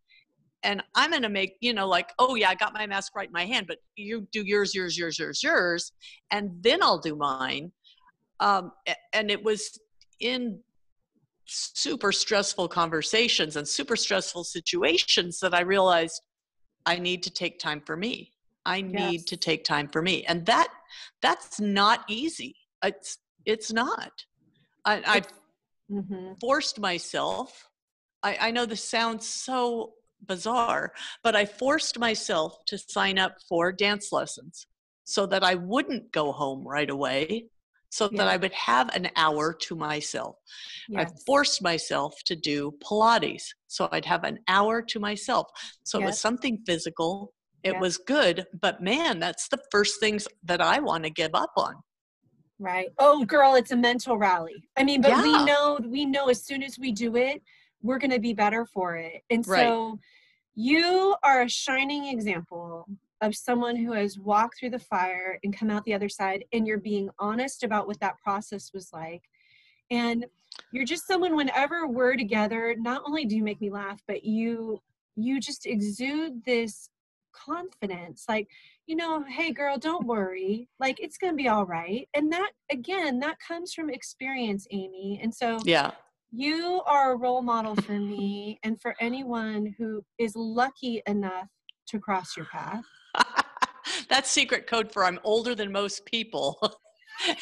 And 0.62 0.82
I'm 0.94 1.10
going 1.10 1.22
to 1.22 1.28
make, 1.28 1.56
you 1.60 1.74
know, 1.74 1.86
like, 1.86 2.10
oh, 2.18 2.34
yeah, 2.34 2.48
I 2.50 2.54
got 2.54 2.74
my 2.74 2.86
mask 2.86 3.14
right 3.14 3.28
in 3.28 3.32
my 3.32 3.44
hand, 3.44 3.66
but 3.68 3.78
you 3.94 4.26
do 4.32 4.42
yours, 4.42 4.74
yours, 4.74 4.96
yours, 4.96 5.18
yours, 5.18 5.42
yours, 5.42 5.92
and 6.30 6.50
then 6.60 6.82
I'll 6.82 6.98
do 6.98 7.14
mine. 7.14 7.70
Um, 8.40 8.72
and 9.12 9.30
it 9.30 9.42
was 9.42 9.78
in 10.20 10.60
super 11.46 12.10
stressful 12.10 12.68
conversations 12.68 13.56
and 13.56 13.66
super 13.66 13.96
stressful 13.96 14.44
situations 14.44 15.38
that 15.40 15.54
I 15.54 15.60
realized 15.60 16.20
I 16.84 16.98
need 16.98 17.22
to 17.24 17.30
take 17.30 17.58
time 17.58 17.80
for 17.84 17.96
me. 17.96 18.32
I 18.64 18.80
need 18.80 19.12
yes. 19.12 19.24
to 19.24 19.36
take 19.36 19.64
time 19.64 19.88
for 19.88 20.02
me. 20.02 20.24
And 20.24 20.44
that 20.46 20.68
that's 21.22 21.60
not 21.60 22.04
easy. 22.08 22.56
It's 22.82 23.18
it's 23.44 23.72
not. 23.72 24.12
I, 24.84 25.02
I 25.06 25.22
mm-hmm. 25.90 26.32
forced 26.40 26.78
myself. 26.78 27.68
I, 28.22 28.38
I 28.40 28.50
know 28.50 28.66
this 28.66 28.84
sounds 28.84 29.26
so 29.26 29.92
bizarre, 30.26 30.92
but 31.22 31.36
I 31.36 31.44
forced 31.44 31.98
myself 31.98 32.56
to 32.66 32.78
sign 32.78 33.18
up 33.18 33.36
for 33.48 33.72
dance 33.72 34.12
lessons 34.12 34.66
so 35.04 35.26
that 35.26 35.44
I 35.44 35.54
wouldn't 35.54 36.12
go 36.12 36.32
home 36.32 36.66
right 36.66 36.90
away, 36.90 37.46
so 37.90 38.08
yeah. 38.10 38.18
that 38.18 38.28
I 38.28 38.36
would 38.36 38.52
have 38.52 38.94
an 38.94 39.08
hour 39.14 39.52
to 39.52 39.76
myself. 39.76 40.36
Yes. 40.88 41.10
I 41.10 41.14
forced 41.24 41.62
myself 41.62 42.14
to 42.24 42.34
do 42.34 42.74
Pilates, 42.82 43.44
so 43.68 43.88
I'd 43.92 44.04
have 44.04 44.24
an 44.24 44.40
hour 44.48 44.82
to 44.82 44.98
myself. 44.98 45.46
So 45.84 45.98
yes. 45.98 46.04
it 46.04 46.06
was 46.08 46.20
something 46.20 46.58
physical. 46.66 47.32
It 47.62 47.74
yes. 47.74 47.80
was 47.80 47.98
good, 47.98 48.46
but 48.60 48.82
man, 48.82 49.20
that's 49.20 49.48
the 49.48 49.60
first 49.70 50.00
things 50.00 50.26
that 50.44 50.60
I 50.60 50.80
want 50.80 51.04
to 51.04 51.10
give 51.10 51.34
up 51.34 51.52
on. 51.56 51.74
Right. 52.58 52.88
Oh, 52.98 53.24
girl, 53.24 53.54
it's 53.54 53.70
a 53.70 53.76
mental 53.76 54.16
rally. 54.16 54.64
I 54.76 54.84
mean, 54.84 55.02
but 55.02 55.10
yeah. 55.10 55.22
we 55.22 55.44
know, 55.44 55.78
we 55.84 56.06
know 56.06 56.28
as 56.28 56.42
soon 56.42 56.62
as 56.62 56.78
we 56.78 56.90
do 56.90 57.16
it, 57.16 57.42
we're 57.82 57.98
going 57.98 58.10
to 58.10 58.18
be 58.18 58.32
better 58.32 58.64
for 58.64 58.96
it. 58.96 59.22
And 59.30 59.44
so 59.44 59.90
right. 59.90 59.98
you 60.54 61.14
are 61.22 61.42
a 61.42 61.48
shining 61.48 62.06
example 62.06 62.86
of 63.20 63.34
someone 63.34 63.76
who 63.76 63.92
has 63.92 64.18
walked 64.18 64.58
through 64.58 64.70
the 64.70 64.78
fire 64.78 65.38
and 65.42 65.56
come 65.56 65.70
out 65.70 65.84
the 65.84 65.94
other 65.94 66.08
side 66.08 66.44
and 66.52 66.66
you're 66.66 66.78
being 66.78 67.08
honest 67.18 67.62
about 67.62 67.86
what 67.86 68.00
that 68.00 68.18
process 68.18 68.72
was 68.74 68.92
like 68.92 69.22
and 69.90 70.26
you're 70.72 70.84
just 70.84 71.06
someone 71.06 71.34
whenever 71.34 71.86
we're 71.86 72.16
together 72.16 72.74
not 72.78 73.02
only 73.06 73.24
do 73.24 73.36
you 73.36 73.42
make 73.42 73.60
me 73.60 73.70
laugh 73.70 74.00
but 74.06 74.24
you 74.24 74.80
you 75.16 75.40
just 75.40 75.66
exude 75.66 76.44
this 76.44 76.90
confidence 77.32 78.24
like 78.28 78.48
you 78.86 78.94
know 78.96 79.24
hey 79.28 79.50
girl 79.52 79.76
don't 79.78 80.06
worry. 80.06 80.68
Like 80.78 81.00
it's 81.00 81.18
gonna 81.18 81.34
be 81.34 81.48
all 81.48 81.66
right. 81.66 82.08
And 82.14 82.32
that 82.32 82.52
again 82.70 83.18
that 83.20 83.38
comes 83.40 83.72
from 83.74 83.90
experience 83.90 84.66
amy. 84.70 85.20
And 85.22 85.34
so 85.34 85.58
Yeah. 85.64 85.90
you 86.30 86.82
are 86.86 87.12
a 87.12 87.16
role 87.16 87.42
model 87.42 87.74
for 87.74 87.98
me 87.98 88.58
and 88.62 88.80
for 88.80 88.94
anyone 89.00 89.74
who 89.78 90.04
is 90.18 90.34
lucky 90.36 91.02
enough 91.06 91.48
to 91.88 91.98
cross 91.98 92.36
your 92.36 92.46
path. 92.46 92.84
That's 94.08 94.30
secret 94.30 94.66
code 94.66 94.92
for 94.92 95.04
I'm 95.04 95.18
older 95.24 95.54
than 95.54 95.72
most 95.72 96.04
people. 96.06 96.58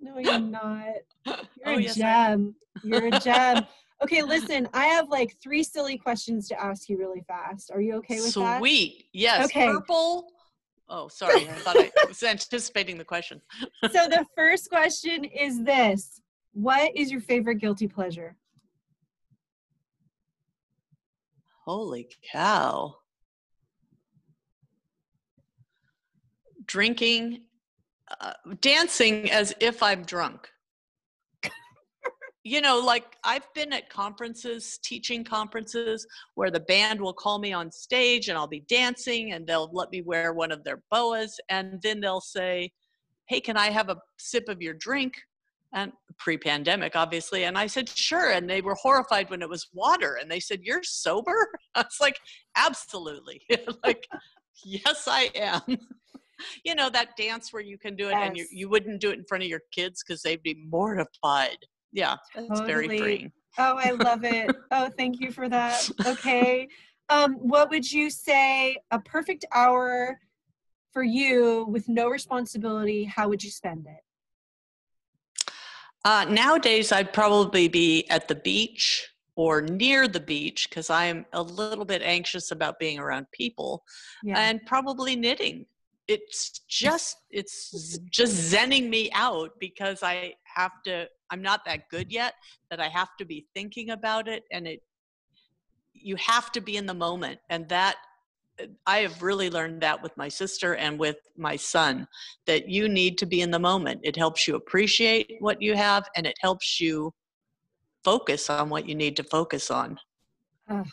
no 0.00 0.18
you're 0.18 0.38
not. 0.38 0.86
You're 1.26 1.74
Oh, 1.74 1.76
a 1.76 1.82
yes, 1.82 2.00
I 2.00 2.00
gem. 2.00 2.54
You're 2.82 3.06
a 3.06 3.10
gem 3.20 3.66
okay 4.02 4.22
listen 4.22 4.68
i 4.74 4.86
have 4.86 5.08
like 5.08 5.36
three 5.42 5.62
silly 5.62 5.96
questions 5.96 6.48
to 6.48 6.60
ask 6.60 6.88
you 6.88 6.98
really 6.98 7.22
fast 7.26 7.70
are 7.70 7.80
you 7.80 7.94
okay 7.94 8.20
with 8.20 8.34
that 8.34 8.58
Sweet. 8.58 9.04
Yes. 9.12 9.46
Okay. 9.46 9.66
Purple. 9.66 10.26
Oh, 10.88 11.06
sorry. 11.06 11.48
I 11.48 11.52
thought 11.52 11.76
I 11.78 11.90
was 12.08 12.22
anticipating 12.24 12.98
the 12.98 13.04
question. 13.04 13.40
so 13.92 14.08
the 14.08 14.26
first 14.36 14.68
question 14.68 15.24
is 15.24 15.62
this 15.62 16.20
what 16.52 16.90
is 16.96 17.12
your 17.12 17.20
favorite 17.20 17.56
guilty 17.56 17.86
pleasure 17.86 18.36
Holy 21.70 22.08
cow. 22.32 22.96
Drinking, 26.66 27.42
uh, 28.20 28.32
dancing 28.60 29.30
as 29.30 29.54
if 29.60 29.82
I'm 29.82 30.02
drunk. 30.02 30.48
You 32.42 32.60
know, 32.60 32.78
like 32.78 33.16
I've 33.22 33.52
been 33.54 33.72
at 33.72 33.90
conferences, 33.90 34.78
teaching 34.82 35.24
conferences, 35.24 36.06
where 36.34 36.50
the 36.50 36.60
band 36.60 37.00
will 37.00 37.12
call 37.12 37.38
me 37.38 37.52
on 37.52 37.70
stage 37.70 38.28
and 38.28 38.38
I'll 38.38 38.46
be 38.46 38.64
dancing 38.68 39.32
and 39.32 39.46
they'll 39.46 39.70
let 39.72 39.90
me 39.90 40.02
wear 40.02 40.32
one 40.32 40.50
of 40.50 40.64
their 40.64 40.82
boas. 40.90 41.38
And 41.50 41.80
then 41.82 42.00
they'll 42.00 42.20
say, 42.20 42.72
Hey, 43.26 43.40
can 43.40 43.56
I 43.56 43.70
have 43.70 43.90
a 43.90 43.96
sip 44.18 44.48
of 44.48 44.62
your 44.62 44.74
drink? 44.74 45.14
and 45.72 45.92
pre-pandemic 46.18 46.96
obviously 46.96 47.44
and 47.44 47.56
i 47.56 47.66
said 47.66 47.88
sure 47.88 48.32
and 48.32 48.50
they 48.50 48.60
were 48.60 48.74
horrified 48.74 49.30
when 49.30 49.40
it 49.40 49.48
was 49.48 49.68
water 49.72 50.18
and 50.20 50.30
they 50.30 50.40
said 50.40 50.60
you're 50.62 50.82
sober 50.82 51.48
i 51.74 51.80
was 51.80 51.98
like 52.00 52.18
absolutely 52.56 53.40
like 53.84 54.06
yes 54.64 55.06
i 55.06 55.30
am 55.34 55.60
you 56.64 56.74
know 56.74 56.90
that 56.90 57.16
dance 57.16 57.52
where 57.52 57.62
you 57.62 57.78
can 57.78 57.94
do 57.94 58.08
it 58.08 58.14
and 58.14 58.36
you, 58.36 58.46
you 58.50 58.68
wouldn't 58.68 59.00
do 59.00 59.10
it 59.10 59.18
in 59.18 59.24
front 59.24 59.44
of 59.44 59.48
your 59.48 59.62
kids 59.70 60.02
because 60.02 60.22
they'd 60.22 60.42
be 60.42 60.56
mortified 60.68 61.58
yeah 61.92 62.16
it's 62.34 62.60
very 62.60 62.86
Totally. 62.86 62.98
freeing. 62.98 63.32
Oh 63.58 63.76
i 63.78 63.90
love 63.90 64.24
it. 64.24 64.54
Oh 64.70 64.88
thank 64.96 65.20
you 65.20 65.32
for 65.32 65.48
that. 65.48 65.88
Okay. 66.06 66.68
Um 67.08 67.34
what 67.34 67.70
would 67.70 67.90
you 67.90 68.10
say 68.10 68.76
a 68.90 68.98
perfect 69.00 69.44
hour 69.54 70.20
for 70.92 71.02
you 71.02 71.66
with 71.68 71.88
no 71.88 72.08
responsibility 72.08 73.04
how 73.04 73.28
would 73.28 73.42
you 73.42 73.50
spend 73.50 73.86
it? 73.86 74.02
Uh, 76.04 76.24
nowadays, 76.30 76.92
I'd 76.92 77.12
probably 77.12 77.68
be 77.68 78.08
at 78.08 78.26
the 78.26 78.34
beach 78.34 79.06
or 79.36 79.60
near 79.60 80.08
the 80.08 80.20
beach 80.20 80.68
because 80.68 80.90
I'm 80.90 81.26
a 81.32 81.42
little 81.42 81.84
bit 81.84 82.02
anxious 82.02 82.50
about 82.50 82.78
being 82.78 82.98
around 82.98 83.26
people 83.32 83.84
yeah. 84.22 84.38
and 84.38 84.64
probably 84.64 85.14
knitting. 85.14 85.66
It's 86.08 86.60
just, 86.68 87.18
it's 87.30 87.98
just 88.10 88.52
zenning 88.52 88.88
me 88.88 89.10
out 89.12 89.52
because 89.60 90.02
I 90.02 90.34
have 90.44 90.82
to, 90.84 91.06
I'm 91.30 91.42
not 91.42 91.64
that 91.64 91.88
good 91.90 92.10
yet 92.12 92.34
that 92.70 92.80
I 92.80 92.88
have 92.88 93.16
to 93.18 93.24
be 93.24 93.46
thinking 93.54 93.90
about 93.90 94.28
it 94.28 94.44
and 94.50 94.66
it, 94.66 94.82
you 95.92 96.16
have 96.16 96.52
to 96.52 96.60
be 96.60 96.76
in 96.76 96.86
the 96.86 96.94
moment. 96.94 97.38
And 97.48 97.68
that, 97.68 97.96
I 98.86 98.98
have 98.98 99.22
really 99.22 99.48
learned 99.48 99.80
that 99.82 100.02
with 100.02 100.16
my 100.16 100.28
sister 100.28 100.74
and 100.74 100.98
with 100.98 101.16
my 101.36 101.56
son 101.56 102.06
that 102.46 102.68
you 102.68 102.88
need 102.88 103.16
to 103.18 103.26
be 103.26 103.40
in 103.40 103.50
the 103.50 103.58
moment. 103.58 104.00
It 104.02 104.16
helps 104.16 104.46
you 104.46 104.56
appreciate 104.56 105.36
what 105.40 105.62
you 105.62 105.74
have 105.74 106.06
and 106.14 106.26
it 106.26 106.36
helps 106.40 106.80
you 106.80 107.12
focus 108.04 108.50
on 108.50 108.68
what 108.68 108.88
you 108.88 108.94
need 108.94 109.16
to 109.16 109.24
focus 109.24 109.70
on. 109.70 109.98
Ugh. 110.68 110.86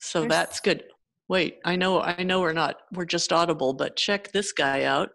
So 0.00 0.26
that's 0.26 0.60
good. 0.60 0.84
Wait, 1.28 1.58
I 1.64 1.76
know 1.76 2.00
I 2.00 2.24
know 2.24 2.40
we're 2.40 2.52
not 2.52 2.76
we're 2.92 3.04
just 3.04 3.32
audible, 3.32 3.72
but 3.72 3.96
check 3.96 4.32
this 4.32 4.52
guy 4.52 4.82
out. 4.82 5.10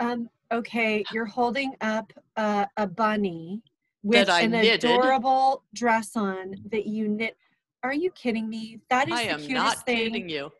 um 0.00 0.28
okay 0.52 1.04
you're 1.12 1.24
holding 1.24 1.74
up 1.80 2.12
a, 2.36 2.66
a 2.76 2.86
bunny 2.86 3.62
with 4.02 4.28
an 4.28 4.50
knitted. 4.50 4.84
adorable 4.84 5.64
dress 5.74 6.16
on 6.16 6.54
that 6.70 6.86
you 6.86 7.08
knit 7.08 7.36
are 7.82 7.94
you 7.94 8.10
kidding 8.12 8.48
me 8.48 8.80
that 8.90 9.08
is 9.08 9.14
I 9.14 9.24
the 9.24 9.30
am 9.30 9.38
cutest 9.40 9.54
not 9.54 9.86
thing 9.86 9.96
kidding 10.12 10.28
you. 10.28 10.50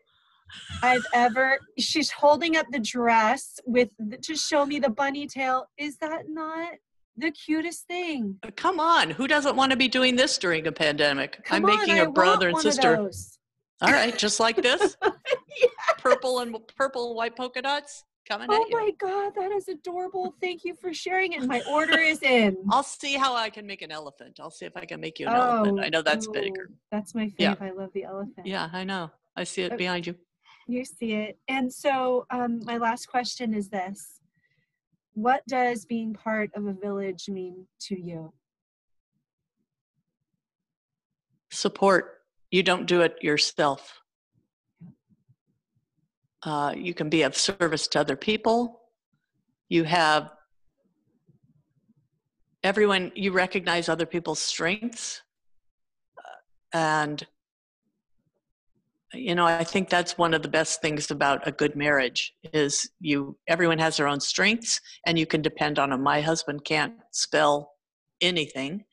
I've 0.81 1.05
ever. 1.13 1.59
She's 1.79 2.11
holding 2.11 2.55
up 2.55 2.67
the 2.71 2.79
dress 2.79 3.59
with 3.65 3.89
the, 3.97 4.17
to 4.17 4.35
show 4.35 4.65
me 4.65 4.79
the 4.79 4.89
bunny 4.89 5.27
tail. 5.27 5.67
Is 5.77 5.97
that 5.97 6.29
not 6.29 6.73
the 7.17 7.31
cutest 7.31 7.87
thing? 7.87 8.37
Uh, 8.43 8.51
Come 8.55 8.79
on, 8.79 9.09
who 9.09 9.27
doesn't 9.27 9.55
want 9.55 9.71
to 9.71 9.77
be 9.77 9.87
doing 9.87 10.15
this 10.15 10.37
during 10.37 10.67
a 10.67 10.71
pandemic? 10.71 11.37
I'm 11.49 11.63
Come 11.63 11.71
on, 11.71 11.79
making 11.79 11.99
I 11.99 12.03
a 12.03 12.09
brother 12.09 12.49
and 12.49 12.59
sister. 12.59 13.09
All 13.81 13.91
right, 13.91 14.17
just 14.17 14.39
like 14.39 14.61
this. 14.61 14.97
Yeah. 15.57 15.67
Purple 15.99 16.39
and 16.39 16.53
purple 16.75 17.07
and 17.07 17.15
white 17.15 17.37
polka 17.37 17.61
dots 17.61 18.03
coming 18.27 18.47
Oh 18.49 18.61
at 18.61 18.69
you. 18.69 18.77
my 18.77 18.91
god, 18.99 19.33
that 19.35 19.51
is 19.51 19.67
adorable. 19.67 20.33
Thank 20.41 20.63
you 20.65 20.75
for 20.75 20.93
sharing 20.93 21.33
it. 21.33 21.43
My 21.43 21.61
order 21.69 21.97
is 21.99 22.21
in. 22.21 22.57
I'll 22.69 22.83
see 22.83 23.13
how 23.15 23.35
I 23.35 23.49
can 23.49 23.65
make 23.65 23.81
an 23.81 23.91
elephant. 23.91 24.39
I'll 24.41 24.51
see 24.51 24.65
if 24.65 24.75
I 24.75 24.85
can 24.85 24.99
make 24.99 25.19
you 25.19 25.27
an 25.27 25.33
elephant. 25.35 25.79
I 25.81 25.89
know 25.89 26.01
that's 26.01 26.27
oh, 26.27 26.31
bigger. 26.31 26.71
That's 26.91 27.13
my 27.15 27.31
Yeah. 27.37 27.55
I 27.61 27.71
love 27.71 27.91
the 27.93 28.03
elephant. 28.03 28.45
Yeah, 28.45 28.69
I 28.73 28.83
know. 28.83 29.11
I 29.35 29.43
see 29.43 29.63
it 29.63 29.73
Uh, 29.73 29.77
behind 29.77 30.07
you. 30.07 30.15
You 30.67 30.83
see 30.83 31.13
it. 31.13 31.37
And 31.47 31.71
so, 31.71 32.25
um, 32.31 32.63
my 32.65 32.77
last 32.77 33.05
question 33.07 33.53
is 33.53 33.69
this 33.69 34.19
What 35.13 35.43
does 35.47 35.85
being 35.85 36.13
part 36.13 36.49
of 36.55 36.65
a 36.65 36.73
village 36.73 37.29
mean 37.29 37.67
to 37.81 37.99
you? 37.99 38.33
Support. 41.51 42.21
You 42.51 42.63
don't 42.63 42.85
do 42.85 43.01
it 43.01 43.15
yourself. 43.21 44.01
Uh, 46.45 46.73
you 46.77 46.93
can 46.93 47.09
be 47.09 47.23
of 47.23 47.35
service 47.35 47.87
to 47.87 47.99
other 47.99 48.15
people. 48.15 48.81
You 49.67 49.83
have 49.83 50.29
everyone, 52.63 53.11
you 53.15 53.31
recognize 53.31 53.89
other 53.89 54.05
people's 54.05 54.39
strengths. 54.39 55.23
Uh, 56.19 56.77
and, 56.77 57.27
you 59.13 59.33
know, 59.33 59.45
I 59.47 59.63
think 59.63 59.89
that's 59.89 60.19
one 60.19 60.35
of 60.35 60.43
the 60.43 60.47
best 60.47 60.81
things 60.81 61.09
about 61.09 61.47
a 61.47 61.51
good 61.51 61.75
marriage 61.75 62.33
is 62.53 62.91
you, 62.99 63.37
everyone 63.47 63.79
has 63.79 63.97
their 63.97 64.07
own 64.07 64.19
strengths 64.19 64.79
and 65.07 65.17
you 65.17 65.25
can 65.25 65.41
depend 65.41 65.79
on 65.79 65.89
them. 65.89 66.03
My 66.03 66.21
husband 66.21 66.63
can't 66.63 66.93
spell 67.11 67.71
anything. 68.21 68.85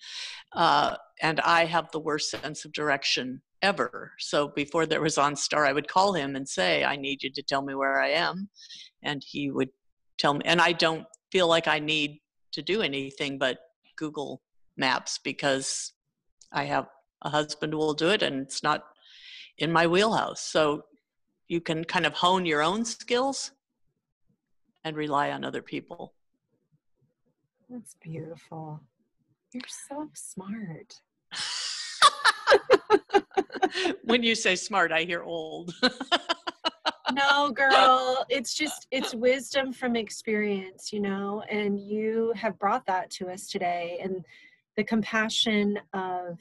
Uh, 0.54 0.96
and 1.20 1.38
I 1.40 1.66
have 1.66 1.90
the 1.92 2.00
worst 2.00 2.30
sense 2.30 2.64
of 2.64 2.72
direction 2.72 3.42
ever. 3.62 4.12
So 4.18 4.48
before 4.48 4.86
there 4.86 5.00
was 5.00 5.16
OnStar, 5.16 5.66
I 5.66 5.72
would 5.72 5.88
call 5.88 6.12
him 6.12 6.36
and 6.36 6.48
say, 6.48 6.84
I 6.84 6.96
need 6.96 7.22
you 7.22 7.30
to 7.30 7.42
tell 7.42 7.62
me 7.62 7.74
where 7.74 8.00
I 8.00 8.10
am. 8.10 8.48
And 9.02 9.22
he 9.24 9.50
would 9.50 9.70
tell 10.18 10.34
me, 10.34 10.42
and 10.44 10.60
I 10.60 10.72
don't 10.72 11.06
feel 11.30 11.48
like 11.48 11.68
I 11.68 11.78
need 11.78 12.20
to 12.52 12.62
do 12.62 12.82
anything 12.82 13.38
but 13.38 13.58
Google 13.96 14.42
Maps 14.76 15.18
because 15.22 15.92
I 16.52 16.64
have 16.64 16.86
a 17.22 17.30
husband 17.30 17.72
who 17.72 17.78
will 17.78 17.94
do 17.94 18.08
it 18.08 18.22
and 18.22 18.42
it's 18.42 18.62
not 18.62 18.84
in 19.58 19.72
my 19.72 19.86
wheelhouse. 19.86 20.40
So 20.40 20.84
you 21.48 21.60
can 21.60 21.84
kind 21.84 22.04
of 22.04 22.14
hone 22.14 22.44
your 22.44 22.62
own 22.62 22.84
skills 22.84 23.52
and 24.84 24.96
rely 24.96 25.30
on 25.30 25.44
other 25.44 25.62
people. 25.62 26.14
That's 27.70 27.96
beautiful. 28.02 28.82
You're 29.52 29.62
so 29.88 30.10
smart. 30.14 31.00
when 34.04 34.22
you 34.22 34.34
say 34.34 34.56
smart, 34.56 34.92
I 34.92 35.02
hear 35.02 35.22
old. 35.22 35.74
no 37.12 37.50
girl 37.50 38.24
it's 38.28 38.54
just 38.54 38.86
it's 38.90 39.14
wisdom 39.14 39.72
from 39.72 39.96
experience 39.96 40.92
you 40.92 41.00
know 41.00 41.42
and 41.50 41.78
you 41.78 42.32
have 42.34 42.58
brought 42.58 42.86
that 42.86 43.10
to 43.10 43.28
us 43.28 43.48
today 43.48 43.98
and 44.02 44.24
the 44.76 44.84
compassion 44.84 45.78
of 45.92 46.38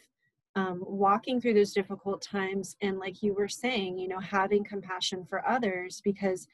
um, 0.56 0.84
walking 0.86 1.40
through 1.40 1.54
those 1.54 1.74
difficult 1.74 2.22
times 2.22 2.76
and 2.82 3.00
like 3.00 3.22
you 3.24 3.34
were 3.34 3.48
saying 3.48 3.98
you 3.98 4.08
know 4.08 4.20
having 4.20 4.64
compassion 4.64 5.26
for 5.26 5.48
others 5.48 6.02
because 6.04 6.48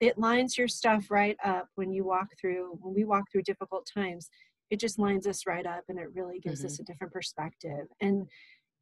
it 0.00 0.18
lines 0.18 0.58
your 0.58 0.68
stuff 0.68 1.10
right 1.10 1.36
up 1.44 1.68
when 1.76 1.92
you 1.92 2.04
walk 2.04 2.28
through 2.40 2.78
when 2.80 2.94
we 2.94 3.04
walk 3.04 3.24
through 3.30 3.42
difficult 3.42 3.88
times 3.92 4.28
it 4.70 4.80
just 4.80 4.98
lines 4.98 5.26
us 5.26 5.46
right 5.46 5.66
up 5.66 5.84
and 5.88 5.98
it 5.98 6.08
really 6.14 6.40
gives 6.40 6.64
us 6.64 6.78
a 6.78 6.84
different 6.84 7.12
perspective 7.12 7.86
and 8.00 8.26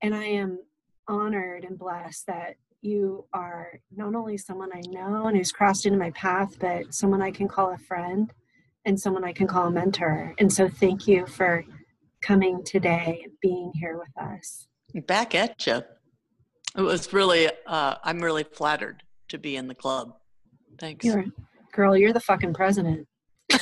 and 0.03 0.15
i 0.15 0.25
am 0.25 0.59
honored 1.09 1.65
and 1.65 1.79
blessed 1.79 2.27
that 2.27 2.57
you 2.83 3.27
are 3.33 3.81
not 3.95 4.15
only 4.15 4.39
someone 4.39 4.71
I 4.73 4.81
know 4.89 5.27
and 5.27 5.37
who's 5.37 5.53
crossed 5.53 5.87
into 5.87 5.99
my 5.99 6.11
path, 6.11 6.57
but 6.59 6.95
someone 6.95 7.23
I 7.23 7.31
can 7.31 7.49
call 7.49 7.73
a 7.73 7.79
friend 7.79 8.33
and 8.85 8.99
someone 8.99 9.25
I 9.25 9.33
can 9.33 9.47
call 9.47 9.69
a 9.69 9.71
mentor. 9.71 10.35
And 10.39 10.53
so 10.53 10.69
thank 10.69 11.07
you 11.07 11.27
for 11.27 11.65
coming 12.23 12.63
today 12.65 13.21
and 13.25 13.33
being 13.41 13.73
here 13.75 13.99
with 13.99 14.17
us. 14.17 14.67
Back 15.07 15.35
at 15.35 15.67
you. 15.67 15.83
It 16.77 16.83
was 16.83 17.13
really, 17.13 17.51
uh, 17.67 17.97
I'm 18.03 18.21
really 18.21 18.45
flattered 18.45 19.03
to 19.29 19.39
be 19.39 19.57
in 19.57 19.69
the 19.69 19.75
club. 19.75 20.15
Thanks. 20.79 21.05
You're, 21.05 21.25
girl, 21.73 21.97
you're 21.97 22.13
the 22.13 22.21
fucking 22.21 22.55
president. 22.55 23.07